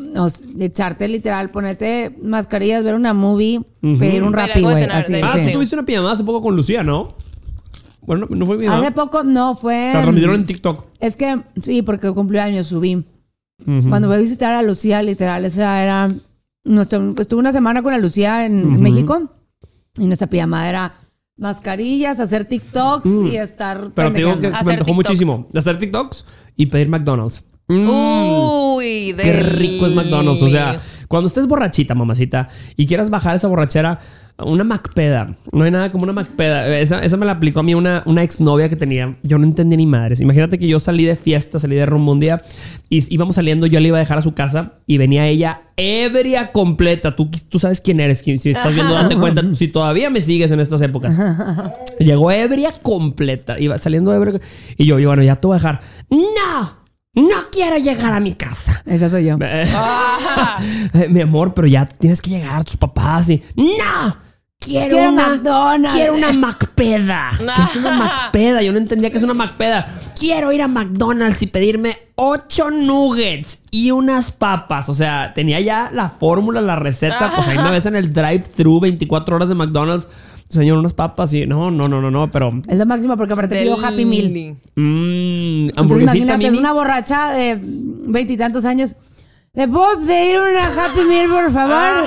echarte 0.58 1.08
literal, 1.08 1.50
ponerte 1.50 2.16
mascarillas, 2.22 2.82
ver 2.82 2.94
una 2.94 3.12
movie, 3.12 3.60
pedir 3.80 4.22
un 4.22 4.32
rapi, 4.32 4.62
güey. 4.62 4.84
Ah, 4.84 5.02
sí. 5.02 5.20
tú 5.46 5.52
tuviste 5.52 5.76
una 5.76 5.84
pijamada 5.84 6.14
hace 6.14 6.24
poco 6.24 6.42
con 6.42 6.56
Lucía, 6.56 6.82
¿no? 6.82 7.16
Bueno, 8.06 8.26
no 8.28 8.46
fue 8.46 8.58
mi 8.58 8.66
Hace 8.66 8.92
poco, 8.92 9.24
no, 9.24 9.54
fue. 9.54 9.92
La 9.92 10.02
transmitieron 10.02 10.36
en 10.36 10.46
TikTok. 10.46 10.86
Es 11.00 11.16
que, 11.16 11.40
sí, 11.62 11.82
porque 11.82 12.10
cumplió 12.12 12.42
años, 12.42 12.66
subí. 12.68 13.04
Cuando 13.64 14.08
fui 14.08 14.16
a 14.16 14.20
visitar 14.20 14.52
a 14.52 14.62
Lucía, 14.62 15.02
literal, 15.02 15.44
esa 15.44 15.82
era. 15.82 16.10
Nuestro, 16.64 17.14
estuve 17.18 17.40
una 17.40 17.52
semana 17.52 17.82
con 17.82 17.92
la 17.92 17.98
Lucía 17.98 18.46
en 18.46 18.80
México 18.80 19.30
y 19.98 20.06
nuestra 20.06 20.28
pijamada 20.28 20.68
era 20.68 20.94
mascarillas, 21.36 22.20
hacer 22.20 22.44
TikToks 22.44 23.08
y 23.32 23.36
estar. 23.36 23.86
Mm. 23.88 23.92
Pero 23.94 24.12
te 24.12 24.18
digo 24.18 24.34
que 24.34 24.40
se 24.40 24.48
me 24.50 24.56
Hacer 24.56 24.70
antojó 24.72 24.84
TikToks. 24.90 24.96
muchísimo. 25.08 25.46
De 25.52 25.58
hacer 25.58 25.78
TikToks 25.78 26.26
y 26.56 26.66
pedir 26.66 26.88
McDonald's. 26.88 27.44
Mm. 27.68 27.88
Uy, 27.88 29.14
Qué 29.16 29.32
rico 29.32 29.86
es 29.86 29.92
McDonald's. 29.94 30.42
O 30.42 30.48
sea, 30.48 30.80
Cuando 31.08 31.26
estés 31.26 31.46
borrachita, 31.46 31.94
mamacita, 31.94 32.48
y 32.76 32.86
quieras 32.86 33.10
bajar 33.10 33.36
esa 33.36 33.48
borrachera, 33.48 33.98
una 34.38 34.64
macpeda. 34.64 35.28
No 35.52 35.64
hay 35.64 35.70
nada 35.70 35.92
como 35.92 36.04
una 36.04 36.12
macpeda. 36.12 36.78
Esa, 36.78 37.00
esa 37.00 37.16
me 37.16 37.24
la 37.24 37.32
aplicó 37.32 37.60
a 37.60 37.62
mí 37.62 37.74
una, 37.74 38.02
una 38.04 38.22
exnovia 38.22 38.68
que 38.68 38.74
tenía. 38.74 39.16
Yo 39.22 39.38
no 39.38 39.44
entendí 39.44 39.76
ni 39.76 39.86
madres. 39.86 40.20
Imagínate 40.20 40.58
que 40.58 40.66
yo 40.66 40.80
salí 40.80 41.04
de 41.04 41.14
fiesta, 41.14 41.58
salí 41.58 41.76
de 41.76 41.86
rumbo 41.86 42.12
un 42.12 42.20
día 42.20 42.42
y 42.88 43.14
íbamos 43.14 43.36
saliendo. 43.36 43.66
Yo 43.66 43.78
le 43.78 43.88
iba 43.88 43.96
a 43.96 44.00
dejar 44.00 44.18
a 44.18 44.22
su 44.22 44.34
casa 44.34 44.72
y 44.86 44.98
venía 44.98 45.28
ella 45.28 45.62
ebria 45.76 46.50
completa. 46.50 47.14
Tú, 47.14 47.30
tú 47.48 47.60
sabes 47.60 47.80
quién 47.80 48.00
eres. 48.00 48.20
Si 48.20 48.50
estás 48.50 48.74
viendo, 48.74 48.94
date 48.94 49.16
cuenta. 49.16 49.42
Si 49.54 49.68
todavía 49.68 50.10
me 50.10 50.20
sigues 50.20 50.50
en 50.50 50.58
estas 50.58 50.80
épocas. 50.82 51.16
Llegó 52.00 52.32
ebria 52.32 52.70
completa. 52.82 53.60
Iba 53.60 53.78
saliendo 53.78 54.12
ebria. 54.12 54.40
Y 54.76 54.86
yo, 54.86 54.98
y 54.98 55.04
bueno, 55.04 55.22
ya 55.22 55.36
te 55.36 55.46
voy 55.46 55.54
a 55.54 55.58
dejar. 55.58 55.80
¡No! 56.10 56.83
No 57.14 57.50
quiero 57.50 57.76
llegar 57.78 58.12
a 58.12 58.20
mi 58.20 58.34
casa. 58.34 58.82
Esa 58.86 59.08
soy 59.08 59.26
yo. 59.26 59.38
Mi 61.08 61.20
amor, 61.20 61.54
pero 61.54 61.66
ya 61.66 61.86
tienes 61.86 62.20
que 62.20 62.30
llegar 62.30 62.60
a 62.60 62.64
tus 62.64 62.76
papás 62.76 63.30
y. 63.30 63.42
¡No! 63.56 64.24
Quiero, 64.64 64.96
Quiero 64.96 65.10
una 65.10 65.28
McDonald's. 65.28 65.94
Quiero 65.94 66.14
una 66.14 66.32
Macpeda. 66.32 67.30
¿Qué 67.38 67.62
es 67.62 67.76
una 67.76 67.90
Macpeda? 67.92 68.62
Yo 68.62 68.72
no 68.72 68.78
entendía 68.78 69.10
que 69.10 69.18
es 69.18 69.22
una 69.22 69.34
Macpeda. 69.34 69.86
Quiero 70.18 70.52
ir 70.52 70.62
a 70.62 70.68
McDonald's 70.68 71.42
y 71.42 71.46
pedirme 71.48 71.98
ocho 72.14 72.70
nuggets 72.70 73.60
y 73.70 73.90
unas 73.90 74.30
papas. 74.30 74.88
O 74.88 74.94
sea, 74.94 75.32
tenía 75.34 75.60
ya 75.60 75.90
la 75.92 76.08
fórmula, 76.08 76.60
la 76.62 76.76
receta. 76.76 77.32
Pues 77.34 77.46
ahí 77.48 77.58
me 77.58 77.70
ves 77.70 77.86
en 77.86 77.96
el 77.96 78.12
drive-thru 78.12 78.80
24 78.80 79.36
horas 79.36 79.48
de 79.50 79.54
McDonald's. 79.54 80.08
Señor, 80.54 80.78
unas 80.78 80.92
papas 80.92 81.32
y 81.34 81.46
no, 81.46 81.70
no, 81.70 81.88
no, 81.88 82.00
no, 82.00 82.10
no, 82.10 82.30
pero. 82.30 82.52
Es 82.68 82.78
lo 82.78 82.86
máximo 82.86 83.16
porque 83.16 83.32
aparte 83.32 83.58
pidió 83.58 83.76
Happy 83.84 84.04
Meal. 84.04 84.56
Mmm, 84.76 85.68
Entonces 85.68 85.78
hamburguesita 85.78 86.16
imagínate, 86.16 86.46
es 86.46 86.54
una 86.54 86.72
borracha 86.72 87.32
de 87.32 87.58
veintitantos 87.60 88.64
años. 88.64 88.96
¿Le 89.52 89.68
puedo 89.68 90.00
pedir 90.04 90.36
una 90.40 90.64
Happy 90.66 91.00
Meal, 91.08 91.28
por 91.30 91.52
favor? 91.52 92.04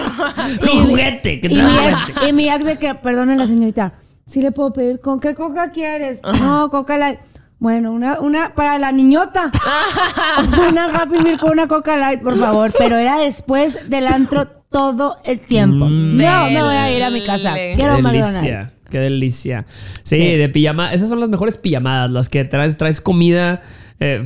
Con 0.59 0.69
Y- 0.69 0.85
juguete, 0.87 1.39
que 1.39 1.47
y, 1.47 1.55
mi 1.55 1.61
ex, 1.61 2.27
y 2.29 2.33
mi 2.33 2.49
ex 2.49 2.65
de 2.65 2.77
que, 2.77 2.93
perdone 2.95 3.37
la 3.37 3.47
señorita, 3.47 3.93
¿sí 4.25 4.41
le 4.41 4.51
puedo 4.51 4.73
pedir? 4.73 4.99
¿Con 4.99 5.19
qué 5.21 5.33
coca 5.33 5.71
quieres? 5.71 6.19
No, 6.41 6.69
coca 6.69 6.97
light. 6.97 7.19
Bueno, 7.59 7.91
una, 7.91 8.19
una 8.19 8.53
para 8.53 8.77
la 8.77 8.91
niñota. 8.91 9.51
una 10.69 10.85
Happy 10.85 11.19
Meal 11.19 11.39
con 11.39 11.51
una 11.51 11.67
coca 11.67 11.95
light, 11.97 12.21
por 12.21 12.37
favor. 12.37 12.73
Pero 12.77 12.97
era 12.97 13.17
después 13.19 13.89
del 13.89 14.07
antro 14.07 14.56
todo 14.71 15.17
el 15.25 15.39
tiempo. 15.39 15.85
Mm. 15.85 16.17
No, 16.17 16.45
me 16.51 16.61
voy 16.63 16.75
a 16.75 16.91
ir 16.95 17.03
a 17.03 17.09
mi 17.09 17.23
casa. 17.23 17.53
Quiero 17.53 17.95
Qué 17.97 18.01
McDonald's. 18.01 18.41
delicia, 18.41 18.73
qué 18.89 18.99
delicia. 18.99 19.65
Sí, 20.03 20.15
Sí. 20.17 20.35
de 20.37 20.49
pijama. 20.49 20.93
Esas 20.93 21.09
son 21.09 21.19
las 21.19 21.29
mejores 21.29 21.57
pijamadas, 21.57 22.11
las 22.11 22.29
que 22.29 22.43
traes, 22.45 22.77
traes 22.77 22.99
comida, 23.01 23.61
eh, 23.99 24.23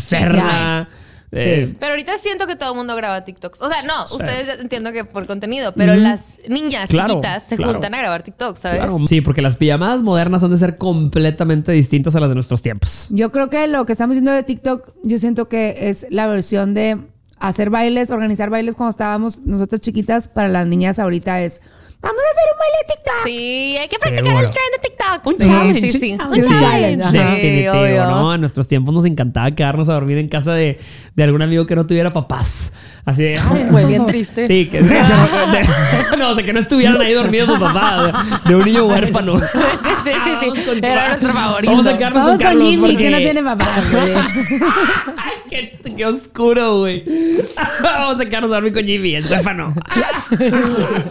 cerna. 0.00 0.88
eh, 1.36 1.74
Pero 1.80 1.92
ahorita 1.92 2.16
siento 2.18 2.46
que 2.46 2.54
todo 2.54 2.70
el 2.72 2.76
mundo 2.76 2.94
graba 2.94 3.24
TikToks. 3.24 3.60
O 3.62 3.68
sea, 3.68 3.82
no, 3.82 4.04
ustedes 4.04 4.46
ya 4.46 4.52
entiendo 4.54 4.92
que 4.92 5.04
por 5.04 5.26
contenido, 5.26 5.72
pero 5.74 5.94
las 5.96 6.38
niñas 6.48 6.88
Claro, 6.88 7.08
chiquitas 7.14 7.42
se 7.42 7.56
claro. 7.56 7.72
juntan 7.72 7.92
a 7.94 7.98
grabar 7.98 8.22
TikToks, 8.22 8.60
¿sabes? 8.60 8.78
claro. 8.80 8.98
Sí, 9.08 9.20
porque 9.20 9.42
las 9.42 9.56
pijamadas 9.56 10.02
modernas 10.02 10.44
han 10.44 10.50
de 10.52 10.58
ser 10.58 10.76
completamente 10.76 11.72
distintas 11.72 12.14
a 12.14 12.20
las 12.20 12.28
de 12.28 12.36
nuestros 12.36 12.62
tiempos. 12.62 13.08
Yo 13.10 13.32
creo 13.32 13.50
que 13.50 13.66
lo 13.66 13.84
que 13.84 13.92
estamos 13.92 14.14
haciendo 14.14 14.30
de 14.30 14.44
TikTok, 14.44 14.92
yo 15.02 15.18
siento 15.18 15.48
que 15.48 15.88
es 15.88 16.06
la 16.10 16.28
versión 16.28 16.72
de 16.74 16.98
hacer 17.38 17.70
bailes, 17.70 18.10
organizar 18.10 18.50
bailes 18.50 18.74
cuando 18.74 18.90
estábamos 18.90 19.42
nosotras 19.42 19.80
chiquitas. 19.80 20.28
Para 20.28 20.48
las 20.48 20.66
niñas 20.66 20.98
ahorita 20.98 21.42
es, 21.42 21.60
vamos 22.00 22.18
a 22.22 22.30
hacer 22.32 22.52
un 22.52 22.58
baile 22.58 22.76
de 22.80 22.94
TikTok. 22.94 23.24
Sí, 23.24 23.76
hay 23.80 23.88
que 23.88 23.98
practicar 23.98 24.26
Seguro. 24.26 24.46
el 24.46 24.52
trend 24.52 24.72
de 24.72 24.88
TikTok. 24.88 25.26
Un 25.26 25.38
challenge, 25.38 25.90
Sí, 25.90 25.98
sí. 25.98 26.18
un 26.20 26.30
Sí, 26.30 26.40
un 26.52 26.58
challenge. 26.58 27.04
Ajá. 27.04 27.12
Definitivo, 27.34 27.72
obvio. 27.82 28.04
¿no? 28.06 28.34
En 28.34 28.40
nuestros 28.40 28.68
tiempos 28.68 28.94
nos 28.94 29.04
encantaba 29.04 29.50
quedarnos 29.52 29.88
a 29.88 29.94
dormir 29.94 30.18
en 30.18 30.28
casa 30.28 30.52
de, 30.54 30.78
de 31.14 31.22
algún 31.22 31.42
amigo 31.42 31.66
que 31.66 31.76
no 31.76 31.86
tuviera 31.86 32.12
papás. 32.12 32.72
Así 33.06 33.22
de... 33.22 33.36
Fue 33.70 33.84
bien 33.84 34.06
triste. 34.06 34.46
Sí, 34.46 34.66
que, 34.66 34.80
de- 34.82 34.94
no, 36.18 36.30
o 36.30 36.34
sea, 36.34 36.42
que 36.44 36.52
no 36.54 36.60
estuvieran 36.60 36.98
ahí 37.02 37.12
dormidos 37.12 37.48
tus 37.50 37.58
papás, 37.58 38.12
de, 38.44 38.48
de 38.48 38.56
un 38.56 38.64
niño 38.64 38.84
huérfano. 38.88 39.38
Sí, 39.38 39.44
sí, 40.04 40.10
sí, 40.40 40.50
sí. 40.64 40.78
Era 40.82 41.08
nuestro 41.08 41.32
favorito. 41.34 41.70
Vamos 41.72 41.86
a 41.86 41.98
quedarnos 41.98 42.22
Vamos 42.24 42.40
con 42.40 42.52
con 42.52 42.60
Jimmy, 42.62 42.76
porque- 42.92 42.96
que 43.04 43.10
no 43.10 43.16
tiene 43.18 43.42
papá. 43.42 43.66
Ay, 45.18 45.32
qué, 45.50 45.78
qué 45.94 46.06
oscuro, 46.06 46.78
güey. 46.78 47.04
Vamos 47.82 48.20
a 48.20 48.24
quedarnos 48.24 48.50
a 48.52 48.54
dormir 48.54 48.72
con 48.72 48.84
Jimmy, 48.84 49.16
es 49.16 49.30
huérfano. 49.30 49.74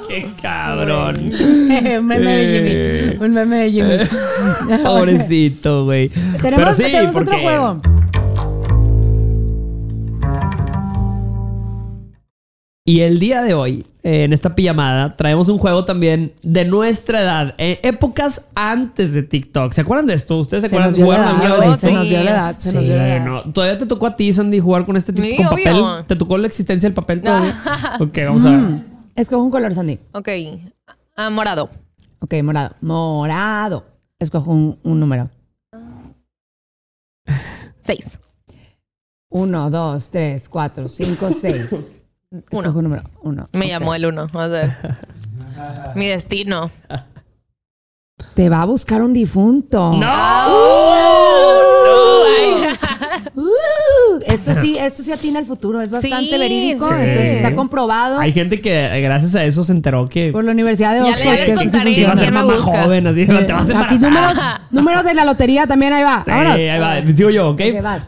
qué 0.07 0.31
cabrón. 0.41 1.31
un 1.39 1.67
meme 2.07 2.19
de 2.19 3.07
Jimmy. 3.11 3.23
Un 3.23 3.33
meme 3.33 3.55
de 3.57 3.71
Jimmy. 3.71 3.97
Pobrecito, 4.83 5.85
güey. 5.85 6.09
Pero 6.41 6.55
Tenemos, 6.57 6.75
sí, 6.75 6.83
tenemos 6.83 7.13
porque... 7.13 7.29
otro 7.29 7.41
juego. 7.41 7.81
Y 12.85 12.99
el 12.99 13.17
día 13.17 13.41
de 13.41 13.53
hoy, 13.53 13.85
eh, 14.03 14.25
en 14.25 14.33
esta 14.33 14.55
pijamada, 14.55 15.15
traemos 15.15 15.47
un 15.47 15.57
juego 15.57 15.85
también 15.85 16.33
de 16.41 16.65
nuestra 16.65 17.21
edad, 17.21 17.55
eh, 17.57 17.79
épocas 17.81 18.45
antes 18.55 19.13
de 19.13 19.23
TikTok. 19.23 19.71
¿Se 19.71 19.79
acuerdan 19.81 20.05
de 20.05 20.15
esto? 20.15 20.37
¿Ustedes 20.37 20.63
se, 20.63 20.69
Se 20.69 20.75
acuerdan? 20.75 20.89
nos 20.91 20.97
dio 20.97 21.05
la 21.07 21.15
¿Jugaron 21.17 21.35
edad, 21.41 21.45
alguna 21.45 21.55
güey, 21.55 21.69
vez 21.69 21.79
se 21.79 21.91
nos 21.93 22.03
dio 22.09 22.23
la 22.23 22.29
edad, 22.31 22.57
se 22.57 22.73
nos 22.73 22.81
Sí, 22.83 22.87
dio 22.89 22.97
la 22.97 23.07
edad. 23.07 23.25
no. 23.25 23.53
¿Todavía 23.53 23.77
te 23.77 23.85
tocó 23.85 24.07
a 24.07 24.15
ti, 24.17 24.33
Sandy, 24.33 24.59
jugar 24.59 24.83
con 24.85 24.97
este 24.97 25.13
tipo 25.13 25.25
Sí, 25.25 25.37
con 25.37 25.45
obvio. 25.47 25.63
papel? 25.63 26.07
¿Te 26.07 26.15
tocó 26.17 26.37
la 26.37 26.47
existencia 26.47 26.89
del 26.89 26.93
papel 26.93 27.21
todavía? 27.21 27.57
ok, 28.01 28.17
vamos 28.25 28.45
a 28.45 28.49
ver. 28.49 28.59
Mm. 28.59 28.85
Escoge 29.15 29.41
un 29.41 29.51
color, 29.51 29.73
Sandy. 29.73 29.99
Ok. 30.11 30.27
Ah, 31.15 31.29
morado. 31.29 31.69
Ok, 32.19 32.33
morado. 32.43 32.75
Morado. 32.81 33.85
Escoge 34.19 34.49
un, 34.49 34.77
un 34.83 34.99
número. 34.99 35.29
Seis. 37.79 38.19
Uno, 39.29 39.69
dos, 39.69 40.09
tres, 40.09 40.49
cuatro, 40.49 40.89
cinco, 40.89 41.29
seis. 41.31 41.69
Escoge 42.33 42.69
un 42.69 42.83
número. 42.83 43.03
Uno. 43.21 43.47
Me 43.53 43.67
llamó 43.67 43.93
el 43.95 44.05
uno. 44.07 44.27
A 44.33 44.47
ver. 44.47 44.71
Mi 45.95 46.07
destino. 46.07 46.71
Te 48.35 48.49
va 48.49 48.61
a 48.63 48.65
buscar 48.65 49.01
un 49.01 49.13
difunto. 49.13 49.93
¡No! 49.93 50.07
Ay. 52.25 52.67
Uh, 53.35 54.19
esto 54.27 54.53
sí, 54.61 54.77
esto 54.77 55.03
sí 55.03 55.11
atina 55.11 55.39
al 55.39 55.45
futuro. 55.45 55.81
Es 55.81 55.91
bastante 55.91 56.25
Sí, 56.31 56.37
verídico. 56.37 56.87
sí. 56.87 56.93
Entonces 56.97 57.33
está 57.33 57.55
comprobado 57.55 58.19
Hay 58.19 58.31
gente 58.31 58.61
que 58.61 58.85
eh, 58.85 59.01
gracias 59.01 59.35
a 59.35 59.43
eso 59.43 59.63
se 59.63 59.71
enteró 59.71 60.07
que 60.09 60.31
por 60.31 60.43
la 60.43 60.51
Universidad 60.51 60.93
de 60.93 60.99
Ya 61.01 61.11
Oxford. 61.15 61.33
les 61.35 61.45
que 61.49 61.55
contaré 61.55 61.91
iba 61.91 62.11
a 62.13 62.17
ser 62.17 62.31
mamá 62.31 62.53
busca. 62.55 62.83
joven, 62.83 63.07
así, 63.07 63.25
te 63.25 63.33
vas 63.53 63.69
a 63.69 63.81
Aquí 63.83 63.97
números, 63.99 64.33
números 64.71 65.03
de 65.05 65.13
la 65.15 65.25
lotería 65.25 65.65
también 65.67 65.93
ahí 65.93 66.03
va. 66.03 66.23
Sí, 66.23 66.31
Vámonos. 66.31 66.53
ahí 66.55 66.79
va. 66.79 67.01
Sigo 67.15 67.29
yo, 67.29 67.49
¿ok? 67.49 67.61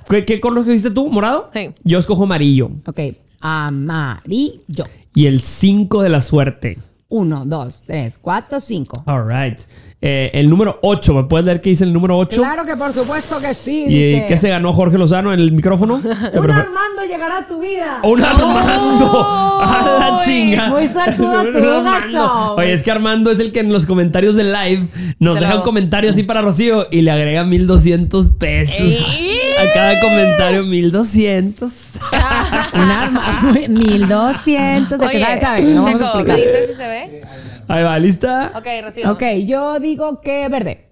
¿Qué, 0.09 0.25
qué 0.25 0.39
color 0.39 0.59
escogiste 0.59 0.91
tú? 0.91 1.09
¿Morado? 1.09 1.49
Sí. 1.53 1.71
Yo 1.83 1.99
escojo 1.99 2.23
amarillo. 2.23 2.69
Ok. 2.87 2.99
Amarillo. 3.47 4.87
Y 5.13 5.27
el 5.27 5.39
5 5.39 6.01
de 6.01 6.09
la 6.09 6.21
suerte. 6.21 6.79
Uno, 7.09 7.45
dos, 7.45 7.83
tres, 7.85 8.17
cuatro, 8.17 8.59
cinco. 8.59 9.03
All 9.05 9.27
right. 9.27 9.59
Eh, 10.07 10.29
el 10.35 10.51
número 10.51 10.77
8. 10.83 11.13
¿Me 11.15 11.23
puedes 11.23 11.45
leer 11.47 11.61
qué 11.61 11.71
dice 11.71 11.83
el 11.83 11.91
número 11.91 12.15
8? 12.15 12.39
Claro 12.39 12.63
que 12.63 12.75
por 12.77 12.93
supuesto 12.93 13.39
que 13.41 13.55
sí. 13.55 13.85
¿Y 13.89 14.13
dice. 14.13 14.25
qué 14.27 14.37
se 14.37 14.49
ganó 14.49 14.71
Jorge 14.71 14.99
Lozano 14.99 15.33
en 15.33 15.39
el 15.39 15.51
micrófono? 15.51 15.95
Un 16.33 16.51
Armando 16.51 17.03
llegará 17.09 17.39
a 17.39 17.47
tu 17.47 17.59
vida. 17.59 18.01
¡Un 18.03 18.23
Armando! 18.23 19.23
¡A 19.61 19.97
la 19.99 20.21
chinga! 20.23 20.69
muy 20.69 20.87
suertudo 20.87 21.41
Un 21.41 21.51
tú, 21.53 21.57
Armando. 21.57 21.83
gacho. 21.83 22.55
Oye, 22.55 22.73
es 22.73 22.83
que 22.83 22.91
Armando 22.91 23.31
es 23.31 23.39
el 23.39 23.51
que 23.51 23.61
en 23.61 23.73
los 23.73 23.87
comentarios 23.87 24.35
de 24.35 24.43
live 24.43 24.83
nos 25.17 25.35
Te 25.39 25.41
deja 25.41 25.55
un 25.55 25.63
comentario 25.63 26.11
así 26.11 26.21
para 26.21 26.41
Rocío 26.41 26.85
y 26.91 27.01
le 27.01 27.09
agrega 27.09 27.43
1200 27.43 28.29
pesos. 28.29 29.19
¡Ey! 29.21 29.39
A 29.57 29.73
cada 29.73 29.99
comentario 30.01 30.63
1200. 30.65 31.71
Un 32.73 32.79
arma. 32.91 33.53
1200. 33.67 35.01
El 35.01 35.09
que 35.09 35.19
sabe, 35.19 35.39
sabe. 35.41 35.61
No 35.63 35.81
vamos 35.81 36.01
a 36.01 36.05
Checo, 36.05 36.17
¿me 36.17 36.21
explicar. 36.21 36.37
dices 36.37 36.69
si 36.69 36.75
se 36.75 36.87
ve? 36.87 37.21
Ahí 37.67 37.83
va, 37.83 37.97
¿lista? 37.99 38.51
Ok, 38.55 38.67
Rocío. 38.83 39.11
Ok, 39.11 39.23
yo 39.45 39.79
digo 39.79 40.21
que 40.21 40.47
verde. 40.49 40.91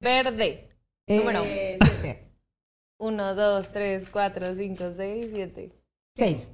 Verde. 0.00 0.68
Número. 1.06 1.42
Eh, 1.44 1.78
siete. 1.82 2.32
Uno, 2.98 3.34
dos, 3.34 3.70
tres, 3.72 4.08
cuatro, 4.10 4.54
cinco, 4.56 4.92
seis, 4.96 5.26
siete. 5.32 5.72
Seis. 6.16 6.48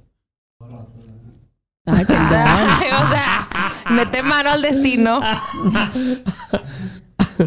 Ay, 1.85 2.05
perdón. 2.05 2.23
o 3.05 3.09
sea, 3.09 3.47
mete 3.89 4.23
mano 4.23 4.49
al 4.51 4.61
destino. 4.61 5.21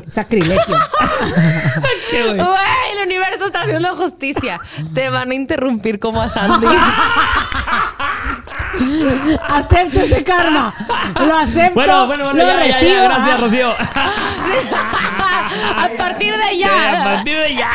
Sacrilegio. 0.07 0.76
¿Qué, 2.11 2.22
güey? 2.24 2.37
Güey, 2.37 2.96
el 2.96 3.07
universo 3.07 3.46
está 3.46 3.62
haciendo 3.62 3.94
justicia. 3.96 4.61
Te 4.94 5.11
van 5.11 5.31
a 5.31 5.35
interrumpir 5.35 5.98
como 5.98 6.22
a 6.22 6.28
Sandy. 6.28 6.66
Acepto 9.48 10.00
ese 10.00 10.22
karma. 10.24 10.74
Lo 11.18 11.35
acepto. 11.37 11.74
Bueno, 11.74 12.06
bueno, 12.06 12.24
bueno, 12.24 12.42
lo 12.42 12.48
ya, 12.48 12.66
ya, 12.66 12.78
recibo. 12.78 12.94
ya, 12.94 13.02
gracias, 13.04 13.40
Rocío. 13.40 13.70
a 15.76 15.88
partir 15.98 16.33
de 16.33 16.42
a 16.42 16.52
ya. 16.54 17.04
partir 17.04 17.37
de 17.38 17.54
ya. 17.54 17.70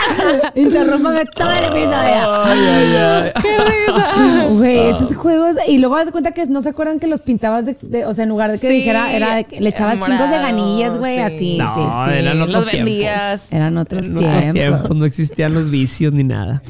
Interrúmpame 0.56 1.26
todo 1.26 1.52
el 1.52 1.64
episodio. 1.66 2.44
Ay, 2.44 2.60
ay, 2.60 2.96
ay. 2.96 3.32
¡Qué 3.42 3.58
risa! 3.58 4.46
Güey, 4.50 4.90
esos 4.90 5.16
juegos. 5.16 5.56
Y 5.68 5.78
luego 5.80 5.96
das 5.98 6.12
cuenta 6.12 6.32
que 6.32 6.46
no 6.48 6.62
se 6.62 6.70
acuerdan 6.70 7.00
que 7.00 7.08
los 7.08 7.22
pintabas 7.22 7.66
de. 7.66 7.78
de- 7.82 8.06
o 8.06 8.14
sea, 8.14 8.24
en 8.24 8.30
lugar 8.30 8.52
de 8.52 8.60
que 8.60 8.68
Sí, 8.68 8.74
dijera, 8.74 9.12
era 9.12 9.36
de 9.36 9.44
que 9.44 9.60
le 9.62 9.70
echabas 9.70 9.96
chingos 9.96 10.30
de 10.30 10.38
morado, 10.38 10.42
ganillas, 10.44 10.98
güey, 10.98 11.16
sí. 11.18 11.22
así. 11.22 11.58
No, 11.58 11.76
sí, 11.76 11.82
sí. 11.82 12.18
eran 12.20 12.42
otros 12.42 12.66
Los 12.66 12.74
vendías. 12.74 13.48
Eran 13.52 13.78
otros 13.78 14.06
otros 14.08 14.20
tiempos. 14.22 14.54
tiempos 14.54 14.98
no 14.98 15.06
existían 15.06 15.54
los 15.54 15.70
vicios 15.70 16.14
ni 16.14 16.24
nada. 16.24 16.62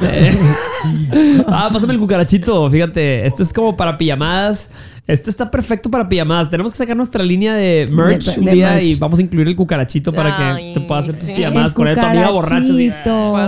ah, 1.48 1.68
pásame 1.72 1.92
el 1.94 1.98
cucarachito. 1.98 2.68
Fíjate, 2.70 3.26
esto 3.26 3.42
es 3.42 3.52
como 3.52 3.76
para 3.76 3.96
pijamadas. 3.98 4.70
Esto 5.06 5.28
está 5.28 5.50
perfecto 5.50 5.90
para 5.90 6.08
pijamadas. 6.08 6.50
Tenemos 6.50 6.70
que 6.70 6.78
sacar 6.78 6.96
nuestra 6.96 7.24
línea 7.24 7.54
de 7.54 7.86
merch 7.90 8.26
De- 8.26 8.38
un 8.38 8.44
de 8.46 8.52
día 8.52 8.70
merch. 8.74 8.86
y 8.86 8.94
vamos 8.94 9.18
a 9.18 9.22
incluir 9.22 9.48
el 9.48 9.56
cucarachito 9.56 10.12
para 10.12 10.36
que 10.54 10.72
te 10.74 10.80
puedas 10.82 11.06
hacer 11.08 11.18
tus 11.18 11.26
sí. 11.28 11.34
pijamadas 11.34 11.68
El 11.72 11.74
con 11.74 11.88
él, 11.88 11.94
tu 11.96 12.00
amiga 12.06 12.30
borracha. 12.30 12.56
así, 12.56 12.90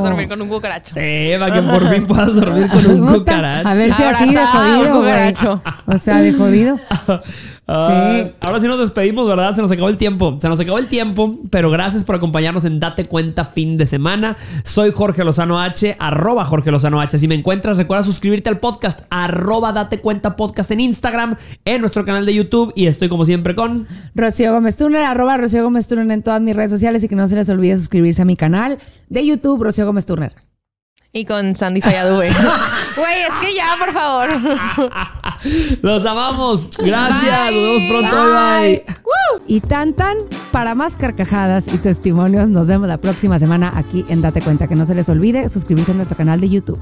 dormir 0.02 0.28
con 0.28 0.42
un 0.42 0.48
cucaracho. 0.48 0.94
Sí, 0.94 1.30
para 1.38 1.52
que 1.54 1.62
por 1.62 1.88
fin 1.94 2.06
puedas 2.06 2.34
dormir 2.34 2.66
con 2.68 2.86
un 2.86 3.14
cucaracho. 3.14 3.68
A 3.68 3.74
ver 3.74 3.94
si 3.94 4.02
así 4.02 4.34
de 4.34 4.44
jodido, 4.46 4.78
güey. 4.80 4.92
cucaracho. 4.92 5.62
O 5.86 5.98
sea, 5.98 6.20
de 6.20 6.32
jodido. 6.32 6.80
Ah, 7.66 8.22
Sí. 8.24 8.32
Ahora 8.40 8.60
sí 8.60 8.66
nos 8.66 8.80
despedimos, 8.80 9.26
¿verdad? 9.28 9.54
Se 9.54 9.62
nos 9.62 9.70
acabó 9.70 9.88
el 9.88 9.96
tiempo. 9.96 10.36
Se 10.40 10.48
nos 10.48 10.58
acabó 10.58 10.78
el 10.78 10.88
tiempo, 10.88 11.38
pero 11.50 11.70
gracias 11.70 12.04
por 12.04 12.16
acompañarnos 12.16 12.64
en 12.64 12.80
Date 12.80 13.04
Cuenta 13.04 13.44
fin 13.44 13.78
de 13.78 13.86
semana. 13.86 14.36
Soy 14.64 14.90
Jorge 14.92 15.24
Lozano 15.24 15.60
H, 15.60 15.96
arroba 15.98 16.44
Jorge 16.44 16.70
Lozano 16.70 17.00
H. 17.00 17.18
Si 17.18 17.28
me 17.28 17.34
encuentras, 17.34 17.76
recuerda 17.76 18.02
suscribirte 18.02 18.48
al 18.48 18.58
podcast, 18.58 19.00
arroba 19.10 19.72
Date 19.72 20.00
Cuenta 20.00 20.36
Podcast 20.36 20.70
en 20.72 20.80
Instagram, 20.80 21.36
en 21.64 21.80
nuestro 21.80 22.04
canal 22.04 22.26
de 22.26 22.34
YouTube 22.34 22.72
y 22.74 22.86
estoy 22.86 23.08
como 23.08 23.24
siempre 23.24 23.54
con... 23.54 23.86
Rocío 24.14 24.52
Gómez 24.52 24.76
Turner, 24.76 25.04
arroba 25.04 25.36
Rocío 25.36 25.62
Gómez 25.62 25.86
Turner 25.86 26.10
en 26.10 26.22
todas 26.22 26.40
mis 26.40 26.54
redes 26.56 26.70
sociales 26.70 27.02
y 27.04 27.08
que 27.08 27.16
no 27.16 27.28
se 27.28 27.36
les 27.36 27.48
olvide 27.48 27.76
suscribirse 27.76 28.22
a 28.22 28.24
mi 28.24 28.36
canal 28.36 28.78
de 29.08 29.26
YouTube, 29.26 29.62
Rocío 29.62 29.86
Gómez 29.86 30.04
Turner. 30.06 30.51
Y 31.14 31.26
con 31.26 31.54
Sandy 31.54 31.82
Falladue. 31.82 32.30
Güey, 32.96 33.22
es 33.22 33.34
que 33.40 33.54
ya, 33.54 33.76
por 33.78 33.92
favor. 33.92 34.28
Los 35.82 36.04
amamos. 36.04 36.68
Gracias. 36.76 37.50
Bye. 37.50 37.56
Nos 37.56 37.80
vemos 37.80 37.82
pronto. 37.90 38.16
Bye. 38.16 38.84
bye. 38.86 39.44
Y 39.46 39.60
tan 39.60 39.94
tan, 39.94 40.16
para 40.50 40.74
más 40.74 40.96
carcajadas 40.96 41.68
y 41.68 41.78
testimonios, 41.78 42.50
nos 42.50 42.68
vemos 42.68 42.88
la 42.88 42.98
próxima 42.98 43.38
semana 43.38 43.72
aquí 43.74 44.04
en 44.08 44.20
Date 44.20 44.42
Cuenta. 44.42 44.68
Que 44.68 44.74
no 44.74 44.84
se 44.84 44.94
les 44.94 45.08
olvide 45.08 45.48
suscribirse 45.48 45.92
a 45.92 45.94
nuestro 45.94 46.16
canal 46.16 46.40
de 46.40 46.50
YouTube. 46.50 46.78